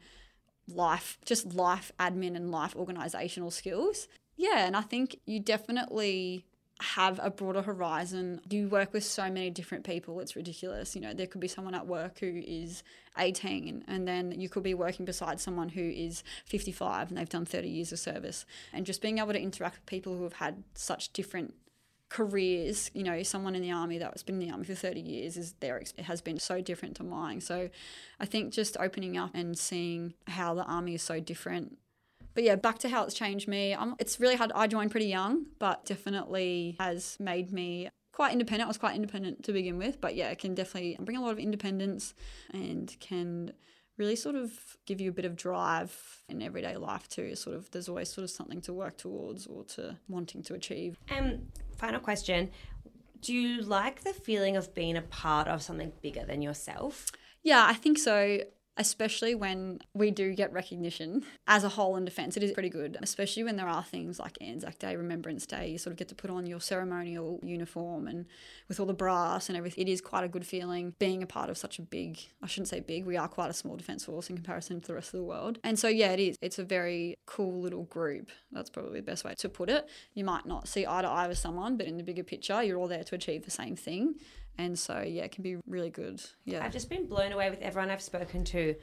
life, 0.67 1.17
just 1.25 1.53
life 1.53 1.91
admin 1.99 2.35
and 2.35 2.51
life 2.51 2.75
organizational 2.75 3.51
skills. 3.51 4.07
Yeah, 4.35 4.65
and 4.65 4.75
I 4.75 4.81
think 4.81 5.17
you 5.25 5.39
definitely 5.39 6.45
have 6.81 7.19
a 7.21 7.29
broader 7.29 7.61
horizon. 7.61 8.41
You 8.49 8.67
work 8.67 8.93
with 8.93 9.03
so 9.03 9.23
many 9.23 9.49
different 9.49 9.83
people, 9.83 10.19
it's 10.19 10.35
ridiculous. 10.35 10.95
You 10.95 11.01
know, 11.01 11.13
there 11.13 11.27
could 11.27 11.41
be 11.41 11.47
someone 11.47 11.75
at 11.75 11.87
work 11.87 12.19
who 12.19 12.41
is 12.45 12.83
18, 13.17 13.85
and 13.87 14.07
then 14.07 14.39
you 14.39 14.49
could 14.49 14.63
be 14.63 14.73
working 14.73 15.05
beside 15.05 15.39
someone 15.39 15.69
who 15.69 15.81
is 15.81 16.23
55 16.45 17.09
and 17.09 17.17
they've 17.17 17.29
done 17.29 17.45
30 17.45 17.69
years 17.69 17.91
of 17.91 17.99
service. 17.99 18.45
And 18.73 18.85
just 18.85 19.01
being 19.01 19.19
able 19.19 19.33
to 19.33 19.41
interact 19.41 19.75
with 19.75 19.85
people 19.85 20.15
who 20.15 20.23
have 20.23 20.33
had 20.33 20.63
such 20.73 21.13
different 21.13 21.53
careers, 22.09 22.91
you 22.93 23.03
know, 23.03 23.23
someone 23.23 23.55
in 23.55 23.61
the 23.61 23.71
army 23.71 23.97
that's 23.97 24.23
been 24.23 24.41
in 24.41 24.47
the 24.47 24.51
army 24.51 24.65
for 24.65 24.75
30 24.75 24.99
years 24.99 25.37
is 25.37 25.53
their 25.61 25.77
it 25.77 26.01
has 26.01 26.19
been 26.19 26.39
so 26.39 26.61
different 26.61 26.95
to 26.97 27.03
mine. 27.03 27.39
So 27.39 27.69
I 28.19 28.25
think 28.25 28.53
just 28.53 28.75
opening 28.79 29.17
up 29.17 29.31
and 29.33 29.57
seeing 29.57 30.13
how 30.27 30.53
the 30.53 30.63
army 30.63 30.95
is 30.95 31.01
so 31.01 31.19
different 31.19 31.77
but 32.33 32.43
yeah, 32.43 32.55
back 32.55 32.79
to 32.79 32.89
how 32.89 33.03
it's 33.03 33.13
changed 33.13 33.47
me. 33.47 33.75
It's 33.99 34.19
really 34.19 34.35
hard. 34.35 34.51
I 34.55 34.67
joined 34.67 34.91
pretty 34.91 35.07
young, 35.07 35.45
but 35.59 35.85
definitely 35.85 36.75
has 36.79 37.17
made 37.19 37.51
me 37.51 37.89
quite 38.11 38.33
independent. 38.33 38.67
I 38.67 38.69
was 38.69 38.77
quite 38.77 38.95
independent 38.95 39.43
to 39.43 39.53
begin 39.53 39.77
with, 39.77 40.01
but 40.01 40.15
yeah, 40.15 40.29
it 40.29 40.39
can 40.39 40.53
definitely 40.53 40.97
bring 40.99 41.17
a 41.17 41.21
lot 41.21 41.31
of 41.31 41.39
independence 41.39 42.13
and 42.53 42.95
can 42.99 43.53
really 43.97 44.15
sort 44.15 44.35
of 44.35 44.77
give 44.85 44.99
you 44.99 45.09
a 45.09 45.13
bit 45.13 45.25
of 45.25 45.35
drive 45.35 46.23
in 46.27 46.41
everyday 46.41 46.75
life 46.75 47.07
too. 47.07 47.35
Sort 47.35 47.55
of, 47.55 47.69
there's 47.71 47.89
always 47.89 48.09
sort 48.09 48.23
of 48.23 48.29
something 48.29 48.61
to 48.61 48.73
work 48.73 48.97
towards 48.97 49.47
or 49.47 49.63
to 49.65 49.97
wanting 50.07 50.43
to 50.43 50.53
achieve. 50.53 50.97
Um, 51.15 51.47
final 51.77 51.99
question. 51.99 52.51
Do 53.21 53.33
you 53.33 53.61
like 53.61 54.03
the 54.03 54.13
feeling 54.13 54.57
of 54.57 54.73
being 54.73 54.97
a 54.97 55.03
part 55.03 55.47
of 55.47 55.61
something 55.61 55.91
bigger 56.01 56.25
than 56.25 56.41
yourself? 56.41 57.11
Yeah, 57.43 57.65
I 57.67 57.73
think 57.73 57.97
so. 57.99 58.39
Especially 58.77 59.35
when 59.35 59.79
we 59.93 60.11
do 60.11 60.33
get 60.33 60.51
recognition 60.53 61.23
as 61.45 61.63
a 61.63 61.69
whole 61.69 61.97
in 61.97 62.05
defence, 62.05 62.37
it 62.37 62.43
is 62.43 62.51
pretty 62.51 62.69
good. 62.69 62.97
Especially 63.01 63.43
when 63.43 63.57
there 63.57 63.67
are 63.67 63.83
things 63.83 64.17
like 64.17 64.37
Anzac 64.41 64.79
Day, 64.79 64.95
Remembrance 64.95 65.45
Day, 65.45 65.69
you 65.69 65.77
sort 65.77 65.91
of 65.91 65.97
get 65.97 66.07
to 66.07 66.15
put 66.15 66.29
on 66.29 66.45
your 66.47 66.61
ceremonial 66.61 67.39
uniform 67.43 68.07
and 68.07 68.25
with 68.67 68.79
all 68.79 68.85
the 68.85 68.93
brass 68.93 69.49
and 69.49 69.57
everything. 69.57 69.87
It 69.87 69.91
is 69.91 70.01
quite 70.01 70.23
a 70.23 70.29
good 70.29 70.45
feeling 70.47 70.95
being 70.99 71.21
a 71.21 71.27
part 71.27 71.49
of 71.49 71.57
such 71.57 71.79
a 71.79 71.81
big, 71.81 72.19
I 72.41 72.47
shouldn't 72.47 72.69
say 72.69 72.79
big, 72.79 73.05
we 73.05 73.17
are 73.17 73.27
quite 73.27 73.49
a 73.49 73.53
small 73.53 73.75
defence 73.75 74.05
force 74.05 74.29
in 74.29 74.35
comparison 74.35 74.79
to 74.81 74.87
the 74.87 74.93
rest 74.93 75.13
of 75.13 75.19
the 75.19 75.25
world. 75.25 75.59
And 75.63 75.77
so, 75.77 75.87
yeah, 75.87 76.11
it 76.11 76.19
is. 76.19 76.37
It's 76.41 76.57
a 76.57 76.63
very 76.63 77.17
cool 77.25 77.61
little 77.61 77.83
group. 77.83 78.31
That's 78.51 78.69
probably 78.69 78.99
the 78.99 79.05
best 79.05 79.25
way 79.25 79.35
to 79.35 79.49
put 79.49 79.69
it. 79.69 79.89
You 80.13 80.23
might 80.23 80.45
not 80.45 80.67
see 80.67 80.87
eye 80.87 81.01
to 81.01 81.07
eye 81.07 81.27
with 81.27 81.37
someone, 81.37 81.77
but 81.77 81.87
in 81.87 81.97
the 81.97 82.03
bigger 82.03 82.23
picture, 82.23 82.63
you're 82.63 82.77
all 82.77 82.87
there 82.87 83.03
to 83.03 83.15
achieve 83.15 83.43
the 83.43 83.51
same 83.51 83.75
thing. 83.75 84.15
And 84.61 84.77
so, 84.77 85.01
yeah, 85.01 85.23
it 85.23 85.31
can 85.31 85.43
be 85.43 85.57
really 85.65 85.89
good. 85.89 86.21
Yeah. 86.45 86.63
I've 86.63 86.71
just 86.71 86.89
been 86.89 87.07
blown 87.07 87.31
away 87.31 87.49
with 87.49 87.61
everyone 87.61 87.89
I've 87.89 88.01
spoken 88.01 88.43
to 88.45 88.75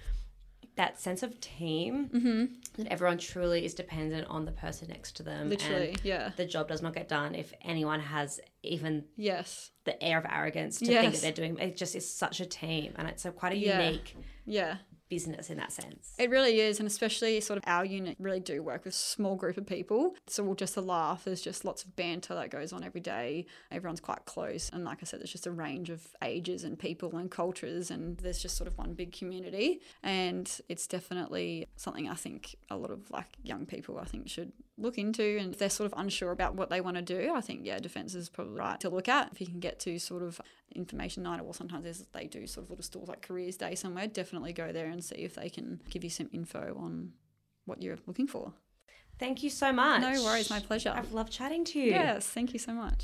that 0.74 1.00
sense 1.00 1.22
of 1.22 1.40
team 1.40 2.08
mm-hmm. 2.08 2.44
that 2.76 2.92
everyone 2.92 3.18
truly 3.18 3.64
is 3.64 3.74
dependent 3.74 4.26
on 4.28 4.44
the 4.44 4.52
person 4.52 4.88
next 4.88 5.16
to 5.16 5.22
them. 5.22 5.50
Literally, 5.50 5.90
and 5.90 6.04
yeah. 6.04 6.30
The 6.36 6.46
job 6.46 6.68
does 6.68 6.82
not 6.82 6.94
get 6.94 7.08
done 7.08 7.34
if 7.34 7.52
anyone 7.62 8.00
has 8.00 8.40
even 8.62 9.04
Yes. 9.16 9.70
the 9.84 10.00
air 10.02 10.18
of 10.18 10.26
arrogance 10.28 10.78
to 10.80 10.86
think 10.86 11.14
that 11.14 11.22
they're 11.22 11.32
doing 11.32 11.58
it 11.58 11.76
just 11.76 11.94
is 11.94 12.12
such 12.12 12.40
a 12.40 12.46
team 12.46 12.92
and 12.96 13.08
it's 13.08 13.24
a 13.24 13.30
quite 13.32 13.52
a 13.52 13.56
Yeah. 13.56 13.86
unique 13.88 14.16
Yeah. 14.46 14.76
Business 15.08 15.50
in 15.50 15.56
that 15.58 15.72
sense. 15.72 16.12
It 16.18 16.30
really 16.30 16.60
is, 16.60 16.78
and 16.78 16.86
especially 16.86 17.40
sort 17.40 17.56
of 17.56 17.64
our 17.66 17.84
unit 17.84 18.16
really 18.18 18.40
do 18.40 18.62
work 18.62 18.84
with 18.84 18.94
a 18.94 18.96
small 18.96 19.36
group 19.36 19.56
of 19.56 19.66
people. 19.66 20.14
So 20.26 20.42
we'll 20.42 20.54
just 20.54 20.76
a 20.76 20.80
laugh. 20.80 21.24
There's 21.24 21.40
just 21.40 21.64
lots 21.64 21.84
of 21.84 21.96
banter 21.96 22.34
that 22.34 22.50
goes 22.50 22.72
on 22.72 22.84
every 22.84 23.00
day. 23.00 23.46
Everyone's 23.70 24.00
quite 24.00 24.24
close, 24.24 24.70
and 24.72 24.84
like 24.84 24.98
I 25.02 25.04
said, 25.04 25.20
there's 25.20 25.32
just 25.32 25.46
a 25.46 25.52
range 25.52 25.90
of 25.90 26.06
ages 26.22 26.64
and 26.64 26.78
people 26.78 27.16
and 27.16 27.30
cultures, 27.30 27.90
and 27.90 28.18
there's 28.18 28.42
just 28.42 28.56
sort 28.56 28.68
of 28.68 28.76
one 28.78 28.94
big 28.94 29.12
community. 29.12 29.80
And 30.02 30.50
it's 30.68 30.86
definitely 30.86 31.68
something 31.76 32.08
I 32.08 32.14
think 32.14 32.56
a 32.70 32.76
lot 32.76 32.90
of 32.90 33.10
like 33.10 33.36
young 33.42 33.66
people 33.66 33.98
I 33.98 34.04
think 34.04 34.28
should 34.28 34.52
look 34.78 34.98
into. 34.98 35.38
And 35.38 35.52
if 35.52 35.58
they're 35.58 35.70
sort 35.70 35.92
of 35.92 35.98
unsure 35.98 36.30
about 36.30 36.54
what 36.54 36.70
they 36.70 36.80
want 36.80 36.96
to 36.96 37.02
do, 37.02 37.32
I 37.34 37.40
think 37.40 37.64
yeah, 37.64 37.78
defence 37.78 38.14
is 38.14 38.28
probably 38.28 38.58
right 38.58 38.78
to 38.80 38.88
look 38.88 39.08
at. 39.08 39.30
If 39.32 39.40
you 39.40 39.46
can 39.46 39.60
get 39.60 39.78
to 39.80 39.98
sort 39.98 40.22
of 40.22 40.40
information 40.74 41.22
night, 41.22 41.40
or 41.40 41.54
sometimes 41.54 41.84
there's, 41.84 42.04
they 42.12 42.26
do 42.26 42.46
sort 42.46 42.64
of 42.64 42.70
little 42.70 42.84
stores 42.84 43.08
like 43.08 43.22
careers 43.22 43.56
day 43.56 43.74
somewhere. 43.74 44.06
Definitely 44.06 44.52
go 44.52 44.72
there 44.72 44.86
and 44.86 45.02
see 45.02 45.16
if 45.16 45.34
they 45.34 45.48
can 45.48 45.80
give 45.90 46.04
you 46.04 46.10
some 46.10 46.28
info 46.32 46.76
on 46.78 47.12
what 47.64 47.82
you're 47.82 47.98
looking 48.06 48.26
for. 48.26 48.52
Thank 49.18 49.42
you 49.42 49.50
so 49.50 49.72
much. 49.72 50.00
No 50.00 50.22
worries, 50.22 50.48
my 50.48 50.60
pleasure. 50.60 50.92
I've 50.94 51.12
loved 51.12 51.32
chatting 51.32 51.64
to 51.66 51.80
you. 51.80 51.90
Yes, 51.90 52.26
thank 52.28 52.52
you 52.52 52.58
so 52.58 52.72
much. 52.72 52.94